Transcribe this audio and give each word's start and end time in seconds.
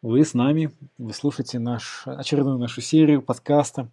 Вы 0.00 0.24
с 0.24 0.32
нами, 0.34 0.70
вы 0.96 1.12
слушаете 1.12 1.58
наш, 1.58 2.02
очередную 2.06 2.58
нашу 2.58 2.80
серию 2.80 3.20
подкаста 3.20 3.90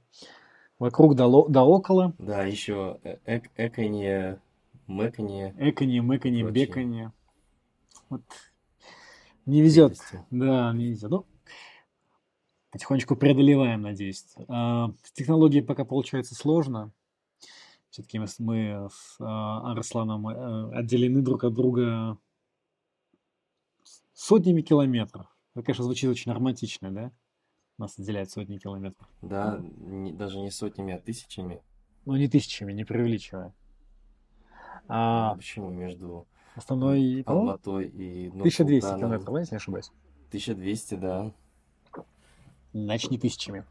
«Вокруг 0.78 1.16
да, 1.16 1.25
ло- 1.25 1.47
да 1.50 1.63
около». 1.63 2.13
Да, 2.20 2.43
еще 2.43 3.00
эк 3.25 3.50
эканье, 3.58 4.39
мэканье, 4.85 5.55
Эканье, 5.57 6.01
мэканье, 6.03 6.43
прочие 6.45 6.65
беканье. 6.67 7.13
Вот. 8.09 8.21
Не 9.47 9.61
везет. 9.61 9.97
Да, 10.29 10.71
не 10.73 10.86
везет. 10.89 11.09
Ну, 11.09 11.25
потихонечку 12.69 13.15
преодолеваем, 13.15 13.81
надеюсь. 13.81 14.25
А, 14.47 14.91
с 15.03 15.11
технологией 15.11 15.63
пока 15.63 15.85
получается 15.85 16.35
сложно. 16.35 16.91
Все-таки 17.89 18.19
мы, 18.19 18.27
с- 18.27 18.37
мы 18.39 18.89
с 18.91 19.15
а, 19.19 19.71
Арсланом 19.71 20.27
э, 20.27 20.75
отделены 20.77 21.21
друг 21.23 21.45
от 21.45 21.53
друга 21.55 22.17
сотнями 24.13 24.61
километров. 24.61 25.34
Это, 25.55 25.63
конечно, 25.63 25.85
звучит 25.85 26.09
очень 26.09 26.31
романтично, 26.33 26.91
да? 26.91 27.11
Нас 27.77 27.98
отделяет 27.98 28.30
сотни 28.30 28.57
километров. 28.57 29.07
Да, 29.21 29.57
не- 29.57 30.11
даже 30.13 30.39
не 30.39 30.52
сотнями, 30.52 30.93
а 30.93 30.99
тысячами. 30.99 31.61
Ну, 32.05 32.16
не 32.17 32.27
тысячами, 32.27 32.73
не 32.73 32.84
преувеличивая. 32.84 33.53
А 34.88 35.31
А 35.31 35.35
почему 35.35 35.70
между 35.71 36.27
основной, 36.55 37.23
Алматой 37.25 37.88
и 37.88 38.27
1200 38.30 38.35
Нур-Султаном? 38.38 38.99
километров, 38.99 39.33
да, 39.33 39.39
если 39.39 39.53
не 39.55 39.57
ошибаюсь? 39.57 39.91
1200, 40.27 40.95
да. 40.95 41.33
Значит, 42.73 43.11
не 43.11 43.17
тысячами. 43.17 43.66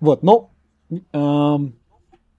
Вот, 0.00 0.22
но, 0.22 0.50
эм, 0.90 1.78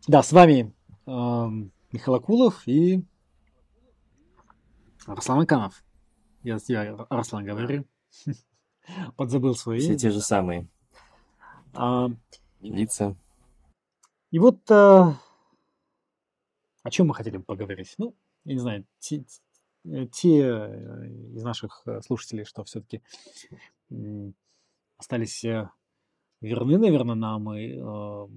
да, 0.08 0.24
с 0.24 0.32
вами 0.32 0.74
эм, 1.06 1.72
Михаил 1.92 2.16
Акулов 2.16 2.66
и 2.68 3.04
Арслан 5.06 5.42
Аканов. 5.42 5.84
Я, 6.44 6.58
я 6.70 6.94
Арслан 7.10 7.44
говорю. 7.44 7.86
Подзабыл 9.16 9.56
свое 9.56 9.80
Все 9.80 9.98
те 9.98 10.10
же 10.12 10.22
самые 10.22 10.68
А, 11.74 12.10
лица. 12.62 13.16
и 14.32 14.40
вот 14.40 14.60
э, 14.72 14.74
о 16.84 16.90
чем 16.90 17.08
мы 17.08 17.14
хотели 17.16 17.38
бы 17.38 17.44
поговорить? 17.44 17.96
Ну, 17.98 18.16
я 18.46 18.54
не 18.54 18.60
знаю, 18.60 18.86
те, 19.00 19.26
э, 19.86 20.08
те, 20.08 20.40
э, 20.42 21.08
из 21.36 21.44
наших 21.44 21.86
слушателей, 22.06 22.46
что 22.46 22.64
все-таки 22.64 23.02
остались 24.98 25.44
верны, 26.42 26.78
наверное, 26.78 27.16
нам 27.16 27.54
и 27.54 27.74
э, 27.78 28.28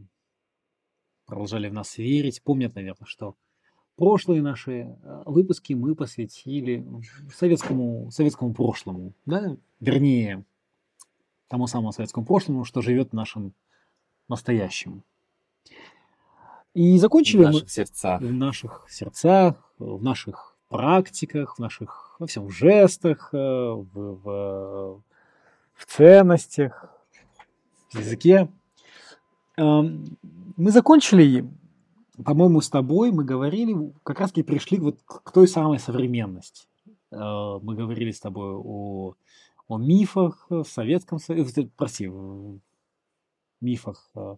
продолжали 1.27 1.69
в 1.69 1.73
нас 1.73 1.97
верить, 1.99 2.43
помнят, 2.43 2.75
наверное, 2.75 3.07
что 3.07 3.37
прошлые 4.01 4.41
наши 4.41 4.73
э, 4.73 5.23
выпуски 5.27 5.75
мы 5.75 5.95
посвятили 5.95 6.87
советскому, 7.37 8.11
советскому 8.11 8.55
прошлому, 8.55 9.13
да, 9.27 9.59
вернее, 9.79 10.43
тому 11.49 11.67
самому 11.67 11.93
советскому 11.93 12.25
прошлому, 12.25 12.65
что 12.65 12.81
живет 12.81 13.11
в 13.11 13.13
нашем 13.13 13.53
настоящем. 14.27 15.03
И 16.73 16.97
В 16.97 16.99
закончили 16.99 17.41
мы 17.41 17.53
наших 17.53 17.71
сердцах. 17.71 18.23
в 18.23 18.33
наших 18.33 18.87
сердцах, 18.89 19.57
в 19.79 20.03
наших 20.03 20.57
практиках, 20.71 21.57
в 21.57 21.59
наших, 21.59 22.17
во 22.19 22.27
всем, 22.27 22.47
в 22.47 22.51
жестах, 22.53 23.29
э, 23.35 23.37
в, 23.37 23.85
в, 23.93 25.03
в 25.75 25.87
ценностях, 25.87 26.89
в 27.91 27.99
языке. 27.99 28.49
Эм, 29.59 30.17
Мы 30.57 30.71
закончили, 30.71 31.47
по-моему, 32.25 32.61
с 32.61 32.69
тобой, 32.69 33.13
мы 33.13 33.25
говорили, 33.25 33.93
как 34.03 34.21
раз 34.21 34.31
таки 34.31 34.43
пришли 34.43 34.79
вот 34.79 35.01
к 35.05 35.31
той 35.33 35.49
самой 35.49 35.79
современности. 35.79 36.67
Э, 37.11 37.59
Мы 37.63 37.75
говорили 37.75 38.11
с 38.11 38.21
тобой 38.21 38.55
о, 38.57 39.15
о 39.69 39.79
мифах 39.79 40.47
в 40.49 40.65
Советском 40.65 41.19
Союзе, 41.19 41.71
прости, 41.77 42.09
в 42.09 42.61
мифах 43.61 44.11
э, 44.15 44.37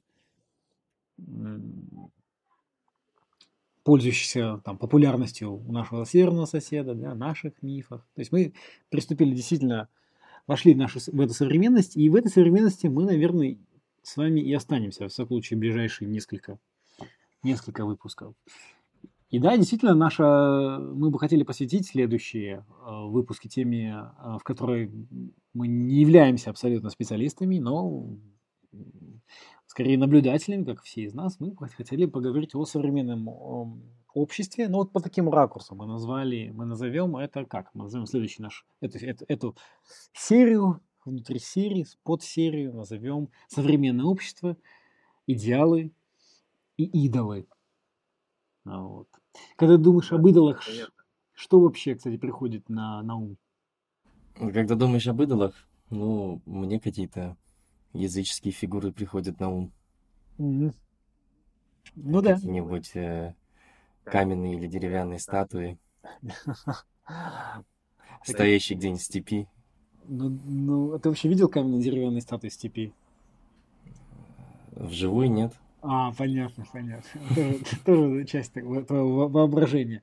пользующихся 3.84 4.60
там, 4.64 4.78
популярностью 4.78 5.52
у 5.52 5.72
нашего 5.72 6.06
северного 6.06 6.46
соседа, 6.46 6.94
да, 6.94 7.14
наших 7.14 7.62
мифах. 7.62 8.06
То 8.14 8.20
есть 8.20 8.32
мы 8.32 8.54
приступили 8.90 9.34
действительно, 9.34 9.88
вошли 10.46 10.74
в, 10.74 10.76
нашу, 10.76 11.00
в 11.00 11.20
эту 11.20 11.34
современность, 11.34 11.96
и 11.96 12.08
в 12.08 12.14
этой 12.14 12.30
современности 12.30 12.86
мы, 12.86 13.04
наверное, 13.04 13.58
с 14.02 14.16
вами 14.16 14.40
и 14.40 14.52
останемся, 14.52 15.04
во 15.04 15.08
всяком 15.08 15.28
случае, 15.28 15.58
ближайшие 15.58 16.08
несколько, 16.08 16.58
несколько 17.42 17.84
выпусков. 17.84 18.34
И 19.30 19.38
да, 19.38 19.56
действительно, 19.56 19.94
наша, 19.94 20.78
мы 20.78 21.10
бы 21.10 21.18
хотели 21.18 21.42
посвятить 21.42 21.86
следующие 21.86 22.66
э, 22.86 23.06
выпуски 23.06 23.48
теме, 23.48 24.10
э, 24.18 24.36
в 24.38 24.44
которой 24.44 24.90
мы 25.54 25.68
не 25.68 26.00
являемся 26.00 26.50
абсолютно 26.50 26.90
специалистами, 26.90 27.58
но 27.58 28.14
скорее 29.66 29.96
наблюдателями, 29.96 30.64
как 30.64 30.82
все 30.82 31.04
из 31.04 31.14
нас, 31.14 31.40
мы 31.40 31.56
хотели 31.56 32.04
поговорить 32.04 32.54
о 32.54 32.66
современном 32.66 33.28
ом, 33.28 33.82
обществе. 34.12 34.68
Но 34.68 34.78
вот 34.78 34.92
по 34.92 35.00
таким 35.00 35.30
ракурсам 35.30 35.78
мы 35.78 35.86
назвали, 35.86 36.50
мы 36.50 36.66
назовем 36.66 37.16
это 37.16 37.46
как? 37.46 37.70
Мы 37.74 37.84
назовем 37.84 38.04
следующий 38.04 38.42
наш, 38.42 38.66
эту, 38.82 38.98
эту, 38.98 39.24
эту 39.28 39.56
серию, 40.12 40.82
внутри 41.06 41.38
серии, 41.38 41.86
под 42.02 42.22
серию 42.22 42.74
назовем 42.74 43.30
современное 43.48 44.04
общество, 44.04 44.58
идеалы 45.26 45.92
и 46.76 46.84
идолы. 47.06 47.46
А 48.64 48.80
Вот. 48.80 49.08
Когда 49.56 49.76
думаешь 49.76 50.12
об 50.12 50.26
идолах, 50.26 50.62
что 51.32 51.60
вообще, 51.60 51.94
кстати, 51.94 52.16
приходит 52.16 52.68
на, 52.68 53.02
на 53.02 53.16
ум? 53.16 53.36
Когда 54.34 54.74
думаешь 54.74 55.06
об 55.08 55.22
идолах, 55.22 55.54
ну, 55.90 56.40
мне 56.46 56.80
какие-то 56.80 57.36
языческие 57.92 58.52
фигуры 58.52 58.92
приходят 58.92 59.38
на 59.40 59.50
ум. 59.50 59.72
Мгм. 60.38 60.72
Ну 61.96 62.22
да. 62.22 62.34
Какие-нибудь 62.34 62.96
э, 62.96 63.34
каменные 64.04 64.56
или 64.56 64.66
деревянные 64.66 65.18
статуи, 65.18 65.78
стоящие 68.24 68.78
где-нибудь 68.78 69.02
в 69.02 69.04
степи. 69.04 69.48
Ну, 70.04 70.30
ну, 70.30 70.94
а 70.94 70.98
ты 70.98 71.08
вообще 71.08 71.28
видел 71.28 71.48
каменные 71.48 71.82
деревянные 71.82 72.22
статуи 72.22 72.48
степи? 72.48 72.92
Вживую 74.72 75.30
нет. 75.30 75.52
А, 75.82 76.12
понятно, 76.12 76.64
понятно. 76.72 77.20
Тоже, 77.84 78.24
часть 78.24 78.52
твоего 78.52 79.16
во- 79.16 79.28
воображения. 79.28 80.02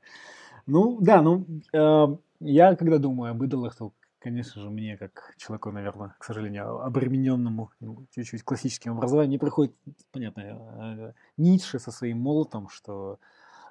Ну, 0.67 1.00
да, 1.00 1.22
ну, 1.22 1.45
э, 1.73 2.17
я 2.41 2.75
когда 2.75 2.97
думаю 2.97 3.31
об 3.31 3.44
идолах, 3.44 3.75
то, 3.75 3.94
конечно 4.19 4.62
же, 4.62 4.69
мне, 4.69 4.97
как 4.97 5.34
человеку, 5.38 5.72
наверное, 5.72 6.16
к 6.19 6.25
сожалению, 6.25 6.81
обремененному 6.81 7.72
ну, 7.79 8.06
чуть-чуть 8.12 8.44
классическим 8.44 8.91
образованием, 8.97 9.31
не 9.31 9.38
приходит, 9.38 9.73
понятно, 10.12 10.41
э, 10.41 11.13
Ницше 11.38 11.79
со 11.79 11.91
своим 11.91 12.19
молотом, 12.19 12.68
что 12.68 13.18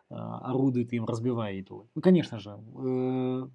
э, 0.08 0.14
орудует 0.14 0.92
им, 0.94 1.04
разбивая 1.04 1.52
идолы. 1.54 1.88
Ну, 1.94 2.00
конечно 2.00 2.38
же, 2.38 2.58
э, 2.78 3.48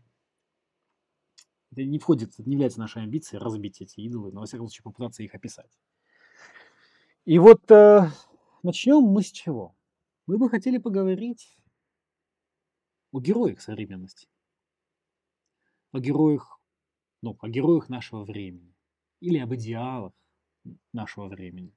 это 1.72 1.84
не 1.84 1.98
входит, 1.98 2.34
это 2.38 2.48
не 2.48 2.54
является 2.54 2.80
нашей 2.80 3.02
амбицией 3.02 3.42
разбить 3.42 3.82
эти 3.82 4.00
идолы, 4.02 4.32
но, 4.32 4.42
во 4.42 4.46
всяком 4.46 4.68
случае, 4.68 4.84
попытаться 4.84 5.24
их 5.24 5.34
описать. 5.34 5.72
И 7.26 7.40
вот 7.40 7.72
э, 7.72 8.10
начнем 8.64 9.04
мы 9.04 9.22
с 9.22 9.32
чего? 9.32 9.76
Мы 10.26 10.38
бы 10.38 10.50
хотели 10.50 10.78
поговорить 10.78 11.58
о 13.12 13.20
героях 13.20 13.62
современности, 13.62 14.28
о 15.92 16.00
героях, 16.00 16.60
ну, 17.22 17.38
о 17.40 17.50
героях 17.50 17.90
нашего 17.90 18.24
времени 18.24 18.74
или 19.20 19.38
об 19.38 19.54
идеалах 19.54 20.14
нашего 20.92 21.28
времени. 21.28 21.74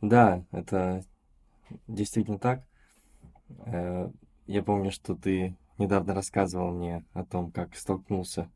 Да, 0.00 0.44
это 0.50 1.02
действительно 1.88 2.38
так. 2.38 2.64
Э, 3.66 4.10
Я 4.46 4.62
помню, 4.62 4.90
что 4.90 5.14
ты 5.14 5.56
недавно 5.78 6.14
рассказывал 6.14 6.72
мне 6.72 7.04
о 7.14 7.24
том, 7.24 7.50
как 7.50 7.76
столкнулся 7.76 8.50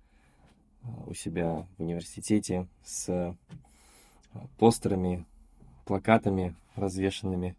э, 0.83 0.89
у 1.07 1.15
себя 1.15 1.67
в 1.79 1.83
университете 1.83 2.69
с 2.85 3.09
э, 3.09 3.35
постерами, 4.59 5.27
плакатами, 5.89 6.55
развешанными, 6.77 7.57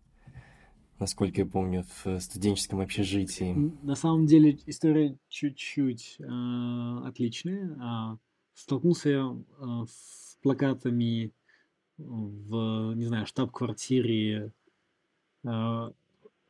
насколько 1.00 1.42
я 1.42 1.48
помню, 1.48 1.84
в 2.04 2.20
студенческом 2.20 2.80
общежитии. 2.80 3.74
На 3.82 3.96
самом 3.96 4.28
деле 4.28 4.60
история 4.68 5.18
чуть-чуть 5.30 6.18
э, 6.20 7.02
отличная. 7.06 7.76
А, 7.82 8.18
Столкнулся 8.54 9.10
я 9.10 9.36
э, 9.58 9.86
с 9.90 10.38
плакатами 10.44 11.32
в, 11.98 12.94
не 12.94 13.06
знаю, 13.06 13.26
штаб-квартире 13.26 14.52
э, 15.44 15.50
э, 15.50 15.92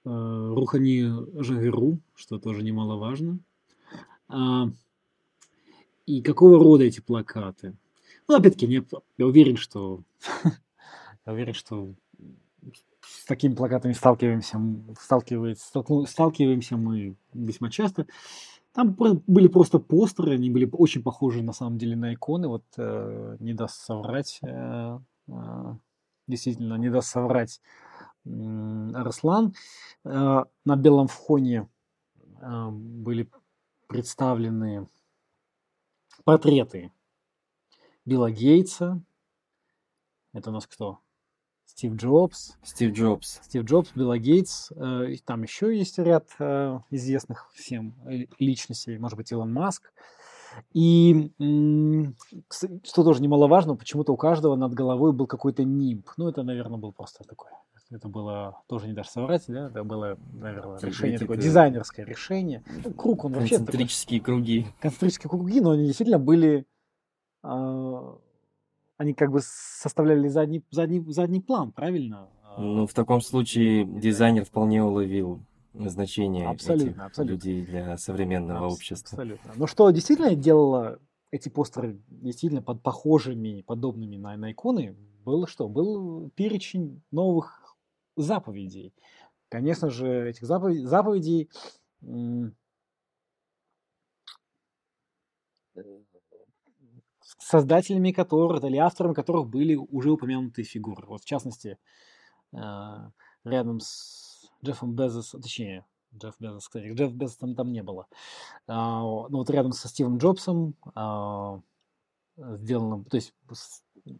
Рухани 0.03 1.41
Жагеру, 1.41 1.99
что 2.13 2.39
тоже 2.39 2.61
немаловажно. 2.61 3.39
А, 4.27 4.69
И 6.05 6.21
какого 6.21 6.59
рода 6.59 6.83
эти 6.83 6.99
плакаты? 6.99 7.73
Ну, 8.27 8.35
опять-таки, 8.35 8.83
я 9.17 9.25
уверен, 9.25 9.55
что 9.55 10.03
я 11.25 11.33
уверен, 11.33 11.53
что 11.53 11.93
с 13.01 13.25
такими 13.25 13.55
плакатами 13.55 13.93
сталкиваемся, 13.93 14.59
сталкивается, 14.99 15.83
сталкиваемся 16.05 16.77
мы 16.77 17.15
весьма 17.33 17.69
часто. 17.69 18.07
Там 18.73 18.93
были 18.93 19.47
просто 19.47 19.79
постеры, 19.79 20.35
они 20.35 20.49
были 20.49 20.69
очень 20.71 21.01
похожи 21.01 21.41
на 21.41 21.53
самом 21.53 21.77
деле 21.77 21.95
на 21.95 22.13
иконы. 22.13 22.47
Вот 22.47 22.63
э, 22.77 23.37
не 23.39 23.53
даст 23.53 23.81
соврать, 23.81 24.39
э, 24.43 24.99
э, 25.27 25.75
действительно, 26.27 26.75
не 26.75 26.89
даст 26.89 27.09
соврать 27.09 27.61
э, 28.25 28.91
Арслан. 28.93 29.55
Э, 30.05 30.43
на 30.65 30.75
белом 30.75 31.07
фоне 31.07 31.67
э, 32.41 32.69
были 32.69 33.29
представлены 33.87 34.87
портреты 36.23 36.91
Билла 38.05 38.29
Гейтса. 38.29 39.01
Это 40.31 40.51
у 40.51 40.53
нас 40.53 40.67
кто? 40.67 40.99
Стив 41.79 41.95
Джобс. 41.95 42.57
Стив 42.61 42.91
Джобс. 42.91 43.39
Стив 43.41 43.63
Джобс, 43.63 43.91
Билла 43.95 44.17
Гейтс. 44.17 44.69
Э, 44.75 45.15
там 45.23 45.43
еще 45.43 45.77
есть 45.77 45.97
ряд 45.97 46.27
э, 46.37 46.77
известных 46.91 47.49
всем 47.53 47.95
э, 48.05 48.25
личностей, 48.37 48.97
может 48.97 49.15
быть, 49.15 49.31
Илон 49.31 49.53
Маск. 49.53 49.93
И 50.73 51.31
что 52.83 53.03
тоже 53.05 53.21
немаловажно, 53.21 53.77
почему-то 53.77 54.11
у 54.11 54.17
каждого 54.17 54.57
над 54.57 54.73
головой 54.73 55.13
был 55.13 55.25
какой-то 55.25 55.63
нимб. 55.63 56.05
Ну, 56.17 56.27
это, 56.27 56.43
наверное, 56.43 56.77
был 56.77 56.91
просто 56.91 57.23
такое. 57.23 57.53
Это 57.91 58.09
было 58.09 58.61
тоже 58.67 58.87
не 58.87 58.93
даже 58.93 59.11
соврать, 59.11 59.45
да? 59.47 59.67
Это 59.67 59.85
было, 59.85 60.17
наверное, 60.33 60.79
решение 60.79 61.17
такое 61.17 61.37
дизайнерское 61.37 62.05
решение. 62.05 62.61
Ну, 62.83 62.91
круг 62.91 63.23
он 63.23 63.31
вообще 63.31 63.55
концентрические 63.55 64.19
такой, 64.19 64.33
круги. 64.33 64.67
Концентрические 64.81 65.29
круги, 65.29 65.61
но 65.61 65.71
они 65.71 65.85
действительно 65.85 66.19
были 66.19 66.65
а, 67.41 68.17
они 68.99 69.13
как 69.13 69.31
бы 69.31 69.39
составляли 69.41 70.27
задний, 70.27 70.61
задний, 70.71 71.01
задний 71.11 71.39
план, 71.39 71.71
правильно? 71.71 72.27
А, 72.43 72.61
ну, 72.61 72.85
в 72.85 72.93
таком 72.93 73.21
случае 73.21 73.85
дизайнер 73.85 74.43
вполне 74.43 74.83
уловил 74.83 75.39
значение 75.73 76.49
абсолютно, 76.49 76.89
этих 76.89 77.01
абсолютно. 77.01 77.31
людей 77.31 77.65
для 77.65 77.97
современного 77.97 78.65
Абс- 78.65 78.75
общества. 78.75 79.15
Абсолютно. 79.15 79.53
Но 79.55 79.67
что 79.67 79.89
действительно 79.91 80.35
делало 80.35 80.99
эти 81.31 81.47
постеры 81.47 81.97
действительно 82.09 82.61
под 82.61 82.83
похожими, 82.83 83.61
подобными 83.61 84.17
на, 84.17 84.35
на 84.35 84.51
иконы, 84.51 84.97
было 85.23 85.47
что? 85.47 85.69
Был 85.69 86.29
перечень 86.31 87.01
новых 87.09 87.77
заповедей. 88.17 88.93
Конечно 89.47 89.89
же, 89.89 90.29
этих 90.29 90.45
заповедей, 90.45 90.83
заповедей 90.85 91.49
создателями 97.37 98.11
которых 98.11 98.63
или 98.63 98.77
авторами 98.77 99.13
которых 99.13 99.47
были 99.47 99.75
уже 99.75 100.11
упомянутые 100.11 100.65
фигуры. 100.65 101.05
Вот 101.07 101.21
в 101.21 101.25
частности, 101.25 101.77
э, 102.53 102.57
рядом 103.43 103.79
с 103.79 104.49
Джеффом 104.63 104.95
Безосом, 104.95 105.41
точнее, 105.41 105.85
Джефф 106.15 106.35
Безос, 106.39 106.67
кстати, 106.67 106.91
Джефф 106.91 107.13
Безос 107.13 107.37
там, 107.37 107.55
там 107.55 107.71
не 107.71 107.83
было. 107.83 108.07
А, 108.67 109.01
ну 109.01 109.37
вот 109.37 109.49
рядом 109.49 109.71
со 109.73 109.87
Стивом 109.87 110.17
Джобсом 110.17 110.75
а, 110.95 111.61
сделано, 112.37 113.03
то 113.05 113.17
есть 113.17 113.33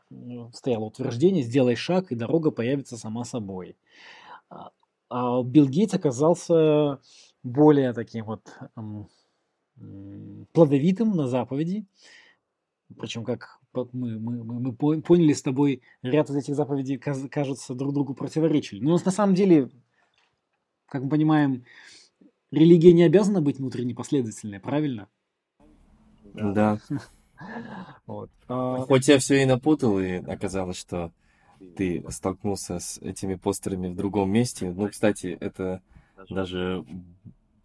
ну, 0.09 0.51
стояло 0.53 0.85
утверждение 0.85 1.44
«сделай 1.44 1.75
шаг, 1.75 2.11
и 2.11 2.15
дорога 2.15 2.51
появится 2.51 2.97
сама 2.97 3.23
собой». 3.23 3.77
А, 4.50 4.71
а 5.09 5.41
Билл 5.41 5.67
Гейтс 5.67 5.94
оказался 5.94 7.00
более 7.44 7.94
таким 7.94 8.25
вот 8.25 8.53
плодовитым 10.53 11.15
на 11.15 11.27
заповеди, 11.27 11.85
причем 12.97 13.24
как 13.24 13.59
мы, 13.74 14.19
мы, 14.19 14.44
мы, 14.44 14.74
поняли 14.74 15.33
с 15.33 15.41
тобой, 15.41 15.81
ряд 16.01 16.30
из 16.30 16.36
этих 16.36 16.56
заповедей 16.56 16.97
кажутся 16.97 17.75
друг 17.75 17.94
другу 17.94 18.13
противоречили. 18.13 18.83
Но 18.83 18.97
на 19.03 19.12
самом 19.12 19.36
деле, 19.36 19.69
как 20.88 21.03
мы 21.03 21.09
понимаем, 21.09 21.65
религия 22.51 22.94
не 22.94 23.03
обязана 23.03 23.41
быть 23.41 23.59
внутренне 23.59 23.94
последовательной, 23.94 24.59
правильно? 24.59 25.07
Да. 26.33 26.80
Вот. 28.06 28.30
А... 28.50 28.80
Хоть 28.80 29.07
я 29.07 29.18
все 29.18 29.42
и 29.42 29.45
напутал, 29.45 29.97
и 29.97 30.15
оказалось, 30.15 30.75
что 30.77 31.13
ты 31.77 32.03
столкнулся 32.09 32.80
с 32.80 32.97
этими 32.97 33.35
постерами 33.35 33.88
в 33.88 33.95
другом 33.95 34.30
месте. 34.30 34.69
Ну, 34.71 34.89
кстати, 34.89 35.38
это 35.39 35.81
даже 36.30 36.83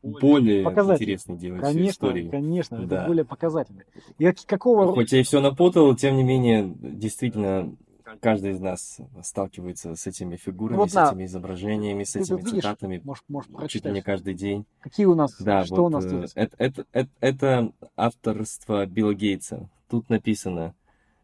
более 0.05 0.63
интересной 0.63 1.37
делать 1.37 1.63
конечно, 1.63 1.91
истории. 1.91 2.29
Конечно, 2.29 2.87
да. 2.87 2.99
это 2.99 3.07
более 3.07 3.25
показательно. 3.25 3.85
И 4.19 4.31
какого... 4.47 4.93
Хоть 4.93 5.13
я 5.13 5.21
и 5.21 5.23
все 5.23 5.41
напутал, 5.41 5.95
тем 5.97 6.17
не 6.17 6.23
менее, 6.23 6.73
действительно, 6.79 7.75
каждый 8.21 8.53
из 8.53 8.61
нас 8.61 9.01
сталкивается 9.23 9.97
с 9.97 10.07
этими 10.07 10.37
фигурами, 10.37 10.77
вот 10.77 10.91
с 10.91 10.95
на... 10.95 11.09
этими 11.09 11.25
изображениями, 11.25 12.05
с 12.05 12.13
Ты 12.13 12.21
этими 12.21 12.37
видишь, 12.39 12.53
цитатами. 12.53 13.01
Может, 13.03 13.25
может, 13.29 13.51
чуть 13.69 13.85
ли 13.85 13.93
не 13.93 14.03
каждый 14.03 14.35
день. 14.35 14.67
Какие 14.81 15.07
у 15.07 15.15
нас? 15.15 15.41
Да, 15.41 15.65
что 15.65 15.77
вот, 15.77 15.87
у 15.87 15.89
нас 15.89 16.05
тут? 16.05 16.31
Это, 16.35 16.57
это, 16.59 16.87
это, 16.93 17.11
это 17.21 17.73
авторство 17.97 18.85
Билла 18.87 19.15
Гейтса. 19.15 19.71
Тут 19.89 20.11
написано 20.11 20.75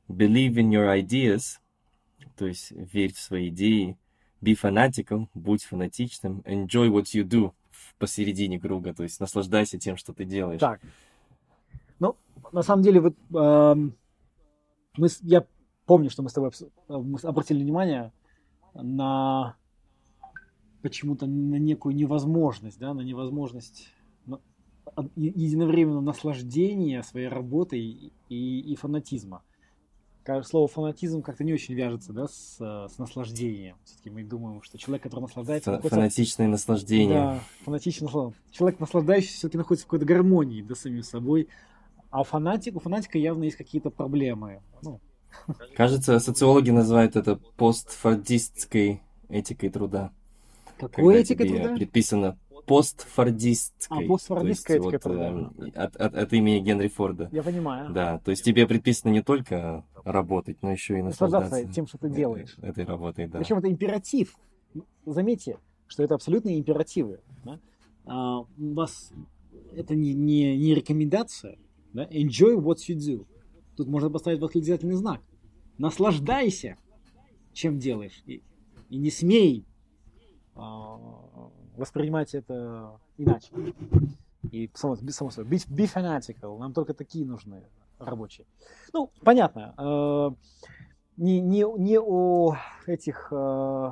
Believe 0.08 0.54
in 0.54 0.70
your 0.70 0.98
ideas, 0.98 1.58
то 2.36 2.46
есть 2.46 2.70
верь 2.70 3.12
в 3.12 3.18
свои 3.18 3.48
идеи, 3.48 3.96
be 4.42 4.58
fanatical, 4.60 5.28
будь 5.34 5.62
фанатичным, 5.64 6.42
enjoy 6.46 6.88
what 6.88 7.04
you 7.14 7.24
do, 7.24 7.52
посередине 8.00 8.58
круга, 8.58 8.92
то 8.92 9.04
есть 9.04 9.20
наслаждайся 9.20 9.78
тем, 9.78 9.96
что 9.96 10.12
ты 10.12 10.24
делаешь. 10.24 10.60
Так. 10.60 10.80
Ну, 12.00 12.16
на 12.50 12.62
самом 12.62 12.82
деле, 12.82 13.00
вот 13.00 13.14
э, 13.34 13.74
мы, 14.96 15.08
я 15.20 15.46
помню, 15.86 16.10
что 16.10 16.22
мы 16.22 16.30
с 16.30 16.32
тобой 16.32 16.50
мы 16.88 17.18
обратили 17.22 17.62
внимание 17.62 18.12
на 18.74 19.54
почему-то 20.82 21.26
на 21.26 21.56
некую 21.56 21.94
невозможность, 21.94 22.78
да, 22.78 22.94
на 22.94 23.02
невозможность 23.02 23.88
на, 24.24 24.40
единовременно 25.14 26.00
наслаждения 26.00 27.02
своей 27.02 27.28
работой 27.28 28.12
и, 28.28 28.72
и 28.72 28.76
фанатизма 28.76 29.42
слово 30.44 30.68
фанатизм 30.68 31.22
как-то 31.22 31.44
не 31.44 31.52
очень 31.52 31.74
вяжется 31.74 32.12
да, 32.12 32.28
с, 32.28 32.56
с 32.58 32.98
наслаждением. 32.98 33.76
Все-таки 33.84 34.10
мы 34.10 34.22
думаем, 34.22 34.62
что 34.62 34.78
человек, 34.78 35.02
который 35.02 35.22
наслаждается... 35.22 35.74
Ф- 35.74 35.84
фанатичное 35.84 36.48
наслаждение. 36.48 37.20
Да, 37.20 37.40
фанатичное 37.64 38.06
наслаждение. 38.06 38.40
Человек, 38.50 38.80
наслаждающийся, 38.80 39.36
все-таки 39.36 39.58
находится 39.58 39.84
в 39.84 39.88
какой-то 39.88 40.06
гармонии 40.06 40.62
да, 40.62 40.74
с 40.74 40.80
самим 40.80 41.02
собой. 41.02 41.48
А 42.10 42.24
фанатик, 42.24 42.76
у 42.76 42.80
фанатика 42.80 43.18
явно 43.18 43.44
есть 43.44 43.56
какие-то 43.56 43.90
проблемы. 43.90 44.60
Ну. 44.82 45.00
Кажется, 45.76 46.18
социологи 46.18 46.70
называют 46.70 47.16
это 47.16 47.36
постфордистской 47.56 49.00
этикой 49.28 49.70
труда. 49.70 50.10
Какой 50.78 51.22
этикой 51.22 51.48
труда? 51.48 51.74
предписано 51.74 52.38
постфордистской. 52.66 54.04
А, 54.04 54.08
постфордистская 54.08 54.78
этика 54.78 55.08
вот, 55.08 55.58
э, 55.58 55.70
от, 55.74 55.96
от, 55.96 56.14
от 56.14 56.32
имени 56.32 56.60
Генри 56.60 56.88
Форда. 56.88 57.28
Я 57.32 57.42
понимаю. 57.42 57.92
Да, 57.92 58.18
то 58.18 58.30
есть 58.30 58.44
тебе 58.44 58.66
предписано 58.66 59.10
не 59.10 59.22
только 59.22 59.84
работать, 60.04 60.62
но 60.62 60.70
еще 60.70 60.98
и 60.98 61.02
наслаждаться 61.02 61.64
тем, 61.66 61.86
что 61.86 61.98
ты 61.98 62.08
делаешь. 62.10 62.56
Этой 62.62 62.84
работой, 62.84 63.26
да. 63.26 63.38
Причем 63.38 63.58
это 63.58 63.68
императив. 63.70 64.36
Заметьте, 65.04 65.58
что 65.86 66.02
это 66.02 66.14
абсолютные 66.14 66.58
императивы. 66.58 67.20
Да? 67.44 67.58
А, 68.04 68.40
у 68.40 68.74
вас 68.74 69.12
это 69.74 69.94
не, 69.94 70.14
не, 70.14 70.56
не 70.56 70.74
рекомендация. 70.74 71.58
Да? 71.92 72.04
Enjoy 72.04 72.56
what 72.56 72.78
you 72.88 72.96
do. 72.96 73.26
Тут 73.76 73.88
можно 73.88 74.10
поставить 74.10 74.40
восклицательный 74.40 74.94
знак. 74.94 75.20
Наслаждайся, 75.78 76.76
чем 77.52 77.78
делаешь. 77.78 78.22
И, 78.26 78.42
и 78.88 78.98
не 78.98 79.10
смей 79.10 79.64
а, 80.54 80.98
воспринимать 81.80 82.34
это 82.34 83.00
иначе. 83.16 83.48
И 84.52 84.70
само, 84.74 84.96
само 84.96 85.30
собой, 85.30 85.50
be, 85.52 85.68
be 85.68 85.92
fanatical, 85.92 86.58
нам 86.58 86.72
только 86.72 86.94
такие 86.94 87.26
нужны 87.26 87.62
рабочие. 87.98 88.46
Ну, 88.92 89.10
понятно. 89.22 89.74
Э, 89.76 90.30
не, 91.16 91.40
не, 91.40 91.64
не 91.78 91.98
о 91.98 92.56
этих, 92.86 93.28
э, 93.30 93.90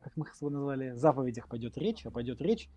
как 0.00 0.16
мы 0.16 0.26
их 0.26 0.40
назвали, 0.40 0.92
заповедях 0.92 1.48
пойдет 1.48 1.78
речь, 1.78 2.04
а 2.06 2.10
пойдет 2.10 2.40
речь 2.40 2.68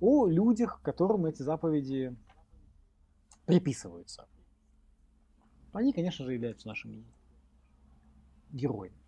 о 0.00 0.26
людях, 0.26 0.80
которым 0.82 1.26
эти 1.26 1.42
заповеди 1.42 2.14
приписываются. 3.46 4.26
Они, 5.72 5.92
конечно 5.92 6.24
же, 6.24 6.32
являются 6.32 6.68
нашими 6.68 7.04
героями. 8.50 9.03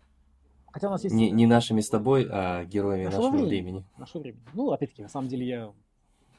Хотя 0.77 0.89
у 0.89 0.91
нас 0.91 1.03
есть... 1.03 1.15
Не, 1.15 1.31
не 1.31 1.47
нашими 1.47 1.81
с 1.81 1.89
тобой, 1.89 2.27
а 2.29 2.63
героями 2.63 3.05
нашего, 3.05 3.23
нашего 3.23 3.37
времени. 3.37 3.49
времени. 3.49 3.85
Нашего 3.97 4.21
времени. 4.21 4.43
Ну, 4.53 4.71
опять-таки, 4.71 5.01
на 5.01 5.09
самом 5.09 5.27
деле, 5.27 5.47
я, 5.47 5.73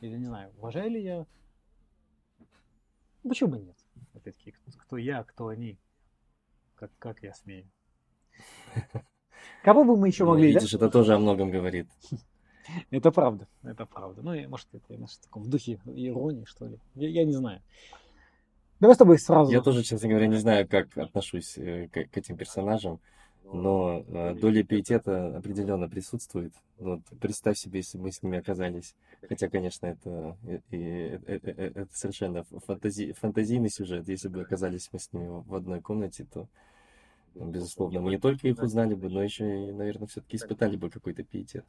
я 0.01 0.17
не 0.17 0.27
знаю, 0.27 0.53
уважаю 0.59 0.89
ли 0.93 1.03
я... 1.03 1.27
Ну, 3.25 3.31
почему 3.31 3.51
бы 3.51 3.59
нет? 3.59 3.75
Опять-таки, 4.15 4.55
кто, 4.77 4.97
я, 4.97 5.25
кто 5.25 5.49
они? 5.49 5.77
Как, 6.77 6.93
как 7.01 7.21
я 7.25 7.35
смею? 7.35 7.69
Кого 9.65 9.83
бы 9.83 9.97
мы 9.97 10.07
еще 10.07 10.23
ну, 10.23 10.31
могли... 10.31 10.53
Видишь, 10.53 10.73
это 10.73 10.89
тоже 10.89 11.17
о 11.17 11.19
многом 11.19 11.51
говорит. 11.51 11.89
Это 12.91 13.11
правда, 13.11 13.49
это 13.65 13.87
правда. 13.87 14.23
Ну, 14.23 14.49
может, 14.49 14.69
это 14.73 14.95
в 14.95 15.19
таком 15.23 15.51
духе 15.51 15.81
иронии, 15.87 16.45
что 16.45 16.67
ли. 16.67 16.79
Я, 16.95 17.09
я 17.09 17.25
не 17.25 17.33
знаю. 17.33 17.61
Давай 18.79 18.95
с 18.95 18.99
тобой 18.99 19.19
сразу. 19.19 19.51
Я 19.51 19.63
тоже, 19.63 19.83
честно 19.83 20.09
говоря, 20.09 20.27
не 20.27 20.37
знаю, 20.37 20.69
как 20.69 20.97
отношусь 20.97 21.57
э, 21.57 21.89
к, 21.89 22.11
к 22.11 22.17
этим 22.19 22.37
персонажам. 22.37 23.01
Но 23.53 24.05
э, 24.07 24.35
доля 24.35 24.63
пиетета 24.63 25.37
определенно 25.37 25.89
присутствует. 25.89 26.53
Вот 26.79 27.01
представь 27.21 27.59
себе, 27.59 27.81
если 27.81 27.99
мы 27.99 28.13
с 28.13 28.23
ними 28.23 28.39
оказались. 28.39 28.95
Хотя, 29.27 29.49
конечно, 29.49 29.87
это, 29.87 30.37
э, 30.45 30.61
э, 30.71 31.19
это 31.27 31.89
совершенно 31.93 32.45
фантази, 32.67 33.13
фантазийный 33.13 33.71
сюжет. 33.71 34.09
Если 34.09 34.29
бы 34.29 34.43
оказались 34.43 34.91
мы 34.93 34.99
с 34.99 35.13
ними 35.13 35.43
в 35.47 35.55
одной 35.55 35.81
комнате, 35.81 36.27
то, 36.33 36.47
безусловно, 37.35 38.01
мы 38.01 38.11
не 38.11 38.19
только 38.19 38.49
их 38.49 38.59
узнали 38.63 38.95
бы, 38.95 39.09
но 39.09 39.23
еще 39.23 39.69
и, 39.69 39.73
наверное, 39.73 40.09
все-таки 40.09 40.37
испытали 40.37 40.77
бы 40.77 40.91
какой-то 40.91 41.23
пиетет. 41.23 41.65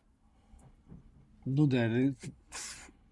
Ну 1.46 1.66
да, 1.66 1.90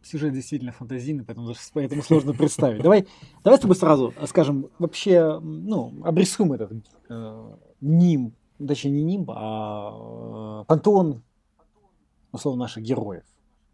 сюжет 0.03 0.33
действительно 0.33 0.73
фантазийный, 0.73 1.23
поэтому, 1.23 1.53
поэтому 1.73 2.03
сложно 2.03 2.33
представить. 2.33 2.81
Давай, 2.81 3.07
давай 3.43 3.57
с 3.57 3.61
тобой 3.61 3.75
сразу 3.75 4.13
скажем, 4.25 4.69
вообще, 4.77 5.39
ну, 5.39 6.01
обрисуем 6.03 6.53
этот 6.53 6.71
э, 7.09 7.55
нимб, 7.81 8.35
точнее 8.65 8.91
не 8.91 9.03
нимб, 9.03 9.31
а 9.33 10.61
э, 10.61 10.65
пантеон, 10.65 11.23
условно, 12.31 12.61
наших 12.61 12.83
героев. 12.83 13.23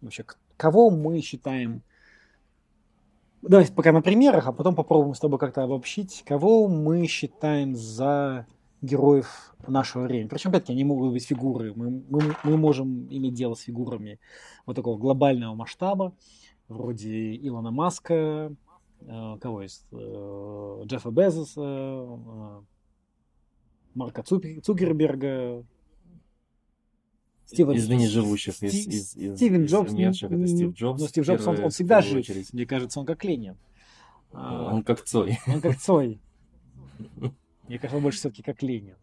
Вообще, 0.01 0.25
кого 0.57 0.89
мы 0.89 1.21
считаем... 1.21 1.81
Давай 3.41 3.69
пока 3.71 3.91
на 3.91 4.01
примерах, 4.01 4.47
а 4.47 4.53
потом 4.53 4.73
попробуем 4.73 5.15
с 5.15 5.19
тобой 5.19 5.37
как-то 5.37 5.63
обобщить, 5.63 6.23
кого 6.25 6.67
мы 6.67 7.07
считаем 7.07 7.75
за 7.75 8.45
героев 8.81 9.53
нашего 9.67 10.03
времени. 10.03 10.27
Причем, 10.27 10.49
опять-таки, 10.51 10.73
они 10.73 10.83
могут 10.83 11.11
быть 11.11 11.25
фигуры. 11.25 11.73
Мы, 11.75 12.03
мы, 12.09 12.35
мы 12.43 12.57
можем 12.57 13.07
иметь 13.09 13.33
дело 13.33 13.55
с 13.55 13.61
фигурами 13.61 14.19
вот 14.65 14.75
такого 14.75 14.97
глобального 14.97 15.55
масштаба, 15.55 16.13
вроде 16.67 17.35
Илона 17.35 17.71
Маска, 17.71 18.53
э, 19.01 19.37
кого 19.41 19.61
есть, 19.61 19.85
э, 19.91 20.81
Джеффа 20.85 21.11
Безоса, 21.11 21.61
э, 21.61 22.61
Марка 23.95 24.23
Цукерберга, 24.23 25.65
Стивен, 27.45 27.73
из 27.73 27.87
ныне 27.87 28.07
живущих, 28.07 28.55
Стив, 28.55 28.73
из, 28.73 28.87
из, 28.87 29.15
из, 29.15 29.35
Стивен 29.35 29.65
Джобс, 29.65 29.91
из 29.91 29.93
умерших, 29.93 30.31
это 30.31 30.47
Стив 30.47 30.73
Джобс. 30.73 31.01
Но 31.01 31.07
Стив 31.07 31.25
Джобс, 31.25 31.47
он, 31.47 31.63
он 31.63 31.69
всегда 31.69 32.01
жив. 32.01 32.19
Очередь. 32.19 32.53
Мне 32.53 32.65
кажется, 32.65 32.99
он 32.99 33.05
как 33.05 33.23
Ленин. 33.23 33.57
Он 34.31 34.83
как 34.83 35.03
Цой. 35.03 35.37
Он 35.47 35.61
как 35.61 35.77
Цой. 35.77 36.19
Мне 37.67 37.79
кажется, 37.79 37.97
он 37.97 38.03
больше 38.03 38.19
все-таки 38.19 38.41
как 38.41 38.61
Ленин. 38.63 38.95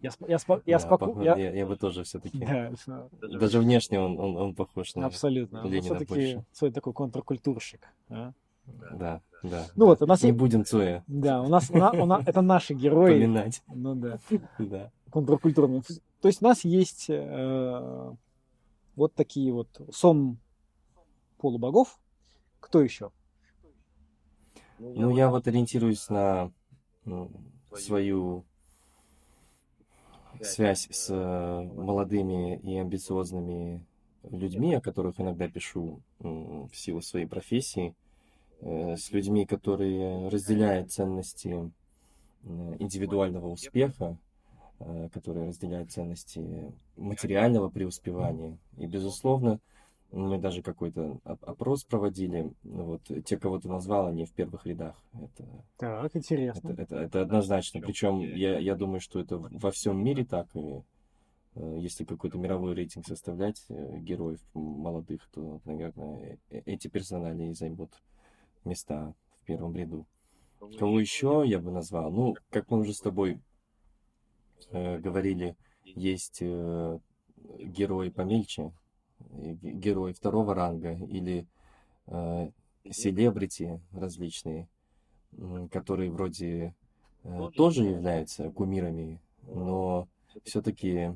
Я, 0.00 0.10
я, 0.20 0.26
я, 0.28 0.60
я, 0.66 0.78
да, 0.78 0.78
споку... 0.80 1.22
я... 1.22 1.34
Я, 1.36 1.54
я 1.54 1.66
бы 1.66 1.76
тоже 1.76 2.04
все-таки. 2.04 2.38
Да, 2.38 3.08
Даже 3.22 3.58
внешне 3.58 3.98
он, 3.98 4.18
он, 4.18 4.36
он 4.36 4.54
похож 4.54 4.94
на 4.96 5.06
Абсолютно. 5.06 5.62
Ленина 5.64 5.96
все-таки 5.96 6.42
Цой 6.52 6.72
такой 6.72 6.92
контркультурщик. 6.92 7.88
А? 8.10 8.32
Да, 8.66 9.20
да. 9.42 9.66
Ну 9.76 9.86
вот 9.86 10.02
у 10.02 10.06
нас 10.06 10.22
не 10.22 10.32
будем 10.32 10.64
Цоя. 10.64 11.04
Да, 11.06 11.42
у 11.42 11.48
нас, 11.48 11.70
у 11.70 11.76
нас, 11.76 11.94
у 11.94 12.06
нас 12.06 12.26
это 12.26 12.40
наши 12.40 12.74
герои. 12.74 13.12
Поминать. 13.12 13.62
Ну 13.66 13.94
да. 13.94 14.18
Да. 14.58 14.90
Контркультурные. 15.10 15.82
То 16.20 16.28
есть 16.28 16.42
у 16.42 16.46
нас 16.46 16.64
есть 16.64 17.06
э, 17.08 18.12
вот 18.96 19.14
такие 19.14 19.52
вот 19.52 19.68
сон 19.92 20.38
полубогов. 21.38 21.98
Кто 22.60 22.80
еще? 22.80 23.10
Ну 24.78 25.14
я 25.14 25.28
вот 25.28 25.46
ориентируюсь 25.46 26.08
на 26.08 26.50
ну, 27.04 27.30
свою 27.76 28.44
связь 30.40 30.88
с 30.90 31.08
э, 31.10 31.62
молодыми 31.62 32.58
и 32.58 32.76
амбициозными 32.78 33.84
людьми, 34.30 34.74
о 34.74 34.80
которых 34.80 35.20
иногда 35.20 35.48
пишу 35.48 36.00
в 36.18 36.70
силу 36.72 37.02
своей 37.02 37.26
профессии, 37.26 37.90
э, 37.90 38.03
с 38.64 39.10
людьми, 39.10 39.44
которые 39.44 40.28
разделяют 40.28 40.90
ценности 40.90 41.70
индивидуального 42.78 43.48
успеха, 43.48 44.16
э, 44.80 45.08
которые 45.12 45.48
разделяют 45.48 45.92
ценности 45.92 46.72
материального 46.96 47.68
преуспевания. 47.68 48.58
И, 48.76 48.86
безусловно, 48.86 49.60
мы 50.10 50.38
даже 50.38 50.62
какой-то 50.62 51.18
опрос 51.24 51.84
проводили. 51.84 52.52
Вот 52.62 53.02
те, 53.24 53.36
кого 53.36 53.58
ты 53.58 53.68
назвал, 53.68 54.06
они 54.06 54.24
в 54.24 54.32
первых 54.32 54.66
рядах. 54.66 54.94
Это, 55.14 55.44
так, 55.76 56.14
интересно. 56.14 56.68
Это, 56.68 56.82
это, 56.82 56.96
это 56.96 57.20
однозначно. 57.22 57.80
Причем 57.80 58.20
я, 58.20 58.58
я 58.58 58.76
думаю, 58.76 59.00
что 59.00 59.20
это 59.20 59.38
во 59.38 59.70
всем 59.70 60.02
мире 60.04 60.24
так. 60.24 60.46
И 60.54 60.82
э, 61.56 61.76
если 61.80 62.04
какой-то 62.04 62.38
мировой 62.38 62.74
рейтинг 62.74 63.06
составлять 63.06 63.64
э, 63.68 63.98
героев 63.98 64.40
молодых, 64.54 65.28
то, 65.34 65.60
наверное, 65.64 66.38
э, 66.50 66.60
эти 66.64 66.86
персонали 66.86 67.52
займут 67.52 67.90
места 68.64 69.14
в 69.42 69.46
первом 69.46 69.74
ряду. 69.74 70.06
Кого 70.78 70.98
еще 70.98 71.42
я 71.46 71.58
бы 71.58 71.70
назвал? 71.70 72.10
Ну, 72.10 72.36
как 72.50 72.70
мы 72.70 72.80
уже 72.80 72.94
с 72.94 73.00
тобой 73.00 73.40
э, 74.70 74.98
говорили, 74.98 75.56
есть 75.84 76.38
э, 76.40 76.98
герои 77.58 78.08
помельче, 78.08 78.72
герои 79.30 80.12
второго 80.12 80.54
ранга 80.54 80.92
или 80.92 81.46
э, 82.06 82.50
селебрити 82.90 83.80
различные, 83.92 84.68
которые 85.70 86.10
вроде 86.10 86.74
э, 87.24 87.50
тоже 87.54 87.84
являются 87.84 88.50
кумирами, 88.50 89.20
но 89.42 90.08
все-таки 90.44 91.12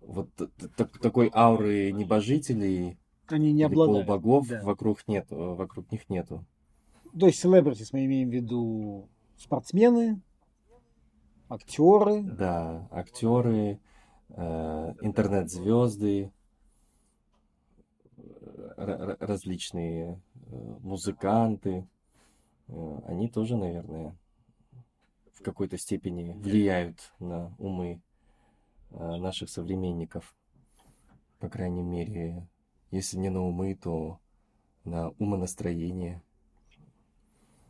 вот 0.00 0.28
такой 1.02 1.30
ауры 1.32 1.92
небожителей 1.92 2.96
они 3.32 3.52
не 3.52 3.62
обладают. 3.62 4.06
полубогов 4.06 4.48
да. 4.48 4.62
вокруг 4.62 5.06
нет, 5.08 5.26
вокруг 5.30 5.90
них 5.92 6.08
нету. 6.08 6.44
То 7.18 7.26
есть 7.26 7.44
celebrities 7.44 7.88
мы 7.92 8.04
имеем 8.04 8.30
в 8.30 8.32
виду 8.32 9.08
спортсмены, 9.36 10.20
актеры. 11.48 12.22
Да, 12.22 12.88
актеры, 12.90 13.80
Э, 14.36 14.94
интернет-звезды, 15.00 16.32
различные 18.76 20.20
э, 20.46 20.76
музыканты, 20.82 21.88
э, 22.68 23.00
они 23.06 23.28
тоже, 23.28 23.56
наверное, 23.56 24.16
в 25.32 25.42
какой-то 25.42 25.78
степени 25.78 26.32
влияют 26.34 27.12
на 27.18 27.54
умы 27.58 28.00
наших 28.90 29.48
современников. 29.50 30.34
По 31.38 31.48
крайней 31.48 31.82
мере, 31.82 32.46
если 32.90 33.18
не 33.18 33.30
на 33.30 33.42
умы, 33.42 33.78
то 33.80 34.18
на 34.84 35.10
умонастроение. 35.18 36.22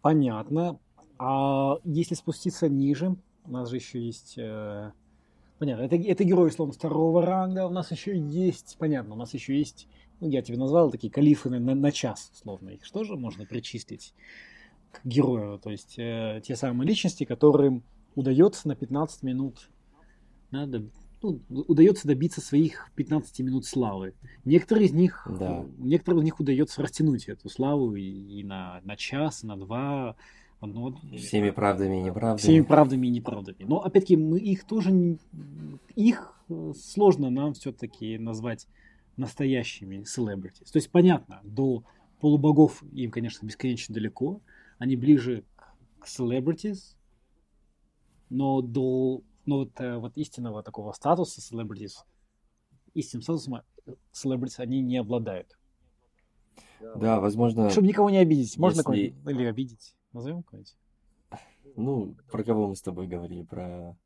Понятно. 0.03 0.79
А 1.19 1.77
если 1.85 2.15
спуститься 2.15 2.69
ниже, 2.69 3.17
у 3.45 3.51
нас 3.51 3.69
же 3.69 3.77
еще 3.77 4.01
есть 4.01 4.39
Понятно, 5.61 5.83
это, 5.83 5.97
это 5.97 6.25
герой, 6.25 6.49
условно, 6.49 6.73
второго 6.73 7.21
ранга. 7.21 7.67
У 7.67 7.71
нас 7.71 7.91
еще 7.91 8.19
есть, 8.19 8.77
понятно, 8.79 9.13
у 9.13 9.19
нас 9.19 9.35
еще 9.35 9.59
есть, 9.59 9.89
ну, 10.19 10.27
я 10.27 10.41
тебе 10.41 10.57
назвал 10.57 10.91
такие 10.91 11.13
калифы 11.13 11.51
на, 11.51 11.61
на 11.61 11.93
час, 11.93 12.31
условно. 12.33 12.71
Их 12.71 12.83
что 12.83 13.05
же 13.05 13.15
можно 13.17 13.45
причислить 13.45 14.15
к 14.91 15.05
герою? 15.05 15.59
То 15.59 15.69
есть 15.69 15.99
э, 15.99 16.41
те 16.43 16.57
самые 16.57 16.89
личности, 16.89 17.25
которым 17.25 17.83
удается 18.15 18.69
на 18.69 18.75
15 18.75 19.23
минут 19.23 19.69
надо, 20.51 20.87
ну, 21.23 21.41
удается 21.49 22.07
добиться 22.09 22.41
своих 22.41 22.91
15 22.97 23.41
минут 23.41 23.67
славы. 23.67 24.15
Некоторые 24.45 24.87
из 24.87 24.93
них, 24.93 25.27
да. 25.39 25.65
некоторым 25.79 26.21
из 26.21 26.25
них 26.25 26.41
удается 26.41 26.83
растянуть 26.83 27.29
эту 27.29 27.49
славу 27.49 27.95
и, 27.95 28.03
и 28.03 28.45
на, 28.45 28.81
на 28.85 28.97
час, 28.97 29.43
на 29.43 29.57
два, 29.57 30.17
ну, 30.61 30.95
Всеми 31.17 31.51
правдами 31.51 32.01
и 32.01 32.03
неправдами. 32.03 32.39
Всеми 32.39 32.63
правдами 32.63 33.07
и 33.07 33.11
неправдами. 33.11 33.65
Но 33.65 33.81
опять-таки 33.81 34.17
мы 34.17 34.39
их 34.39 34.65
тоже, 34.65 35.19
их 35.97 36.35
э, 36.49 36.73
сложно 36.77 37.31
нам 37.31 37.55
все-таки 37.55 38.19
назвать 38.19 38.67
настоящими 39.17 40.05
celebrities. 40.05 40.71
То 40.71 40.77
есть 40.77 40.91
понятно, 40.91 41.41
до 41.45 41.83
полубогов 42.21 42.83
им, 42.93 43.11
конечно, 43.11 43.47
бесконечно 43.47 43.95
далеко. 43.95 44.41
Они 44.79 44.97
ближе 44.97 45.45
к 45.99 46.07
celebrities, 46.07 46.95
но 48.29 48.61
до 48.61 49.23
но 49.47 49.59
вот, 49.59 49.81
э, 49.81 49.97
вот 49.97 50.17
истинного 50.17 50.63
такого 50.63 50.93
статуса 50.93 51.41
celebrities, 51.41 52.05
истинным 52.95 53.23
статусом 53.23 53.63
э, 53.87 53.95
celebrities 54.13 54.59
они 54.59 54.81
не 54.81 54.99
обладают. 54.99 55.57
Да, 56.97 57.21
возможно... 57.21 57.71
Чтобы 57.71 57.87
никого 57.87 58.11
не 58.11 58.19
обидеть. 58.19 58.57
Можно 58.59 58.79
если... 58.79 58.83
кого-нибудь 58.85 59.31
или 59.31 59.45
обидеть. 59.45 59.97
Назовем 60.13 60.43
кого-нибудь? 60.43 60.77
Ну, 61.77 62.17
про 62.31 62.43
кого 62.43 62.69
мы 62.69 62.77
с 62.77 62.83
тобой 62.83 63.07
говорили? 63.07 63.43
Про 63.43 63.97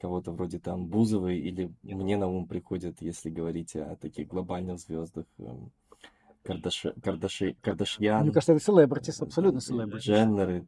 кого-то 0.00 0.32
вроде 0.32 0.58
там 0.58 0.86
Бузовой 0.86 1.38
или 1.38 1.72
мне 1.82 2.16
на 2.16 2.28
ум 2.28 2.46
приходит, 2.46 3.02
если 3.02 3.30
говорить 3.30 3.74
о 3.74 3.96
таких 3.96 4.28
глобальных 4.28 4.78
звездах, 4.78 5.26
эм, 5.38 5.72
Кардаши, 6.42 6.94
Кардаши, 7.02 7.56
Кардашьян. 7.60 8.22
Мне 8.22 8.32
кажется, 8.32 8.52
это 8.52 8.64
селебритис, 8.64 9.20
абсолютно 9.20 9.60
селебритис. 9.60 10.06
Дженнеры. 10.06 10.66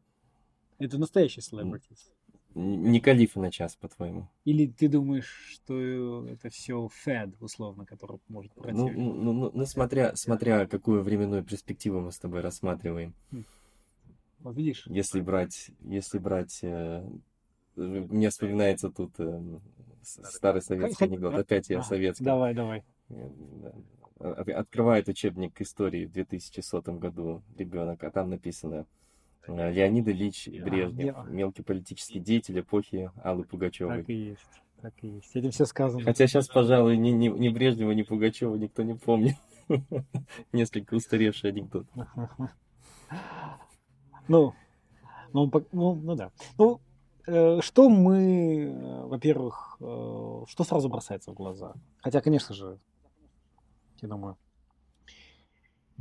Это 0.79 0.99
настоящий 0.99 1.41
селебритис. 1.41 2.11
Не 2.55 3.01
калифы 3.01 3.41
на 3.41 3.51
час, 3.51 3.77
по-твоему. 3.77 4.29
Или 4.45 4.67
ты 4.67 4.89
думаешь, 4.89 5.53
что 5.53 6.27
это 6.29 6.51
все 6.51 6.89
фэд, 6.89 7.35
условно, 7.41 7.87
который 7.87 8.19
может 8.29 8.53
пройти? 8.53 8.79
Ну, 8.79 8.91
ну, 8.91 9.33
ну, 9.33 9.51
ну 9.55 9.67
смотря, 9.67 10.15
смотря 10.17 10.67
какую 10.67 11.03
временную 11.03 11.45
перспективу 11.45 12.01
мы 12.01 12.13
с 12.13 12.19
тобой 12.19 12.41
рассматриваем. 12.41 13.15
Хм. 13.31 13.45
Вот 14.41 14.57
видишь? 14.57 14.85
Если 14.87 15.21
брать, 15.21 15.71
если 15.81 16.19
брать 16.19 16.59
э, 16.63 17.09
мне 17.77 18.31
вспоминается 18.31 18.91
тут 18.91 19.15
э, 19.19 19.41
старый 20.03 20.63
советский 20.63 21.05
анекдот. 21.05 21.35
Опять 21.35 21.71
я 21.71 21.83
советский. 21.83 22.25
Давай, 22.25 22.55
давай. 22.55 22.85
Открывает 24.19 25.09
учебник 25.09 25.61
истории 25.61 26.07
в 26.07 26.13
2100 26.13 26.81
году 26.93 27.43
ребенок, 27.57 28.03
а 28.05 28.11
там 28.11 28.31
написано 28.31 28.87
Леонид 29.47 30.09
Ильич 30.09 30.49
Брежнев, 30.49 31.27
мелкий 31.29 31.63
политический 31.63 32.21
деятель 32.21 32.61
эпохи 32.61 33.11
Аллы 33.23 33.45
Пугачевой. 33.45 33.99
Так 33.99 34.11
и 34.11 34.15
есть. 34.15 34.63
Так 34.81 34.95
и 35.03 35.09
есть. 35.09 35.35
Этим 35.35 35.51
все 35.51 35.65
сказано. 35.67 36.03
Хотя 36.05 36.27
сейчас, 36.27 36.49
пожалуй, 36.49 36.97
ни, 36.97 37.11
ни, 37.11 37.29
ни 37.29 37.49
Брежнева, 37.49 37.93
ни 37.93 38.03
Пугачева 38.03 38.55
никто 38.57 38.83
не 38.83 38.95
помнит. 38.95 39.37
Несколько 40.53 40.95
устаревший 40.95 41.51
анекдот. 41.51 41.87
Ну, 44.29 44.55
ну, 45.33 45.51
ну, 45.73 45.95
ну 45.97 46.15
да. 46.15 46.31
Ну, 46.57 46.81
э, 47.27 47.61
что 47.61 47.89
мы, 47.89 48.67
э, 48.67 49.07
во-первых, 49.07 49.77
э, 49.81 50.45
что 50.47 50.65
сразу 50.65 50.89
бросается 50.89 51.33
в 51.33 51.35
глаза? 51.35 51.75
Хотя, 51.99 52.21
конечно 52.21 52.55
же, 52.55 52.79
я 54.01 54.09
думаю, 54.09 54.39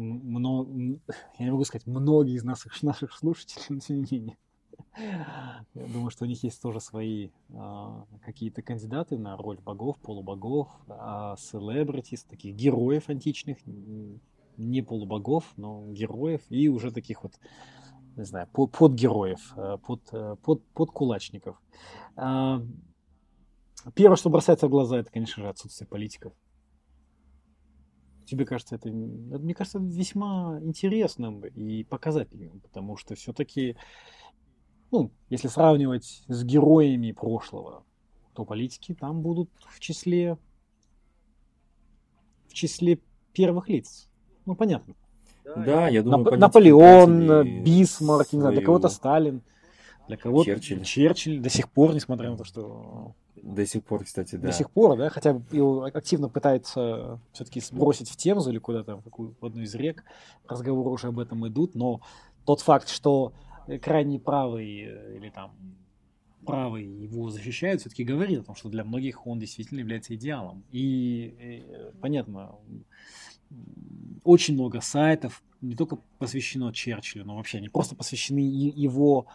много, 0.02 1.00
я 1.38 1.46
не 1.46 1.52
могу 1.52 1.64
сказать, 1.64 1.88
многие 1.88 2.36
из 2.36 2.44
наших, 2.44 2.82
наших 2.84 3.14
слушателей, 3.14 3.66
но 3.70 3.80
тем 3.80 3.98
не 3.98 4.08
менее, 4.12 4.38
я 4.98 5.88
думаю, 5.88 6.10
что 6.10 6.26
у 6.26 6.28
них 6.28 6.44
есть 6.44 6.62
тоже 6.62 6.80
свои 6.80 7.30
а, 7.54 8.06
какие-то 8.24 8.62
кандидаты 8.62 9.18
на 9.18 9.38
роль 9.38 9.60
богов, 9.60 9.98
полубогов, 10.00 10.68
а, 10.88 11.36
таких 12.30 12.56
героев 12.56 13.10
античных, 13.10 13.58
не 14.58 14.82
полубогов, 14.82 15.46
но 15.58 15.86
героев, 15.88 16.42
и 16.50 16.68
уже 16.68 16.92
таких 16.92 17.24
вот, 17.24 17.34
не 18.16 18.26
знаю, 18.26 18.48
под, 18.52 18.72
подгероев, 18.72 19.54
э, 19.56 19.78
под, 19.86 20.02
э, 20.12 20.36
под, 20.44 20.64
под 20.68 20.92
кулачников. 20.92 21.60
А, 22.16 22.62
первое, 23.96 24.18
что 24.18 24.30
бросается 24.30 24.68
в 24.68 24.70
глаза, 24.70 24.98
это, 24.98 25.10
конечно 25.12 25.42
же, 25.42 25.50
отсутствие 25.50 25.88
политиков. 25.88 26.34
Тебе 28.32 28.46
кажется, 28.46 28.76
это, 28.76 28.88
мне 28.88 29.54
кажется, 29.54 29.78
весьма 29.78 30.58
интересным 30.64 31.42
и 31.42 31.84
показательным, 31.84 32.62
потому 32.62 32.96
что 32.96 33.14
все-таки 33.16 33.76
ну, 34.90 35.12
если 35.30 35.50
сравнивать 35.50 36.24
с 36.30 36.44
героями 36.46 37.12
прошлого, 37.12 37.84
то 38.34 38.46
политики 38.46 38.94
там 38.94 39.22
будут 39.22 39.50
в 39.68 39.82
числе 39.82 40.38
в 42.48 42.54
числе 42.54 43.00
первых 43.34 43.68
лиц. 43.68 44.10
Ну, 44.46 44.56
понятно. 44.56 44.96
Да, 45.44 45.90
я 45.90 46.02
думаю, 46.02 46.24
Нап- 46.24 46.38
Наполеон, 46.38 47.64
Бисмарк, 47.66 48.32
не 48.32 48.40
знаю, 48.40 48.56
для 48.56 48.64
кого-то 48.64 48.88
Сталин, 48.88 49.42
для 50.08 50.16
кого-то 50.16 50.46
Черчилль. 50.46 50.86
Черчилль, 50.86 51.42
до 51.42 51.50
сих 51.50 51.70
пор, 51.70 51.94
несмотря 51.94 52.32
на 52.32 52.38
то, 52.38 52.46
что... 52.46 53.14
До 53.36 53.66
сих 53.66 53.84
пор, 53.84 54.04
кстати, 54.04 54.36
да. 54.36 54.48
До 54.48 54.54
сих 54.54 54.70
пор, 54.70 54.98
да, 54.98 55.10
хотя 55.10 55.42
его 55.52 55.84
активно 55.84 56.30
пытается 56.30 57.20
все-таки 57.34 57.60
сбросить 57.60 58.10
в 58.10 58.16
Темзу 58.16 58.52
или 58.52 58.60
куда-то, 58.60 58.98
в, 58.98 59.04
какую, 59.04 59.36
в 59.40 59.46
одну 59.46 59.62
из 59.62 59.74
рек, 59.76 60.04
разговоры 60.48 60.90
уже 60.90 61.08
об 61.08 61.20
этом 61.20 61.48
идут, 61.48 61.76
но 61.76 62.02
тот 62.46 62.62
факт, 62.62 62.90
что 62.90 63.34
Э, 63.68 63.80
крайний 63.80 64.20
правый 64.20 64.84
э, 64.84 65.18
или 65.18 65.30
там 65.30 65.52
правый 66.46 66.86
его 66.86 67.30
защищают, 67.30 67.82
все-таки 67.82 68.04
говорит 68.04 68.40
о 68.40 68.44
том, 68.44 68.56
что 68.56 68.70
для 68.70 68.84
многих 68.84 69.28
он 69.28 69.40
действительно 69.40 69.80
является 69.80 70.16
идеалом. 70.16 70.64
И, 70.72 71.36
и 71.40 71.66
э, 71.68 71.92
понятно, 72.02 72.56
очень 74.24 74.56
много 74.56 74.82
сайтов 74.82 75.44
не 75.62 75.76
только 75.76 76.00
посвящено 76.18 76.74
Черчиллю, 76.74 77.26
но 77.26 77.36
вообще 77.36 77.60
они 77.60 77.70
просто 77.70 77.96
посвящены 77.96 78.40
его 78.40 79.28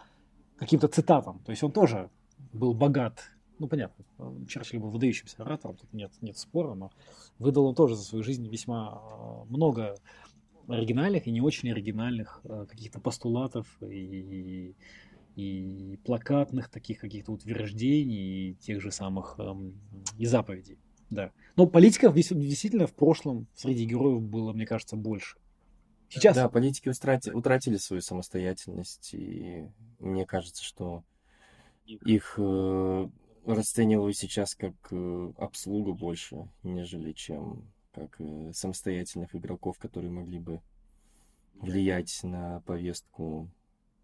каким-то 0.57 0.87
цитатам. 0.89 1.39
То 1.45 1.51
есть 1.51 1.63
он 1.63 1.71
тоже 1.71 2.09
был 2.51 2.73
богат. 2.73 3.31
Ну, 3.59 3.67
понятно, 3.67 4.05
Черчилль 4.47 4.79
был 4.79 4.89
выдающимся 4.89 5.41
оратором, 5.43 5.77
тут 5.77 5.91
нет, 5.93 6.11
нет 6.21 6.37
спора, 6.37 6.75
но 6.75 6.91
выдал 7.39 7.65
он 7.65 7.75
тоже 7.75 7.95
за 7.95 8.03
свою 8.03 8.23
жизнь 8.23 8.47
весьма 8.47 9.01
много 9.49 9.95
оригинальных 10.67 11.27
и 11.27 11.31
не 11.31 11.41
очень 11.41 11.71
оригинальных 11.71 12.41
э, 12.43 12.65
каких-то 12.69 12.99
постулатов 12.99 13.65
и, 13.81 14.75
и 15.35 15.99
плакатных 16.03 16.69
таких 16.69 16.99
каких-то 16.99 17.31
утверждений 17.31 18.49
и 18.49 18.53
тех 18.55 18.81
же 18.81 18.91
самых 18.91 19.35
эм, 19.39 19.79
и 20.17 20.25
заповедей. 20.25 20.77
Да. 21.09 21.31
Но 21.55 21.67
политиков 21.67 22.13
действительно 22.13 22.85
в 22.85 22.93
прошлом 22.93 23.47
среди 23.55 23.85
героев 23.85 24.21
было, 24.21 24.51
мне 24.51 24.65
кажется, 24.65 24.97
больше. 24.97 25.37
Сейчас... 26.09 26.35
Да, 26.35 26.49
политики 26.49 26.89
утратили, 26.89 27.33
утратили 27.33 27.77
свою 27.77 28.01
самостоятельность, 28.01 29.13
и 29.13 29.67
мне 29.99 30.25
кажется, 30.25 30.63
что 30.63 31.03
их 31.85 32.35
э, 32.37 33.09
расцениваю 33.53 34.13
сейчас 34.13 34.55
как 34.55 34.73
э, 34.91 35.31
обслугу 35.37 35.93
больше, 35.93 36.49
нежели 36.63 37.13
чем 37.13 37.63
как 37.93 38.19
э, 38.19 38.51
самостоятельных 38.53 39.35
игроков, 39.35 39.77
которые 39.77 40.11
могли 40.11 40.39
бы 40.39 40.61
влиять 41.55 42.19
на 42.23 42.61
повестку 42.61 43.49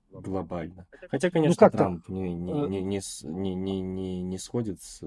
глобально. 0.10 0.88
Хотя, 1.10 1.30
конечно, 1.30 1.66
ну, 1.66 1.72
Трамп 1.72 2.10
не, 2.10 2.34
не, 2.34 2.52
э, 2.52 2.68
не, 2.68 2.82
не, 2.82 3.56
не, 3.56 3.82
не, 3.82 4.22
не 4.22 4.38
сходит 4.38 4.82
с... 4.82 5.04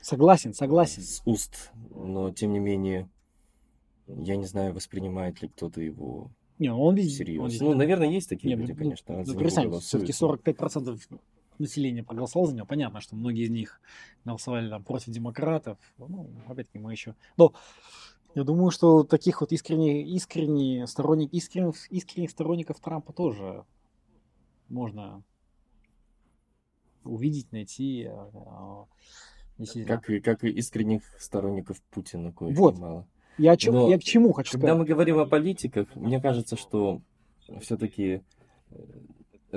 Согласен, 0.00 0.54
согласен. 0.54 1.02
С 1.02 1.22
уст, 1.24 1.72
но 1.94 2.30
тем 2.30 2.52
не 2.52 2.58
менее, 2.58 3.08
я 4.06 4.36
не 4.36 4.44
знаю, 4.44 4.74
воспринимает 4.74 5.40
ли 5.42 5.48
кто-то 5.48 5.80
его 5.80 6.30
не, 6.58 6.72
он 6.72 6.94
везде, 6.94 7.16
серьезно. 7.16 7.44
Он 7.44 7.50
везде. 7.50 7.64
Ну, 7.64 7.74
наверное, 7.74 8.08
есть 8.08 8.28
такие 8.28 8.54
не, 8.54 8.60
люди, 8.60 8.72
ну, 8.72 8.78
конечно. 8.78 9.24
Ну, 9.26 9.34
представь, 9.34 9.82
все-таки 9.82 10.12
45% 10.12 11.00
населения 11.58 12.02
проголосовало 12.02 12.48
за 12.48 12.56
него. 12.56 12.66
Понятно, 12.66 13.00
что 13.00 13.16
многие 13.16 13.44
из 13.44 13.50
них 13.50 13.80
голосовали 14.24 14.68
там, 14.68 14.84
против 14.84 15.12
демократов. 15.12 15.78
Ну, 15.98 16.30
опять-таки, 16.46 16.78
мы 16.78 16.92
еще... 16.92 17.14
Но 17.36 17.54
я 18.34 18.44
думаю, 18.44 18.70
что 18.70 19.04
таких 19.04 19.40
вот 19.40 19.52
искренних, 19.52 20.06
искренних, 20.08 20.88
сторонник, 20.88 21.32
искренних, 21.32 21.90
искренних 21.90 22.30
сторонников 22.30 22.80
Трампа 22.80 23.12
тоже 23.12 23.64
можно 24.68 25.22
увидеть, 27.04 27.52
найти. 27.52 28.08
А, 28.10 28.86
если... 29.58 29.84
Как, 29.84 30.10
и, 30.10 30.20
как 30.20 30.42
и 30.44 30.48
искренних 30.48 31.02
сторонников 31.18 31.80
Путина 31.90 32.32
кое 32.32 32.54
вот. 32.54 32.78
мало. 32.78 33.06
Я, 33.38 33.56
ч... 33.56 33.70
Но 33.70 33.88
я 33.88 33.98
к 33.98 34.02
чему 34.02 34.32
хочу 34.32 34.52
когда 34.52 34.68
сказать? 34.68 34.72
Когда 34.72 34.78
мы 34.78 34.84
говорим 34.84 35.18
о 35.18 35.26
политиках, 35.26 35.94
мне 35.94 36.20
кажется, 36.20 36.56
что 36.56 37.02
все-таки 37.60 38.22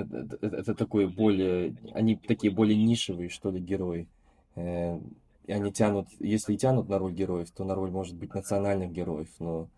это, 0.02 0.46
это, 0.46 0.74
такое 0.74 1.08
более, 1.08 1.76
они 1.92 2.16
такие 2.16 2.52
более 2.52 2.76
нишевые, 2.82 3.28
что 3.28 3.50
ли, 3.50 3.60
герои. 3.60 4.08
Э, 4.54 4.98
и 5.46 5.52
они 5.52 5.72
тянут, 5.72 6.08
если 6.18 6.54
и 6.54 6.58
тянут 6.58 6.88
на 6.88 6.98
роль 6.98 7.12
героев, 7.12 7.50
то 7.50 7.64
на 7.64 7.74
роль, 7.74 7.90
может 7.90 8.16
быть, 8.16 8.34
национальных 8.34 8.92
героев, 8.92 9.28
но 9.38 9.68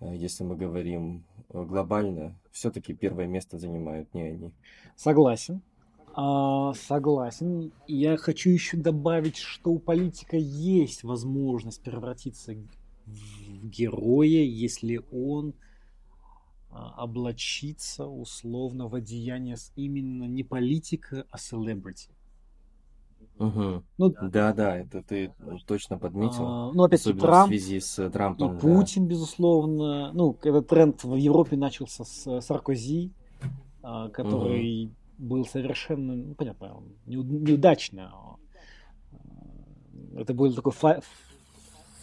э, 0.00 0.14
если 0.14 0.44
мы 0.44 0.56
говорим 0.56 1.24
э, 1.50 1.64
глобально, 1.64 2.34
все-таки 2.52 2.94
первое 2.94 3.26
место 3.26 3.58
занимают 3.58 4.12
не 4.14 4.22
они. 4.22 4.52
Согласен. 4.96 5.62
А, 6.16 6.72
согласен. 6.74 7.72
Я 7.88 8.16
хочу 8.16 8.50
еще 8.50 8.76
добавить, 8.76 9.36
что 9.36 9.72
у 9.72 9.78
политика 9.78 10.36
есть 10.36 11.02
возможность 11.02 11.82
превратиться 11.82 12.54
в 13.06 13.66
героя, 13.66 14.42
если 14.42 15.00
он 15.10 15.54
а, 16.74 16.92
облачится 16.96 18.04
условно 18.06 18.88
в 18.88 18.96
одеяние 18.96 19.56
именно 19.76 20.24
не 20.24 20.42
политика, 20.42 21.24
а 21.30 21.38
селебрити. 21.38 22.10
Угу. 23.38 23.82
Ну, 23.98 24.14
да, 24.22 24.52
да, 24.52 24.76
это 24.78 25.00
ты 25.02 25.32
точно 25.66 25.98
подметил. 25.98 26.44
А, 26.44 26.72
ну, 26.72 26.82
опять 26.82 27.04
же, 27.04 27.14
Трамп, 27.14 27.46
в 27.46 27.48
связи 27.50 27.78
с 27.78 28.10
Трампом. 28.10 28.56
И 28.56 28.60
Путин, 28.60 29.04
да. 29.04 29.10
безусловно. 29.10 30.12
Ну, 30.12 30.36
этот 30.42 30.66
тренд 30.66 31.04
в 31.04 31.14
Европе 31.14 31.56
начался 31.56 32.04
с 32.04 32.40
Саркози, 32.40 33.12
а, 33.82 34.08
который 34.08 34.86
угу. 34.86 34.94
был 35.18 35.46
совершенно, 35.46 36.16
ну, 36.16 36.34
понятно, 36.34 36.82
неудачно. 37.06 38.12
Это 40.16 40.34
был 40.34 40.52
такой 40.52 40.72
фа- 40.72 41.02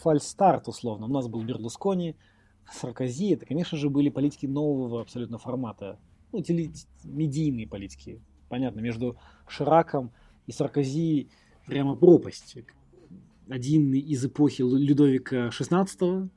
фальстарт, 0.00 0.68
условно. 0.68 1.06
У 1.06 1.10
нас 1.10 1.28
был 1.28 1.42
Берлускони, 1.42 2.16
Саркози. 2.72 3.34
Это, 3.34 3.46
конечно 3.46 3.76
же, 3.78 3.90
были 3.90 4.08
политики 4.08 4.46
нового 4.46 5.00
абсолютно 5.00 5.38
формата. 5.38 5.98
Ну, 6.32 6.40
теле- 6.40 6.72
медийные 7.04 7.68
политики. 7.68 8.20
Понятно, 8.48 8.80
между 8.80 9.16
Шираком 9.46 10.12
и 10.46 10.52
Саркози 10.52 11.28
прямо 11.66 11.96
пропасть. 11.96 12.56
Один 13.48 13.92
из 13.92 14.24
эпохи 14.24 14.62
Людовика 14.62 15.48
XVI, 15.48 16.28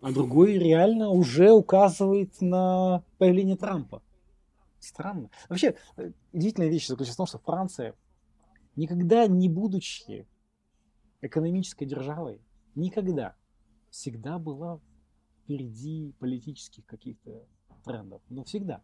а 0.00 0.12
другой 0.12 0.58
реально 0.58 1.08
уже 1.08 1.50
указывает 1.50 2.40
на 2.40 3.02
появление 3.18 3.56
Трампа. 3.56 4.02
Странно. 4.80 5.30
Вообще, 5.48 5.76
удивительная 6.32 6.68
вещь 6.68 6.88
заключается 6.88 7.14
в 7.14 7.16
том, 7.18 7.26
что 7.26 7.38
Франция, 7.38 7.94
никогда 8.74 9.26
не 9.28 9.48
будучи 9.48 10.26
экономической 11.20 11.84
державой, 11.84 12.40
никогда, 12.74 13.36
всегда 13.90 14.38
была 14.38 14.80
впереди 15.44 16.12
политических 16.18 16.84
каких-то 16.86 17.44
трендов. 17.84 18.22
Но 18.28 18.44
всегда. 18.44 18.82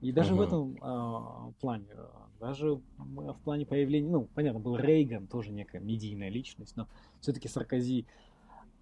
И 0.00 0.12
даже 0.12 0.32
uh-huh. 0.32 0.36
в 0.36 0.40
этом 0.40 0.76
э, 0.76 1.52
плане 1.60 1.86
Даже 2.40 2.80
в 2.96 3.40
плане 3.44 3.66
появления, 3.66 4.08
ну, 4.08 4.28
понятно, 4.34 4.60
был 4.60 4.76
Рейган, 4.76 5.26
тоже 5.26 5.52
некая 5.52 5.80
медийная 5.80 6.30
личность, 6.30 6.74
но 6.76 6.88
все-таки 7.20 7.48
Саркози 7.48 8.06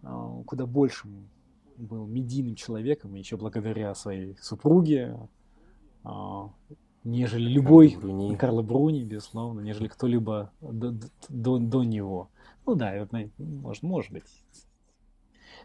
э, 0.03 0.43
куда 0.47 0.67
большим 0.67 1.29
был 1.77 2.07
медийным 2.07 2.55
человеком, 2.55 3.15
еще 3.15 3.37
благодаря 3.37 3.95
своей 3.95 4.37
супруге, 4.41 5.17
э, 6.05 6.09
нежели 7.03 7.49
любой 7.49 7.91
Карла 7.91 8.01
Бруни. 8.01 8.37
Карла 8.37 8.63
Бруни, 8.63 9.05
безусловно, 9.05 9.61
нежели 9.61 9.89
кто-либо 9.89 10.53
до, 10.61 10.95
до, 11.29 11.59
до 11.59 11.83
него. 11.83 12.31
Ну 12.65 12.77
да, 12.77 12.93
это, 12.93 13.29
может, 13.39 13.83
может 13.83 14.13
быть. 14.13 14.25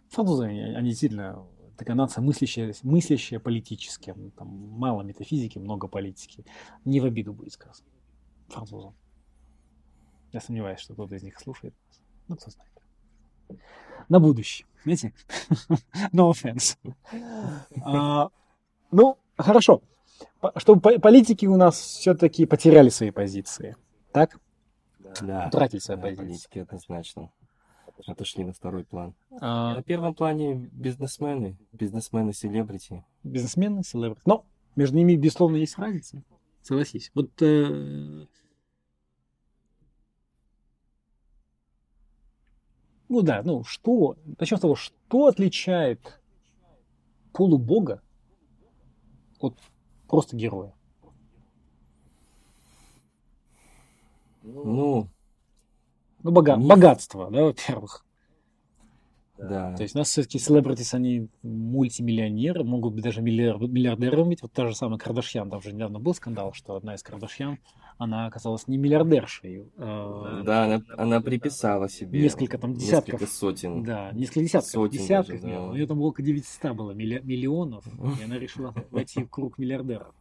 Французы, 0.10 0.46
они, 0.46 0.94
сильно 0.94 1.46
такая 1.78 1.96
нация 1.96 2.22
мыслящая, 2.22 2.74
мыслящая 2.84 3.40
политически. 3.40 4.16
Там 4.38 4.48
мало 4.48 5.02
метафизики, 5.02 5.58
много 5.58 5.88
политики. 5.88 6.46
Не 6.86 7.00
в 7.00 7.06
обиду 7.06 7.34
будет 7.34 7.54
сказано 7.54 7.88
французам. 8.54 8.96
Я 10.32 10.40
сомневаюсь, 10.40 10.80
что 10.80 10.94
кто-то 10.94 11.16
из 11.16 11.24
них 11.24 11.40
слушает. 11.40 11.76
Ну, 12.28 12.36
кто 12.36 12.50
знает. 12.50 12.72
На 14.10 14.20
будущее. 14.20 14.68
Знаете? 14.84 15.14
No 16.14 16.32
offense. 16.32 16.78
А, 17.84 18.30
ну, 18.92 19.18
хорошо. 19.38 19.82
Чтобы 20.58 21.00
политики 21.00 21.46
у 21.46 21.58
нас 21.58 21.80
все-таки 21.80 22.46
потеряли 22.46 22.90
свои 22.90 23.12
позиции. 23.12 23.76
Так? 24.12 24.40
Да. 25.22 25.48
Утратили 25.48 25.80
свои 25.80 25.98
да, 25.98 26.04
позиции. 26.04 26.24
Политики 26.24 26.60
однозначно 26.60 27.32
отошли 28.08 28.44
на 28.44 28.54
второй 28.54 28.84
план. 28.84 29.14
А... 29.42 29.76
На 29.76 29.84
первом 29.84 30.14
плане 30.14 30.70
бизнесмены, 30.72 31.58
бизнесмены-селебрити. 31.72 33.04
Бизнесмены-селебрити. 33.24 34.22
Но 34.26 34.46
между 34.76 34.98
ними, 34.98 35.16
безусловно, 35.16 35.58
есть 35.58 35.78
разница. 35.78 36.24
Согласись. 36.62 37.12
Вот 37.14 37.30
э... 37.42 38.26
ну 43.10 43.22
да, 43.22 43.42
ну 43.44 43.64
что, 43.64 44.18
начнем 44.40 44.58
с 44.58 44.62
того, 44.62 44.76
что 44.76 45.28
отличает 45.28 46.22
полубога 47.34 48.02
от 49.40 49.58
просто 50.08 50.36
героя? 50.38 50.74
Ну, 54.44 55.08
ну, 56.24 56.32
бога... 56.32 56.56
Миф. 56.56 56.68
богатство, 56.68 57.30
да, 57.30 57.44
во-первых. 57.44 58.06
Да. 59.38 59.76
То 59.76 59.84
есть 59.84 59.96
у 59.96 60.00
нас 60.00 60.10
все-таки 60.10 60.40
селебритис, 60.40 60.94
они 60.94 61.28
мультимиллионеры, 61.42 62.64
могут 62.64 62.94
быть 62.94 63.04
даже 63.04 63.22
миллиард, 63.22 63.62
миллиардерами 63.62 64.30
быть. 64.30 64.42
Вот 64.42 64.54
та 64.54 64.68
же 64.68 64.76
самая 64.76 65.00
Кардашьян, 65.00 65.50
там 65.50 65.60
уже 65.60 65.74
недавно 65.74 66.00
был 66.00 66.14
скандал, 66.14 66.54
что 66.54 66.76
одна 66.76 66.96
из 66.96 67.04
Кардашьян, 67.04 67.58
она 67.98 68.28
оказалась 68.28 68.68
не 68.68 68.78
миллиардершей. 68.78 69.66
Э, 69.78 70.42
да, 70.46 70.66
она, 70.66 70.82
она 70.98 71.22
приписала 71.22 71.90
себе 71.90 72.22
несколько 72.22 72.58
там 72.58 72.74
десятков. 72.74 73.14
Несколько 73.14 73.32
сотен. 73.32 73.84
Да, 73.84 74.12
несколько 74.14 74.42
десятков. 74.42 74.72
Сотен 74.72 75.00
десятков 75.00 75.42
даже, 75.42 75.54
да. 75.56 75.64
У 75.64 75.74
нее 75.74 75.88
там 75.88 76.02
около 76.02 76.26
900 76.26 76.74
было 76.74 76.92
миллионов, 76.92 77.86
и 78.20 78.24
она 78.24 78.38
решила 78.38 78.74
войти 78.92 79.24
в 79.24 79.30
круг 79.30 79.58
миллиардеров. 79.58 80.14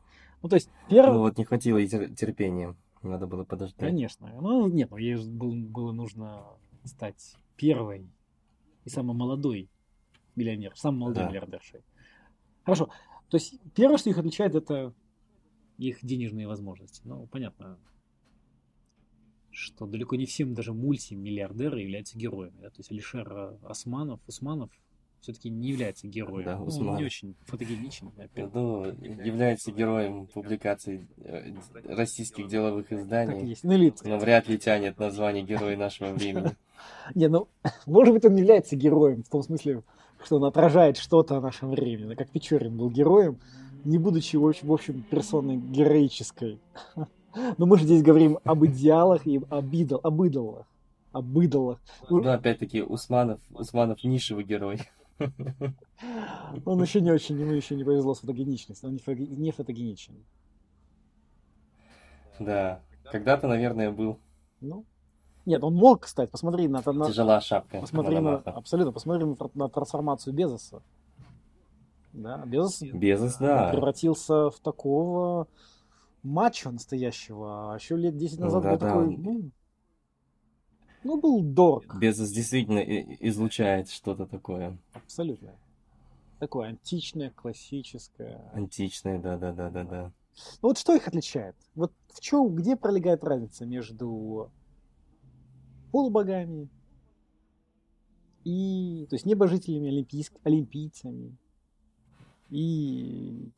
Ну, 0.42 0.48
то 0.48 0.56
есть, 0.56 0.70
первое... 0.88 1.12
Ну, 1.12 1.20
вот 1.20 1.38
не 1.38 1.44
хватило 1.44 1.84
терпения. 1.86 2.74
Надо 3.02 3.26
было 3.26 3.44
подождать. 3.44 3.78
Конечно. 3.78 4.28
Ну, 4.40 4.68
нет, 4.68 4.90
ну 4.90 4.96
ей 4.96 5.16
было, 5.16 5.54
было 5.54 5.92
нужно 5.92 6.44
стать 6.84 7.36
первой 7.56 8.08
и 8.84 8.88
самой 8.88 9.16
молодой 9.16 9.68
миллионер, 10.36 10.76
самой 10.76 11.00
молодой 11.00 11.24
да. 11.24 11.28
миллиардершей. 11.30 11.84
Хорошо. 12.64 12.90
То 13.28 13.36
есть 13.36 13.58
первое, 13.74 13.98
что 13.98 14.10
их 14.10 14.18
отличает, 14.18 14.54
это 14.54 14.94
их 15.78 15.98
денежные 16.02 16.46
возможности. 16.46 17.02
Ну, 17.04 17.26
понятно, 17.26 17.78
что 19.50 19.86
далеко 19.86 20.16
не 20.16 20.26
всем 20.26 20.54
даже 20.54 20.72
мультимиллиардеры 20.72 21.80
являются 21.80 22.18
героями. 22.18 22.60
Да? 22.60 22.70
То 22.70 22.78
есть 22.78 22.90
Алишер 22.90 23.58
Османов, 23.62 24.20
Усманов 24.26 24.70
все-таки 25.22 25.50
не 25.50 25.68
является 25.68 26.08
героем. 26.08 26.44
Да, 26.44 26.58
ну, 26.58 26.90
он 26.90 26.96
не 26.96 27.04
очень 27.04 27.36
фотогеничен. 27.46 28.10
Опять. 28.18 28.52
Ну, 28.52 28.84
является 28.84 29.70
героем 29.70 30.26
публикаций 30.26 31.06
э, 31.18 31.54
российских 31.84 32.48
деловых 32.48 32.92
изданий. 32.92 33.46
есть. 33.46 33.62
Ну, 33.62 33.72
или... 33.72 33.94
Но 34.04 34.18
вряд 34.18 34.48
ли 34.48 34.58
тянет 34.58 34.98
название 34.98 35.44
героя 35.44 35.76
нашего 35.76 36.12
времени. 36.12 36.56
Не, 37.14 37.28
ну, 37.28 37.48
может 37.86 38.12
быть, 38.12 38.24
он 38.24 38.34
является 38.34 38.74
героем, 38.74 39.22
в 39.22 39.28
том 39.28 39.42
смысле, 39.44 39.84
что 40.24 40.36
он 40.36 40.44
отражает 40.44 40.96
что-то 40.96 41.36
о 41.36 41.40
нашем 41.40 41.70
времени. 41.70 42.14
Как 42.14 42.28
Печорин 42.30 42.76
был 42.76 42.90
героем, 42.90 43.38
не 43.84 43.98
будучи, 43.98 44.36
в 44.36 44.72
общем, 44.72 45.04
персоной 45.08 45.56
героической. 45.56 46.58
Но 47.58 47.66
мы 47.66 47.78
же 47.78 47.84
здесь 47.84 48.02
говорим 48.02 48.38
об 48.44 48.64
идеалах 48.66 49.26
и 49.26 49.40
об, 49.48 49.72
идол, 49.72 50.00
об 50.02 50.22
идолах. 50.22 50.66
Об 51.12 51.38
идолах. 51.38 51.78
Ну, 52.10 52.28
опять-таки, 52.28 52.82
Усманов, 52.82 53.38
Усманов 53.54 54.02
нишевый 54.02 54.44
герой. 54.44 54.80
Он 56.64 56.82
еще 56.82 57.00
не 57.00 57.10
очень, 57.10 57.38
ему 57.38 57.52
еще 57.52 57.74
не 57.76 57.84
повезло 57.84 58.14
с 58.14 58.20
фотогеничностью, 58.20 58.88
он 58.88 58.98
не 59.06 59.50
фотогеничен. 59.52 60.14
Да, 62.38 62.80
когда-то, 63.04 63.46
наверное, 63.46 63.90
был. 63.90 64.18
Ну, 64.60 64.84
нет, 65.44 65.62
он 65.64 65.74
мог, 65.74 66.02
кстати, 66.02 66.30
посмотри 66.30 66.68
на... 66.68 66.82
на 66.84 67.06
Тяжела 67.06 67.40
шапка. 67.40 67.80
Посмотри 67.80 68.20
на, 68.20 68.36
абсолютно, 68.36 68.92
посмотри 68.92 69.24
на, 69.24 69.36
на 69.54 69.68
трансформацию 69.68 70.32
Безоса. 70.32 70.82
Да, 72.12 72.44
Безос, 72.46 72.82
Безос, 72.82 73.36
да. 73.38 73.70
превратился 73.70 74.50
в 74.50 74.60
такого 74.60 75.48
мачо 76.22 76.70
настоящего. 76.70 77.72
А 77.72 77.76
еще 77.76 77.96
лет 77.96 78.16
10 78.16 78.38
назад 78.38 78.62
ну, 78.62 78.70
да, 78.70 78.70
был 78.70 78.78
да. 78.78 78.86
такой, 78.86 79.16
ну, 79.16 79.50
ну, 81.04 81.20
был 81.20 81.42
дорог. 81.42 81.98
Безос 81.98 82.30
действительно 82.30 82.78
излучает 82.78 83.90
что-то 83.90 84.26
такое. 84.26 84.78
Абсолютно. 84.92 85.54
Такое 86.38 86.68
античное, 86.70 87.30
классическое. 87.30 88.50
Античное, 88.52 89.18
да-да-да-да-да. 89.18 90.12
Ну 90.62 90.68
вот 90.68 90.78
что 90.78 90.94
их 90.94 91.06
отличает? 91.06 91.54
Вот 91.74 91.92
в 92.08 92.20
чем, 92.20 92.54
где 92.54 92.76
пролегает 92.76 93.22
разница 93.22 93.66
между 93.66 94.50
полубогами 95.92 96.68
и, 98.44 99.06
то 99.08 99.14
есть 99.14 99.26
небожителями, 99.26 99.88
олимпийск, 99.88 100.34
олимпийцами 100.42 101.36
и 102.48 103.50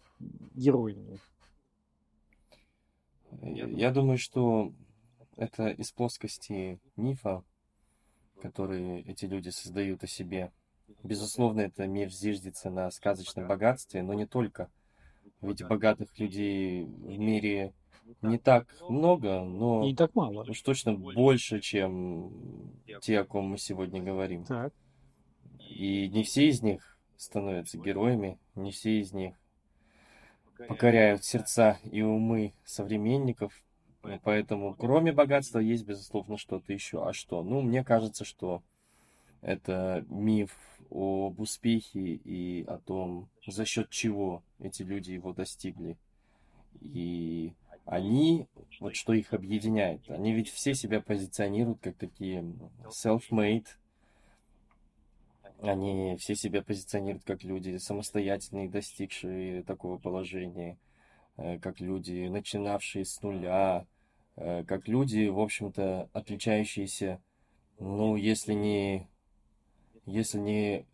героями? 0.54 1.18
Я 3.40 3.90
думаю, 3.92 4.18
что 4.18 4.72
это 5.36 5.68
из 5.68 5.92
плоскости 5.92 6.80
мифа, 6.96 7.42
который 8.40 9.02
эти 9.02 9.24
люди 9.26 9.50
создают 9.50 10.02
о 10.04 10.06
себе. 10.06 10.52
Безусловно, 11.02 11.60
это 11.62 11.86
миф 11.86 12.12
зиждется 12.12 12.70
на 12.70 12.90
сказочном 12.90 13.48
богатстве, 13.48 14.02
но 14.02 14.14
не 14.14 14.26
только. 14.26 14.70
Ведь 15.40 15.66
богатых 15.66 16.18
людей 16.18 16.84
в 16.84 17.18
мире 17.18 17.72
не 18.22 18.38
так 18.38 18.66
много, 18.88 19.42
но 19.44 19.84
не 19.84 19.94
так 19.94 20.14
мало. 20.14 20.44
уж 20.48 20.60
точно 20.62 20.94
больше, 20.94 21.60
чем 21.60 22.72
те, 23.00 23.20
о 23.20 23.24
ком 23.24 23.46
мы 23.46 23.58
сегодня 23.58 24.02
говорим. 24.02 24.44
Так. 24.44 24.72
И 25.58 26.08
не 26.08 26.22
все 26.22 26.48
из 26.48 26.62
них 26.62 26.98
становятся 27.16 27.78
героями, 27.78 28.38
не 28.54 28.70
все 28.70 29.00
из 29.00 29.12
них 29.12 29.34
покоряют 30.68 31.24
сердца 31.24 31.78
и 31.84 32.02
умы 32.02 32.54
современников, 32.64 33.52
Поэтому, 34.22 34.74
кроме 34.74 35.12
богатства, 35.12 35.58
есть, 35.58 35.84
безусловно, 35.84 36.36
что-то 36.36 36.72
еще. 36.72 37.06
А 37.06 37.12
что? 37.12 37.42
Ну, 37.42 37.62
мне 37.62 37.82
кажется, 37.84 38.24
что 38.24 38.62
это 39.40 40.04
миф 40.08 40.56
об 40.90 41.40
успехе 41.40 42.00
и 42.00 42.64
о 42.66 42.78
том, 42.78 43.28
за 43.46 43.64
счет 43.64 43.90
чего 43.90 44.42
эти 44.58 44.82
люди 44.82 45.12
его 45.12 45.32
достигли. 45.32 45.96
И 46.80 47.52
они, 47.84 48.46
вот 48.80 48.94
что 48.94 49.12
их 49.12 49.32
объединяет, 49.32 50.08
они 50.10 50.32
ведь 50.32 50.50
все 50.50 50.74
себя 50.74 51.00
позиционируют 51.00 51.80
как 51.80 51.96
такие 51.96 52.44
self-made, 53.04 53.66
они 55.60 56.16
все 56.18 56.34
себя 56.34 56.62
позиционируют 56.62 57.24
как 57.24 57.42
люди 57.42 57.76
самостоятельные, 57.76 58.68
достигшие 58.68 59.62
такого 59.62 59.98
положения, 59.98 60.76
э, 61.36 61.58
как 61.58 61.80
люди, 61.80 62.26
начинавшие 62.28 63.04
с 63.04 63.22
нуля, 63.22 63.86
как 64.36 64.88
люди, 64.88 65.28
в 65.28 65.38
общем-то, 65.38 66.08
отличающиеся, 66.12 67.20
ну, 67.78 68.16
если 68.16 68.52
не, 68.52 69.08
если 70.06 70.38
не 70.38 70.86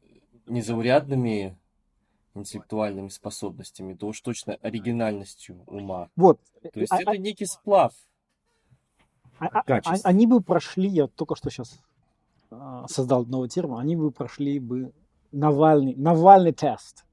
незаурядными 0.46 1.56
интеллектуальными 2.34 3.08
способностями, 3.08 3.94
то 3.94 4.08
уж 4.08 4.20
точно 4.20 4.54
оригинальностью 4.54 5.62
ума. 5.66 6.08
Вот. 6.16 6.40
То 6.72 6.80
есть 6.80 6.92
а, 6.92 7.00
это 7.00 7.12
а, 7.12 7.16
некий 7.16 7.46
сплав 7.46 7.92
а, 9.38 9.46
а, 9.46 9.62
а 9.66 9.94
Они 10.04 10.26
бы 10.26 10.40
прошли, 10.40 10.88
я 10.88 11.06
только 11.08 11.34
что 11.34 11.50
сейчас 11.50 11.80
а, 12.50 12.86
создал 12.88 13.24
новый 13.24 13.48
термин, 13.48 13.78
они 13.78 13.96
бы 13.96 14.10
прошли 14.10 14.58
бы 14.58 14.92
Навальный, 15.32 15.94
Навальный 15.94 16.52
тест. 16.52 17.04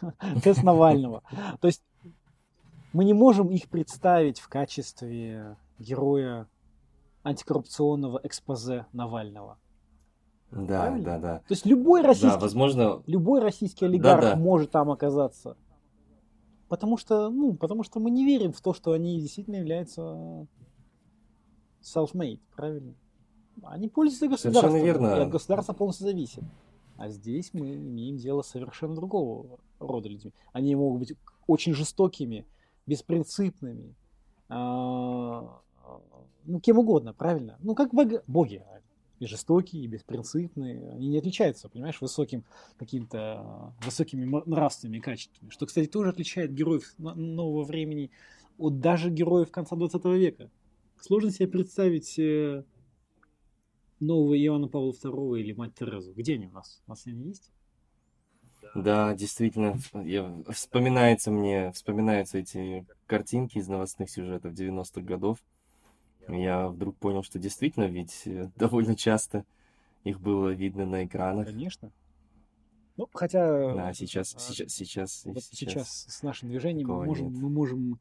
тест 0.42 0.62
Навального. 0.62 1.22
То 1.60 1.66
есть 1.66 1.82
мы 2.92 3.04
не 3.04 3.12
можем 3.12 3.48
их 3.48 3.68
представить 3.68 4.38
в 4.38 4.48
качестве 4.48 5.56
героя 5.78 6.48
антикоррупционного 7.22 8.20
экспозе 8.22 8.86
Навального. 8.92 9.58
Да, 10.50 10.82
Правильно? 10.82 11.04
да, 11.04 11.18
да. 11.18 11.38
То 11.40 11.54
есть 11.54 11.66
любой 11.66 12.02
российский, 12.02 12.36
Да, 12.36 12.38
возможно, 12.38 13.02
любой 13.06 13.40
российский 13.40 13.86
олигарх 13.86 14.20
Да-да. 14.22 14.36
может 14.36 14.70
там 14.70 14.90
оказаться. 14.90 15.56
Потому 16.68 16.96
что, 16.96 17.28
ну, 17.30 17.54
потому 17.54 17.82
что 17.82 17.98
мы 18.00 18.10
не 18.10 18.24
верим 18.24 18.52
в 18.52 18.60
то, 18.60 18.72
что 18.72 18.92
они 18.92 19.20
действительно 19.20 19.56
являются 19.56 20.46
self-made, 21.82 22.40
правильно? 22.56 22.94
Они 23.62 23.88
пользуются 23.88 24.28
государством, 24.28 24.72
Совершенно 24.72 24.84
верно. 24.84 25.16
и 25.20 25.24
от 25.24 25.30
государства 25.30 25.72
полностью 25.72 26.06
зависят. 26.06 26.44
А 26.96 27.08
здесь 27.08 27.50
мы 27.52 27.74
имеем 27.74 28.16
дело 28.16 28.42
совершенно 28.42 28.94
другого 28.94 29.58
рода 29.78 30.08
людьми. 30.08 30.32
Они 30.52 30.74
могут 30.74 31.00
быть 31.00 31.14
очень 31.46 31.74
жестокими, 31.74 32.46
беспринципными, 32.86 33.94
а, 34.48 35.60
ну, 36.44 36.60
кем 36.60 36.78
угодно, 36.78 37.12
правильно? 37.12 37.58
Ну, 37.60 37.74
как 37.74 37.92
бог- 37.92 38.24
боги. 38.26 38.62
И 39.20 39.26
жестокие, 39.26 39.84
и 39.84 39.86
беспринципные. 39.86 40.90
Они 40.90 41.08
не 41.08 41.18
отличаются, 41.18 41.68
понимаешь, 41.68 42.00
высоким 42.00 42.44
каким-то 42.76 43.72
высокими 43.84 44.24
нравственными 44.46 45.00
качествами. 45.00 45.50
Что, 45.50 45.66
кстати, 45.66 45.86
тоже 45.86 46.10
отличает 46.10 46.52
героев 46.52 46.92
нового 46.98 47.62
времени 47.64 48.10
от 48.58 48.80
даже 48.80 49.10
героев 49.10 49.50
конца 49.50 49.76
20 49.76 50.04
века. 50.06 50.50
Сложно 51.00 51.30
себе 51.30 51.48
представить 51.48 52.18
э, 52.18 52.64
нового 54.00 54.38
Иоанна 54.38 54.68
Павла 54.68 54.92
II 54.92 55.40
или 55.40 55.52
мать 55.52 55.74
Терезу. 55.74 56.12
Где 56.12 56.34
они 56.34 56.46
у 56.46 56.52
нас? 56.52 56.82
У 56.86 56.90
нас 56.90 57.06
они 57.06 57.28
есть? 57.28 57.50
да, 58.74 59.14
действительно, 59.14 59.78
я, 59.92 60.42
вспоминается 60.50 61.30
мне, 61.30 61.70
вспоминаются 61.72 62.38
эти 62.38 62.86
картинки 63.06 63.58
из 63.58 63.68
новостных 63.68 64.10
сюжетов 64.10 64.52
90-х 64.52 65.00
годов. 65.02 65.38
Я 66.28 66.68
вдруг 66.68 66.96
понял, 66.96 67.22
что 67.22 67.38
действительно, 67.38 67.84
ведь 67.84 68.22
э, 68.26 68.50
довольно 68.56 68.96
часто 68.96 69.44
их 70.04 70.20
было 70.20 70.50
видно 70.50 70.86
на 70.86 71.04
экранах. 71.04 71.46
Конечно. 71.46 71.90
Ну, 72.96 73.08
хотя... 73.12 73.74
Да, 73.74 73.92
сейчас, 73.92 74.34
а, 74.34 74.38
сейчас, 74.38 74.72
сейчас, 74.72 75.24
Вот 75.24 75.42
сейчас. 75.42 75.58
сейчас 75.58 76.06
с 76.08 76.22
нашим 76.22 76.48
движением 76.48 76.88
мы 76.88 77.04
можем, 77.04 77.32
нет. 77.32 77.42
мы 77.42 77.48
можем 77.48 77.98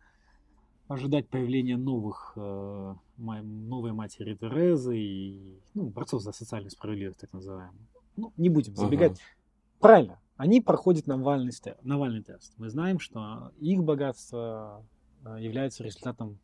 ожидать 0.87 1.27
появления 1.29 1.77
новых, 1.77 2.33
э, 2.35 2.95
новой 3.17 3.93
матери 3.93 4.35
Терезы 4.35 4.97
и 4.97 5.59
ну, 5.73 5.89
борцов 5.89 6.21
за 6.21 6.31
социальную 6.31 6.71
справедливость, 6.71 7.19
так 7.19 7.33
называемых. 7.33 7.75
Ну, 8.15 8.33
не 8.37 8.49
будем 8.49 8.75
забегать. 8.75 9.13
Мгм. 9.13 9.79
Правильно, 9.79 10.19
они 10.37 10.61
проходят 10.61 11.07
Навальный, 11.07 11.53
Навальный 11.81 12.21
тест. 12.21 12.53
Мы 12.57 12.69
знаем, 12.69 12.99
что 12.99 13.51
их 13.59 13.83
богатство 13.83 14.85
э, 15.25 15.37
является 15.39 15.83
результатом 15.83 16.37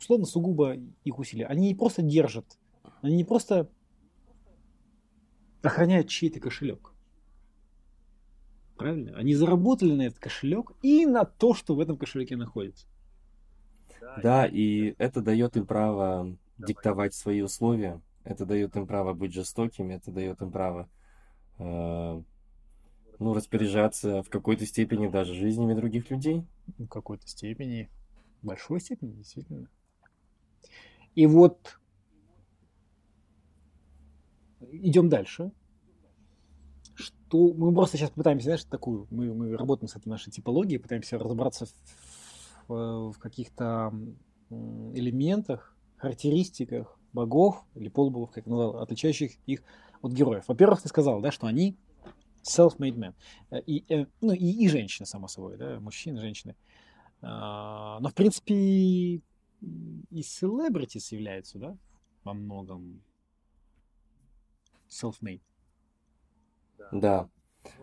условно 0.00 0.26
сугубо 0.26 0.76
их 1.04 1.18
усилий. 1.18 1.44
Они 1.44 1.68
не 1.68 1.74
просто 1.74 2.02
держат, 2.02 2.58
они 3.02 3.16
не 3.16 3.24
просто 3.24 3.68
охраняют 5.62 6.08
чей-то 6.08 6.40
кошелек. 6.40 6.92
Правильно? 8.76 9.16
Они 9.16 9.34
заработали 9.34 9.92
на 9.92 10.02
этот 10.02 10.18
кошелек 10.18 10.72
и 10.82 11.04
на 11.04 11.24
то, 11.24 11.54
что 11.54 11.74
в 11.74 11.80
этом 11.80 11.98
кошельке 11.98 12.36
находится. 12.36 12.86
Да, 14.22 14.46
и 14.46 14.94
это 14.98 15.20
дает 15.20 15.56
им 15.56 15.66
право 15.66 16.34
диктовать 16.56 17.14
свои 17.14 17.42
условия, 17.42 18.00
это 18.24 18.46
дает 18.46 18.74
им 18.76 18.86
право 18.86 19.12
быть 19.12 19.34
жестокими, 19.34 19.94
это 19.94 20.10
дает 20.10 20.40
им 20.40 20.50
право 20.50 20.88
э, 21.58 22.22
ну, 23.18 23.34
распоряжаться 23.34 24.22
в 24.22 24.30
какой-то 24.30 24.64
степени 24.64 25.08
даже 25.08 25.34
жизнями 25.34 25.74
других 25.74 26.10
людей. 26.10 26.44
В 26.78 26.88
какой-то 26.88 27.28
степени, 27.28 27.90
в 28.42 28.46
большой 28.46 28.80
степени, 28.80 29.12
действительно. 29.12 29.68
И 31.14 31.26
вот 31.26 31.78
идем 34.60 35.08
дальше. 35.08 35.52
Что 36.94 37.52
мы 37.54 37.72
просто 37.72 37.96
сейчас 37.96 38.10
пытаемся, 38.10 38.44
знаешь, 38.44 38.64
такую, 38.64 39.06
мы, 39.10 39.32
мы 39.32 39.56
работаем 39.56 39.88
с 39.88 39.96
этой 39.96 40.08
нашей 40.08 40.30
типологией, 40.30 40.80
пытаемся 40.80 41.18
разобраться 41.18 41.66
в, 42.68 43.12
в- 43.12 43.18
каких-то 43.18 43.92
элементах, 44.50 45.76
характеристиках 45.96 46.98
богов 47.12 47.64
или 47.74 47.88
полубогов, 47.88 48.32
как 48.32 48.46
назвал, 48.46 48.78
отличающих 48.78 49.32
их 49.46 49.62
от 50.02 50.12
героев. 50.12 50.44
Во-первых, 50.48 50.82
ты 50.82 50.88
сказал, 50.88 51.20
да, 51.20 51.30
что 51.30 51.46
они 51.46 51.76
self-made 52.42 52.96
men. 52.96 53.14
И, 53.66 53.84
э, 53.88 54.06
ну, 54.20 54.32
и, 54.32 54.64
и 54.64 54.68
женщины, 54.68 55.06
само 55.06 55.28
собой, 55.28 55.56
да, 55.56 55.78
мужчины, 55.80 56.20
женщины. 56.20 56.56
А, 57.22 58.00
Но, 58.00 58.08
в 58.08 58.14
принципе, 58.14 59.20
и 59.60 60.20
celebrities 60.20 61.14
являются, 61.14 61.58
да, 61.58 61.76
во 62.24 62.34
многом 62.34 63.02
self-made. 64.88 65.42
Да. 66.92 67.28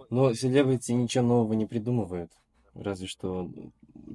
Но 0.09 0.33
селебрити 0.33 0.91
ничего 0.91 1.23
нового 1.23 1.53
не 1.53 1.65
придумывают. 1.65 2.31
Разве 2.73 3.07
что 3.07 3.49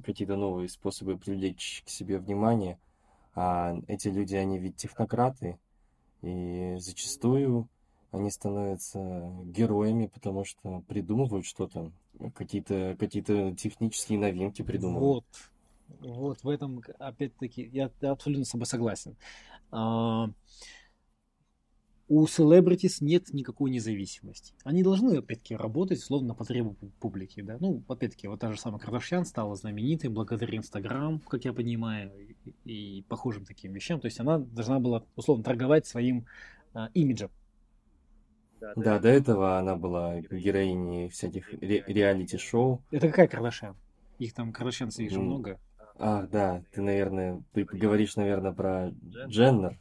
какие-то 0.05 0.35
новые 0.35 0.69
способы 0.69 1.17
привлечь 1.17 1.83
к 1.85 1.89
себе 1.89 2.19
внимание. 2.19 2.79
А 3.35 3.75
эти 3.87 4.09
люди, 4.09 4.35
они 4.35 4.59
ведь 4.59 4.75
технократы. 4.75 5.57
И 6.21 6.75
зачастую 6.77 7.67
они 8.11 8.29
становятся 8.29 8.99
героями, 9.43 10.05
потому 10.05 10.45
что 10.45 10.81
придумывают 10.87 11.45
что-то. 11.45 11.91
Какие-то 12.35 12.95
какие-то 12.99 13.55
технические 13.55 14.19
новинки 14.19 14.61
придумывают. 14.61 15.25
Вот, 15.25 15.51
вот 16.03 16.43
в 16.43 16.49
этом, 16.49 16.81
опять-таки, 16.99 17.69
я 17.73 17.91
абсолютно 18.01 18.45
с 18.45 18.49
тобой 18.51 18.65
согласен. 18.65 19.15
А, 19.71 20.29
У 22.09 22.25
celebrities 22.25 22.97
нет 22.99 23.33
никакой 23.33 23.71
независимости. 23.71 24.53
Они 24.65 24.83
должны, 24.83 25.17
опять-таки, 25.17 25.55
работать 25.55 25.99
словно 26.01 26.29
на 26.29 26.33
потребу 26.35 26.75
пу- 26.79 26.91
публики, 26.99 27.41
да. 27.41 27.57
Ну, 27.59 27.81
опять-таки, 27.87 28.27
вот 28.27 28.39
та 28.41 28.51
же 28.51 28.59
самая 28.59 28.79
Кардашьян 28.79 29.25
стала 29.25 29.55
знаменитой 29.55 30.09
благодаря 30.09 30.57
Инстаграм, 30.57 31.19
как 31.19 31.45
я 31.45 31.53
понимаю, 31.53 32.11
и, 32.65 32.97
и 32.99 33.01
похожим 33.03 33.45
таким 33.45 33.73
вещам. 33.73 33.99
То 34.01 34.05
есть 34.05 34.19
она 34.19 34.37
должна 34.37 34.79
была, 34.79 35.03
условно, 35.15 35.43
торговать 35.43 35.87
своим 35.87 36.25
а, 36.73 36.89
имиджем. 36.93 37.31
Да, 38.75 38.99
до 38.99 39.09
этого 39.09 39.57
она 39.57 39.75
была 39.75 40.19
героиней 40.21 41.09
всяких 41.09 41.51
ре- 41.53 41.83
реалити-шоу. 41.87 42.81
Это 42.91 43.07
какая 43.07 43.27
Кардашьян? 43.27 43.75
Их 44.19 44.33
там, 44.33 44.53
Кардашьянцев, 44.53 44.99
их 44.99 45.11
же 45.11 45.19
М, 45.19 45.25
много. 45.25 45.59
Ах, 46.05 46.29
да, 46.29 46.61
ты, 46.73 46.81
наверное, 46.81 47.41
ты 47.53 47.63
говоришь, 47.63 48.17
наверное, 48.17 48.51
про 48.51 48.91
Дженнер. 49.27 49.79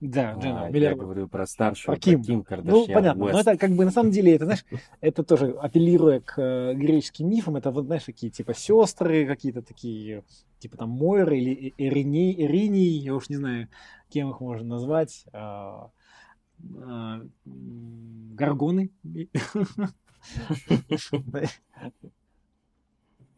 Да, 0.00 0.32
А, 0.32 0.40
Дженна, 0.40 0.76
я 0.76 0.96
говорю 0.96 1.28
про 1.28 1.46
старшую, 1.46 1.94
Про 1.94 2.00
Ким. 2.00 2.24
Ким 2.24 2.38
Ну, 2.38 2.44
Кардашьян 2.44 2.92
понятно. 2.92 3.20
Но 3.20 3.26
Уэст. 3.26 3.46
это 3.46 3.56
как 3.56 3.70
бы 3.70 3.84
на 3.84 3.92
самом 3.92 4.10
деле, 4.10 4.34
это, 4.34 4.46
знаешь, 4.46 4.64
это 5.00 5.22
тоже 5.22 5.52
апеллируя 5.52 6.20
к 6.20 6.42
э, 6.42 6.74
греческим 6.74 7.30
мифам, 7.30 7.54
это 7.54 7.70
вот, 7.70 7.84
знаешь, 7.84 8.02
такие 8.02 8.32
типа 8.32 8.52
сестры 8.52 9.26
какие-то 9.26 9.62
такие, 9.62 10.24
типа 10.58 10.76
там 10.76 10.90
Мойры 10.90 11.38
или 11.38 11.72
Ириней, 11.78 12.34
Ириней, 12.44 12.98
я 12.98 13.14
уж 13.14 13.28
не 13.28 13.36
знаю, 13.36 13.68
кем 14.08 14.30
их 14.30 14.40
можно 14.40 14.66
назвать, 14.66 15.24
а, 15.32 15.92
а, 16.82 17.20
м, 17.46 18.34
Гаргоны. 18.34 18.90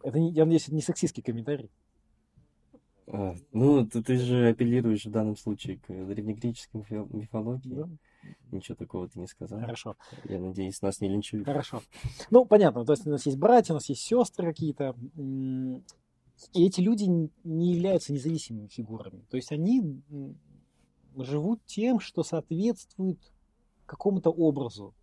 Это, 0.03 0.19
я 0.19 0.45
надеюсь, 0.45 0.65
это 0.65 0.75
не 0.75 0.81
сексистский 0.81 1.23
комментарий. 1.23 1.71
А, 3.13 3.35
ну, 3.53 3.87
ты, 3.87 4.03
ты 4.03 4.17
же 4.17 4.49
апеллируешь 4.49 5.05
в 5.05 5.11
данном 5.11 5.37
случае 5.37 5.79
к 5.79 5.87
древнегреческой 5.89 6.81
мифо- 6.81 7.09
мифологии. 7.17 7.75
Да? 7.75 7.89
Ничего 8.53 8.77
такого 8.77 9.09
ты 9.09 9.19
не 9.19 9.27
сказал. 9.27 9.61
Хорошо. 9.61 9.97
Я 10.25 10.39
надеюсь, 10.39 10.81
нас 10.81 11.01
не 11.01 11.09
линчуют. 11.09 11.47
Хорошо. 11.47 11.83
Ну, 12.31 12.45
понятно, 12.45 12.85
то 12.85 12.93
есть 12.93 13.07
у 13.07 13.11
нас 13.11 13.27
есть 13.27 13.39
братья, 13.39 13.73
у 13.73 13.77
нас 13.77 13.89
есть 13.89 14.03
сестры 14.03 14.47
какие-то. 14.47 14.95
И 16.55 16.67
эти 16.67 16.81
люди 16.81 17.05
не 17.45 17.73
являются 17.75 18.13
независимыми 18.13 18.69
фигурами. 18.69 19.25
То 19.29 19.37
есть 19.37 19.51
они 19.53 20.03
живут 21.17 21.65
тем, 21.67 22.01
что 22.01 22.23
соответствует 22.23 23.19
какому-то 23.87 24.31
образу. 24.31 24.95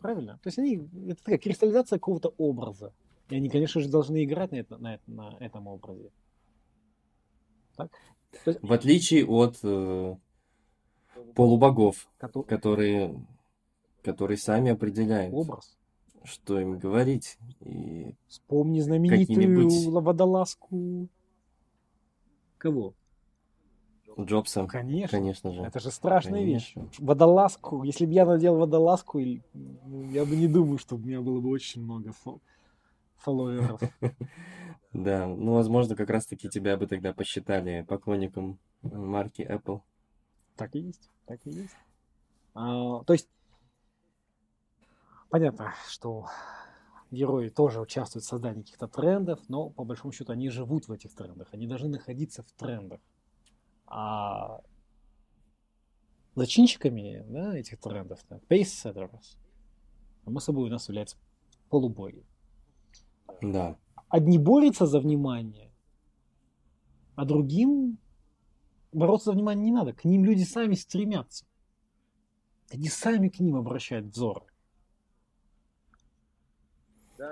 Правильно? 0.00 0.38
То 0.42 0.48
есть 0.48 0.58
они, 0.58 0.88
это 1.08 1.22
такая 1.22 1.38
кристаллизация 1.38 1.98
какого-то 1.98 2.34
образа. 2.38 2.92
И 3.30 3.36
они, 3.36 3.48
конечно 3.48 3.80
же, 3.80 3.88
должны 3.88 4.24
играть 4.24 4.52
на, 4.52 4.56
это, 4.56 4.78
на, 4.78 4.98
на 5.06 5.36
этом 5.38 5.66
образе. 5.66 6.10
Так? 7.78 7.90
Есть, 8.44 8.58
В 8.62 8.72
отличие 8.72 9.24
от 9.26 9.58
э, 9.62 10.16
полубогов, 11.34 12.08
кото- 12.18 12.42
которые, 12.42 13.14
которые 14.02 14.36
сами 14.36 14.72
определяют, 14.72 15.32
образ. 15.32 15.76
что 16.24 16.60
им 16.60 16.78
говорить. 16.78 17.38
И 17.60 18.14
Вспомни 18.26 18.80
знаменитую 18.80 19.90
водолазку. 20.00 21.08
Кого? 22.58 22.94
Джобса, 24.20 24.66
Конечно. 24.66 25.16
конечно 25.16 25.52
же. 25.52 25.62
Это 25.62 25.78
же 25.78 25.92
страшная 25.92 26.42
вещь. 26.42 26.74
Конечно. 26.74 27.04
Водолазку. 27.06 27.84
Если 27.84 28.04
бы 28.04 28.12
я 28.12 28.26
надел 28.26 28.56
водолазку, 28.56 29.20
ну, 29.20 30.10
я 30.10 30.24
бы 30.24 30.34
не 30.34 30.48
думаю, 30.48 30.78
что 30.78 30.96
у 30.96 30.98
меня 30.98 31.20
было 31.20 31.40
бы 31.40 31.50
очень 31.50 31.82
много 31.84 32.10
фо- 32.24 32.40
фолловеров. 33.18 33.80
Да, 34.92 35.26
ну, 35.26 35.54
возможно, 35.54 35.94
как 35.94 36.10
раз-таки 36.10 36.48
тебя 36.48 36.76
бы 36.76 36.86
тогда 36.86 37.12
посчитали 37.12 37.84
поклонником 37.86 38.58
марки 38.82 39.42
Apple. 39.42 39.82
Так 40.56 40.74
и 40.74 40.80
есть, 40.80 41.10
так 41.26 41.40
и 41.46 41.50
есть. 41.50 41.76
А, 42.54 43.04
то 43.04 43.12
есть, 43.12 43.28
понятно, 45.28 45.74
что 45.88 46.26
герои 47.10 47.48
тоже 47.48 47.80
участвуют 47.80 48.24
в 48.24 48.28
создании 48.28 48.62
каких-то 48.62 48.88
трендов, 48.88 49.40
но 49.48 49.70
по 49.70 49.84
большому 49.84 50.12
счету 50.12 50.32
они 50.32 50.48
живут 50.48 50.88
в 50.88 50.92
этих 50.92 51.14
трендах, 51.14 51.48
они 51.52 51.66
должны 51.66 51.88
находиться 51.88 52.42
в 52.42 52.50
трендах. 52.52 53.00
А 53.86 54.60
зачинщиками 56.34 57.24
да, 57.28 57.56
этих 57.56 57.78
трендов, 57.80 58.20
да, 58.28 58.40
pace-setters, 58.48 59.36
само 60.24 60.40
собой 60.40 60.68
у 60.68 60.72
нас 60.72 60.88
являются 60.88 61.16
полубоги. 61.68 62.24
Да. 63.42 63.76
Одни 64.08 64.38
борются 64.38 64.86
за 64.86 65.00
внимание, 65.00 65.70
а 67.14 67.24
другим 67.24 67.98
бороться 68.92 69.26
за 69.26 69.32
внимание 69.32 69.66
не 69.66 69.72
надо. 69.72 69.92
К 69.92 70.04
ним 70.04 70.24
люди 70.24 70.44
сами 70.44 70.74
стремятся. 70.74 71.44
Они 72.70 72.88
сами 72.88 73.28
к 73.28 73.40
ним 73.40 73.56
обращают 73.56 74.06
взор. 74.06 74.44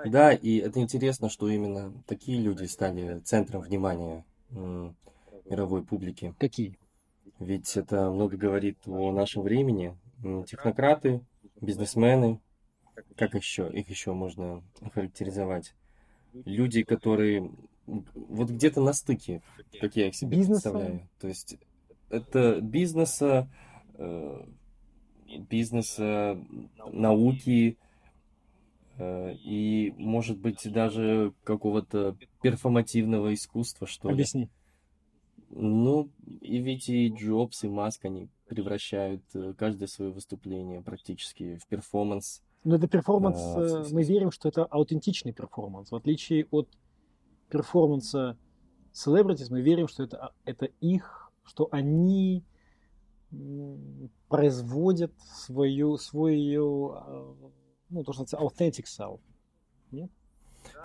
Да, 0.05 0.33
и 0.33 0.57
это 0.57 0.81
интересно, 0.81 1.29
что 1.29 1.47
именно 1.47 1.93
такие 2.05 2.39
люди 2.41 2.65
стали 2.65 3.19
центром 3.21 3.61
внимания 3.61 4.25
мировой 4.49 5.83
публики. 5.83 6.35
Какие? 6.37 6.77
Ведь 7.39 7.77
это 7.77 8.11
много 8.11 8.35
говорит 8.35 8.77
о 8.85 9.11
нашем 9.11 9.43
времени. 9.43 9.97
Технократы, 10.47 11.21
бизнесмены, 11.61 12.41
как 13.15 13.35
еще, 13.35 13.69
их 13.71 13.89
еще 13.89 14.13
можно 14.13 14.63
охарактеризовать? 14.81 15.73
Люди, 16.45 16.83
которые 16.83 17.51
вот 17.85 18.49
где-то 18.49 18.81
на 18.81 18.93
стыке, 18.93 19.41
как 19.79 19.95
я 19.95 20.07
их 20.07 20.15
себе 20.15 20.37
Бизнеса. 20.37 20.71
представляю. 20.71 21.09
То 21.19 21.27
есть 21.27 21.57
это 22.09 22.61
бизнеса, 22.61 23.49
э, 23.95 24.45
бизнеса, 25.49 26.39
науки 26.91 27.77
э, 28.97 29.33
и, 29.35 29.93
может 29.97 30.37
быть, 30.37 30.71
даже 30.71 31.33
какого-то 31.43 32.17
перформативного 32.41 33.33
искусства, 33.33 33.87
что 33.87 34.09
Объясни. 34.09 34.43
ли. 34.43 34.49
Ну, 35.49 36.09
и 36.41 36.57
ведь 36.57 36.89
и 36.89 37.07
Джобс, 37.07 37.63
и 37.63 37.69
Маск, 37.69 38.03
они 38.05 38.27
превращают 38.47 39.23
э, 39.33 39.53
каждое 39.57 39.87
свое 39.87 40.11
выступление 40.11 40.81
практически 40.81 41.57
в 41.57 41.67
перформанс. 41.67 42.41
Но 42.67 42.75
это 42.75 42.89
перформанс, 42.89 43.37
а, 43.39 43.85
мы 43.93 44.03
верим, 44.03 44.29
что 44.29 44.49
это 44.49 44.65
аутентичный 44.65 45.31
перформанс. 45.31 45.89
В 45.89 45.95
отличие 45.95 46.47
от 46.51 46.67
перформанса 47.49 48.37
celebrities, 48.91 49.47
мы 49.49 49.61
верим, 49.61 49.87
что 49.87 50.03
это, 50.03 50.33
это 50.43 50.65
их, 50.81 51.31
что 51.45 51.69
они 51.71 52.43
производят 54.27 55.13
свою, 55.45 55.95
свою, 55.95 56.89
а, 56.91 57.35
ну, 57.87 58.03
то, 58.03 58.11
что 58.11 58.23
называется 58.23 58.37
authentic 58.37 58.83
self. 58.83 59.21
Нет? 59.91 60.11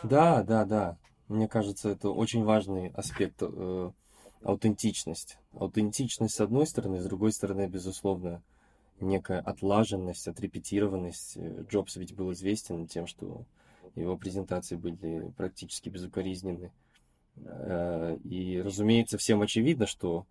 Да, 0.05 0.45
да, 0.45 0.65
да. 0.65 0.99
Мне 1.27 1.49
кажется, 1.49 1.89
это 1.89 2.11
очень 2.11 2.45
важный 2.45 2.91
аспект 2.91 3.43
э, 3.43 3.91
аутентичность. 4.45 5.37
Аутентичность 5.53 6.37
с 6.37 6.41
одной 6.41 6.69
стороны, 6.69 7.01
с 7.01 7.05
другой 7.07 7.33
стороны, 7.33 7.67
безусловно, 7.67 8.41
некая 9.03 9.41
отлаженность, 9.41 10.29
отрепетированность. 10.29 11.37
Э, 11.37 11.65
Джобс 11.69 11.97
ведь 11.97 12.15
был 12.15 12.33
известен 12.33 12.87
тем, 12.87 13.07
что 13.07 13.45
его 13.95 14.17
презентации 14.17 14.77
были 14.77 15.31
практически 15.37 15.89
безукоризненны. 15.89 16.73
Э, 17.37 18.17
и, 18.25 18.61
разумеется, 18.61 19.19
всем 19.19 19.43
очевидно, 19.43 19.87
что 19.87 20.27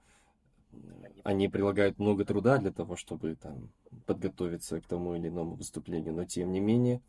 они 1.23 1.49
прилагают 1.49 1.99
много 1.99 2.25
труда 2.25 2.57
для 2.57 2.71
того, 2.71 2.95
чтобы 2.95 3.35
там, 3.35 3.69
подготовиться 4.05 4.79
к 4.79 4.87
тому 4.87 5.15
или 5.15 5.27
иному 5.27 5.55
выступлению, 5.55 6.13
но 6.13 6.25
тем 6.25 6.51
не 6.51 6.59
менее 6.59 7.01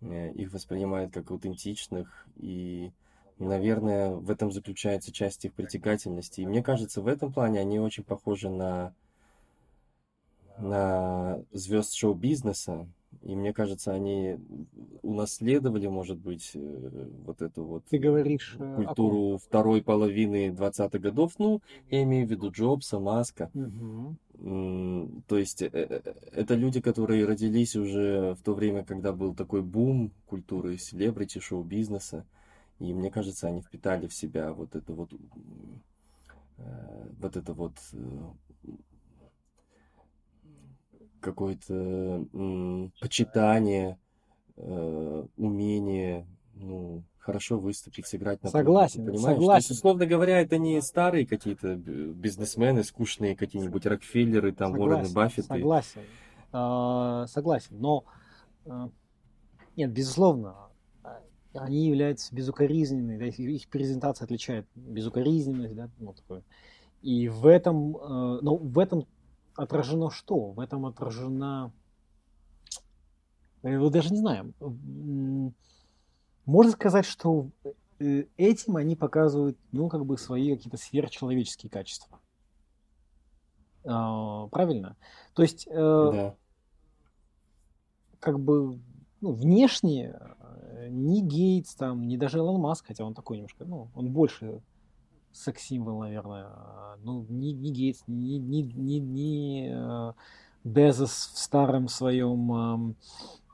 э, 0.00 0.32
их 0.32 0.52
воспринимают 0.52 1.12
как 1.12 1.30
аутентичных 1.30 2.26
и 2.36 2.92
наверное, 3.38 4.10
в 4.10 4.30
этом 4.30 4.50
заключается 4.52 5.12
часть 5.12 5.44
их 5.44 5.54
притягательности. 5.54 6.40
И 6.40 6.46
мне 6.46 6.62
кажется, 6.62 7.00
в 7.00 7.06
этом 7.06 7.32
плане 7.32 7.60
они 7.60 7.78
очень 7.78 8.04
похожи 8.04 8.48
на 8.48 8.94
звезд 11.52 11.94
шоу-бизнеса. 11.94 12.86
И 13.22 13.34
мне 13.34 13.52
кажется, 13.52 13.92
они 13.92 14.38
унаследовали, 15.02 15.86
может 15.88 16.18
быть, 16.18 16.52
э, 16.54 17.08
вот 17.24 17.42
эту 17.42 17.64
вот 17.64 17.84
Ты 17.86 17.98
говоришь, 17.98 18.56
э, 18.58 18.76
культуру 18.76 19.34
о 19.34 19.38
второй 19.38 19.82
половины 19.82 20.50
20-х 20.50 20.98
годов. 20.98 21.32
Ну, 21.38 21.60
я 21.90 22.02
имею 22.04 22.26
в 22.26 22.30
виду 22.30 22.50
Джобса, 22.50 22.98
Маска. 23.00 23.50
Угу. 23.54 25.22
То 25.26 25.36
есть 25.36 25.62
э, 25.62 25.68
это 26.32 26.54
люди, 26.54 26.80
которые 26.80 27.26
родились 27.26 27.74
уже 27.74 28.34
в 28.34 28.42
то 28.42 28.54
время, 28.54 28.84
когда 28.84 29.12
был 29.12 29.34
такой 29.34 29.62
бум 29.62 30.12
культуры 30.26 30.78
селебрити, 30.78 31.40
шоу-бизнеса. 31.40 32.24
И 32.78 32.94
мне 32.94 33.10
кажется, 33.10 33.48
они 33.48 33.62
впитали 33.62 34.06
в 34.06 34.14
себя 34.14 34.52
вот 34.52 34.76
это 34.76 34.92
вот, 34.92 35.12
вот 37.20 37.36
это 37.36 37.52
вот 37.52 37.74
какое-то 41.20 41.74
э, 42.32 42.88
почитание, 43.00 43.98
э, 44.56 45.26
умение, 45.36 46.26
ну, 46.54 47.02
хорошо 47.18 47.58
выступить, 47.58 48.06
сыграть 48.06 48.42
на 48.42 48.48
Согласен, 48.48 49.00
публике, 49.00 49.18
понимаешь? 49.18 49.36
согласен. 49.36 49.68
То 49.68 49.72
есть, 49.72 49.78
условно 49.78 50.06
говоря, 50.06 50.40
это 50.40 50.58
не 50.58 50.80
старые 50.80 51.26
какие-то 51.26 51.76
бизнесмены, 51.76 52.82
скучные 52.84 53.36
какие-нибудь 53.36 53.84
Рокфеллеры, 53.84 54.52
там, 54.52 54.72
согласен, 54.72 54.92
Уоррены 54.92 55.14
Баффеты. 55.14 55.48
Согласен, 55.48 56.00
а, 56.52 57.26
согласен, 57.26 57.78
но 57.78 58.04
а, 58.64 58.88
нет, 59.76 59.92
безусловно, 59.92 60.56
они 61.54 61.86
являются 61.86 62.34
безукоризненными, 62.34 63.18
да, 63.18 63.26
их 63.26 63.68
презентация 63.68 64.24
отличает 64.24 64.66
безукоризненность, 64.74 65.74
да, 65.74 65.90
ну, 65.98 66.14
такое. 66.14 66.42
И 67.02 67.28
в 67.28 67.46
этом, 67.46 67.96
э, 67.96 68.38
ну, 68.42 68.56
в 68.56 68.78
этом 68.78 69.06
отражено 69.58 70.10
что? 70.10 70.52
В 70.52 70.60
этом 70.60 70.86
отражена, 70.86 71.72
я 73.62 73.90
даже 73.90 74.10
не 74.10 74.18
знаю, 74.18 74.54
можно 76.46 76.72
сказать, 76.72 77.04
что 77.04 77.50
э, 77.98 78.24
этим 78.36 78.76
они 78.76 78.96
показывают, 78.96 79.58
ну, 79.72 79.88
как 79.88 80.06
бы 80.06 80.16
свои 80.16 80.54
какие-то 80.54 80.78
сверхчеловеческие 80.78 81.70
качества. 81.70 82.20
А, 83.84 84.46
правильно? 84.46 84.96
То 85.34 85.42
есть, 85.42 85.66
э, 85.66 85.72
да. 85.74 86.36
как 88.20 88.40
бы, 88.40 88.78
ну, 89.20 89.32
внешне 89.32 90.18
ни 90.88 91.20
Гейтс, 91.20 91.74
там, 91.74 92.06
ни 92.06 92.16
даже 92.16 92.38
Илон 92.38 92.60
Маск, 92.60 92.86
хотя 92.86 93.04
он 93.04 93.12
такой 93.12 93.36
немножко, 93.36 93.64
ну, 93.64 93.90
он 93.94 94.10
больше 94.10 94.62
секс-символ, 95.32 96.00
наверное. 96.00 96.46
А, 96.46 96.96
ну, 97.02 97.24
ни, 97.28 97.48
ни 97.48 97.70
Гейтс, 97.70 98.02
ни, 98.06 98.36
ни, 98.36 98.98
ни 98.98 99.70
э, 99.72 100.12
Безос 100.64 101.32
в 101.34 101.38
старом 101.38 101.88
своем 101.88 102.94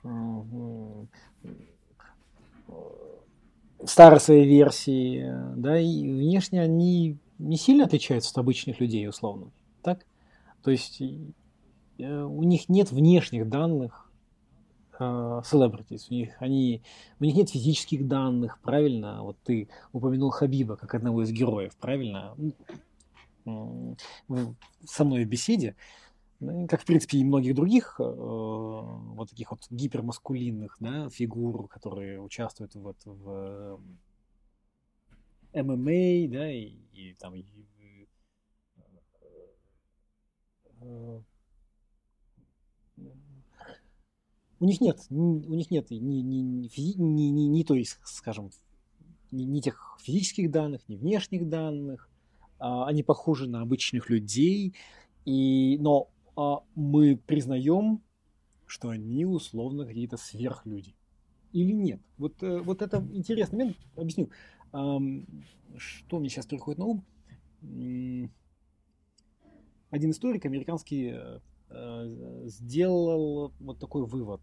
э, 0.04 1.06
старой 3.84 4.20
своей 4.20 4.46
версии, 4.46 5.30
да, 5.56 5.78
и 5.78 6.08
внешне 6.08 6.60
они 6.62 7.18
не 7.38 7.56
сильно 7.56 7.84
отличаются 7.84 8.30
от 8.30 8.38
обычных 8.38 8.80
людей, 8.80 9.08
условно, 9.08 9.50
так? 9.82 10.06
То 10.62 10.70
есть 10.70 11.00
э, 11.00 12.22
у 12.22 12.42
них 12.42 12.68
нет 12.68 12.90
внешних 12.90 13.48
данных, 13.48 14.03
celebrities, 15.00 16.06
у 16.10 16.14
них, 16.14 16.36
они, 16.40 16.82
у 17.20 17.24
них 17.24 17.34
нет 17.34 17.50
физических 17.50 18.06
данных, 18.06 18.58
правильно? 18.60 19.22
Вот 19.22 19.36
ты 19.44 19.68
упомянул 19.92 20.30
Хабиба 20.30 20.76
как 20.76 20.94
одного 20.94 21.22
из 21.22 21.30
героев, 21.30 21.76
правильно? 21.76 22.36
Со 24.84 25.04
мной 25.04 25.24
в 25.24 25.28
беседе, 25.28 25.76
ну, 26.40 26.66
как 26.66 26.82
в 26.82 26.84
принципе 26.84 27.18
и 27.18 27.24
многих 27.24 27.54
других 27.54 27.96
э, 27.98 28.02
вот 28.04 29.30
таких 29.30 29.50
вот 29.50 29.60
гипермаскулинных 29.70 30.76
да, 30.80 31.08
фигур, 31.08 31.68
которые 31.68 32.20
участвуют 32.20 32.74
вот 32.74 32.96
в 33.04 33.80
ММА, 35.54 36.28
да, 36.32 36.50
и, 36.50 36.74
и 36.92 37.14
там 37.14 37.34
и, 37.34 37.44
э, 40.80 41.20
у 44.64 44.66
них 44.66 44.80
нет, 44.80 44.98
у 45.10 45.54
них 45.54 45.70
нет 45.70 45.90
ни, 45.90 45.96
ни, 45.96 46.38
ни, 46.38 46.68
ни, 46.96 47.22
ни, 47.28 47.42
ни 47.48 47.62
той, 47.64 47.84
скажем, 48.04 48.48
ни, 49.30 49.42
ни 49.42 49.60
тех 49.60 49.98
физических 50.00 50.50
данных, 50.50 50.88
ни 50.88 50.96
внешних 50.96 51.50
данных. 51.50 52.08
А, 52.58 52.86
они 52.86 53.02
похожи 53.02 53.46
на 53.46 53.60
обычных 53.60 54.08
людей, 54.08 54.74
и, 55.26 55.76
но 55.80 56.08
а, 56.34 56.60
мы 56.74 57.16
признаем, 57.16 58.00
что 58.64 58.88
они 58.88 59.26
условно 59.26 59.84
какие-то 59.84 60.16
сверхлюди. 60.16 60.94
или 61.52 61.72
нет? 61.72 62.00
Вот, 62.16 62.42
э, 62.42 62.60
вот 62.60 62.80
это 62.80 63.06
интересный 63.12 63.58
момент. 63.58 63.76
Объясню. 63.96 64.30
Что 65.76 66.18
мне 66.18 66.30
сейчас 66.30 66.46
приходит 66.46 66.78
на 66.78 66.86
ум? 66.86 67.04
Один 69.90 70.10
историк 70.10 70.46
американский 70.46 71.12
э, 71.14 71.40
сделал 72.44 73.52
вот 73.60 73.78
такой 73.78 74.04
вывод, 74.04 74.42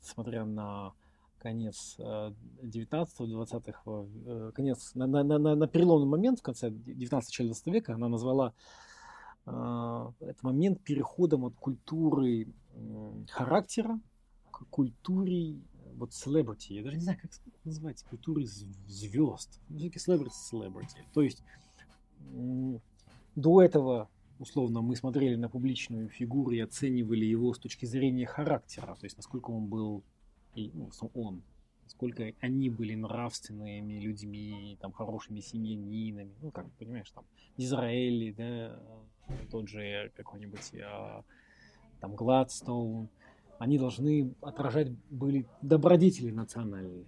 смотря 0.00 0.44
на 0.44 0.92
конец 1.38 1.96
19-20-х, 1.98 4.52
конец, 4.52 4.94
на, 4.94 5.06
на, 5.06 5.22
на, 5.22 5.54
на 5.54 5.68
переломный 5.68 6.08
момент 6.08 6.40
в 6.40 6.42
конце 6.42 6.70
19-20 6.70 7.70
века, 7.70 7.94
она 7.94 8.08
назвала 8.08 8.52
этот 9.44 10.42
момент 10.42 10.82
переходом 10.82 11.44
от 11.44 11.54
культуры 11.54 12.48
характера 13.30 14.00
к 14.50 14.64
культуре 14.68 15.60
вот 15.96 16.10
celebrity, 16.10 16.74
я 16.74 16.82
даже 16.82 16.96
не 16.96 17.02
знаю, 17.02 17.18
как 17.20 17.30
назвать, 17.64 18.02
культуры 18.04 18.44
звезд. 18.44 19.60
Все-таки 19.68 19.98
celebrity, 19.98 20.30
celebrity. 20.52 20.98
То 21.12 21.22
есть 21.22 21.42
до 23.34 23.62
этого, 23.62 24.08
условно, 24.38 24.80
мы 24.80 24.96
смотрели 24.96 25.36
на 25.36 25.48
публичную 25.48 26.08
фигуру 26.08 26.52
и 26.52 26.60
оценивали 26.60 27.24
его 27.24 27.52
с 27.52 27.58
точки 27.58 27.86
зрения 27.86 28.26
характера, 28.26 28.94
то 28.94 29.04
есть 29.04 29.16
насколько 29.16 29.50
он 29.50 29.66
был, 29.66 30.02
ну, 30.54 30.90
он, 31.14 31.42
насколько 31.84 32.32
они 32.40 32.70
были 32.70 32.94
нравственными 32.94 34.00
людьми, 34.00 34.76
там, 34.80 34.92
хорошими 34.92 35.40
семьянинами, 35.40 36.32
ну, 36.40 36.50
как, 36.50 36.70
понимаешь, 36.72 37.10
там, 37.10 37.24
Израиль, 37.56 38.34
да, 38.34 38.80
тот 39.50 39.68
же 39.68 40.12
какой-нибудь, 40.14 40.74
а, 40.82 41.24
там, 42.00 42.14
Гладстоун, 42.14 43.08
они 43.58 43.78
должны 43.78 44.34
отражать 44.40 44.90
были 45.10 45.46
добродетели 45.62 46.30
национальные, 46.30 47.06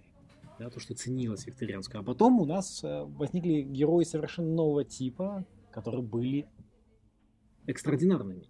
да, 0.59 0.69
то, 0.69 0.79
что 0.79 0.93
ценилось 0.93 1.45
викторианское. 1.45 2.01
А 2.01 2.03
потом 2.03 2.39
у 2.41 2.45
нас 2.45 2.83
э, 2.83 3.03
возникли 3.03 3.61
герои 3.61 4.03
совершенно 4.03 4.49
нового 4.53 4.83
типа, 4.83 5.45
которые 5.71 6.03
были 6.03 6.47
экстраординарными. 7.71 8.47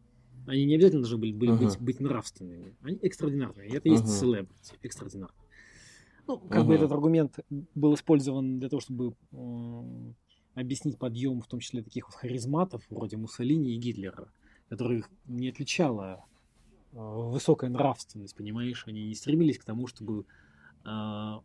Они 0.47 0.65
не 0.65 0.75
обязательно 0.75 1.01
должны 1.01 1.17
были, 1.19 1.33
были 1.33 1.51
uh-huh. 1.53 1.65
быть, 1.65 1.79
быть 1.79 1.99
нравственными. 1.99 2.75
Они 2.81 2.97
экстраординарные. 2.97 3.69
И 3.69 3.75
это 3.75 3.87
uh-huh. 3.87 3.91
есть 3.91 4.07
селебрити, 4.19 4.75
экстраординарные. 4.81 5.37
Ну, 6.27 6.39
как 6.39 6.63
uh-huh. 6.63 6.67
бы 6.67 6.75
этот 6.75 6.91
аргумент 6.91 7.39
был 7.75 7.93
использован 7.93 8.59
для 8.59 8.69
того, 8.69 8.79
чтобы 8.79 9.13
э, 9.31 10.13
объяснить 10.55 10.97
подъем, 10.97 11.41
в 11.41 11.47
том 11.47 11.59
числе 11.59 11.83
таких 11.83 12.07
вот 12.07 12.15
харизматов, 12.15 12.83
вроде 12.89 13.17
Муссолини 13.17 13.75
и 13.75 13.77
Гитлера, 13.77 14.31
которых 14.69 15.09
не 15.25 15.49
отличало 15.49 16.25
Э, 16.93 16.97
высокая 16.97 17.69
нравственность, 17.69 18.35
понимаешь, 18.35 18.83
они 18.85 19.07
не 19.07 19.15
стремились 19.15 19.57
к 19.57 19.63
тому, 19.63 19.87
чтобы 19.87 20.25
э, 20.83 21.39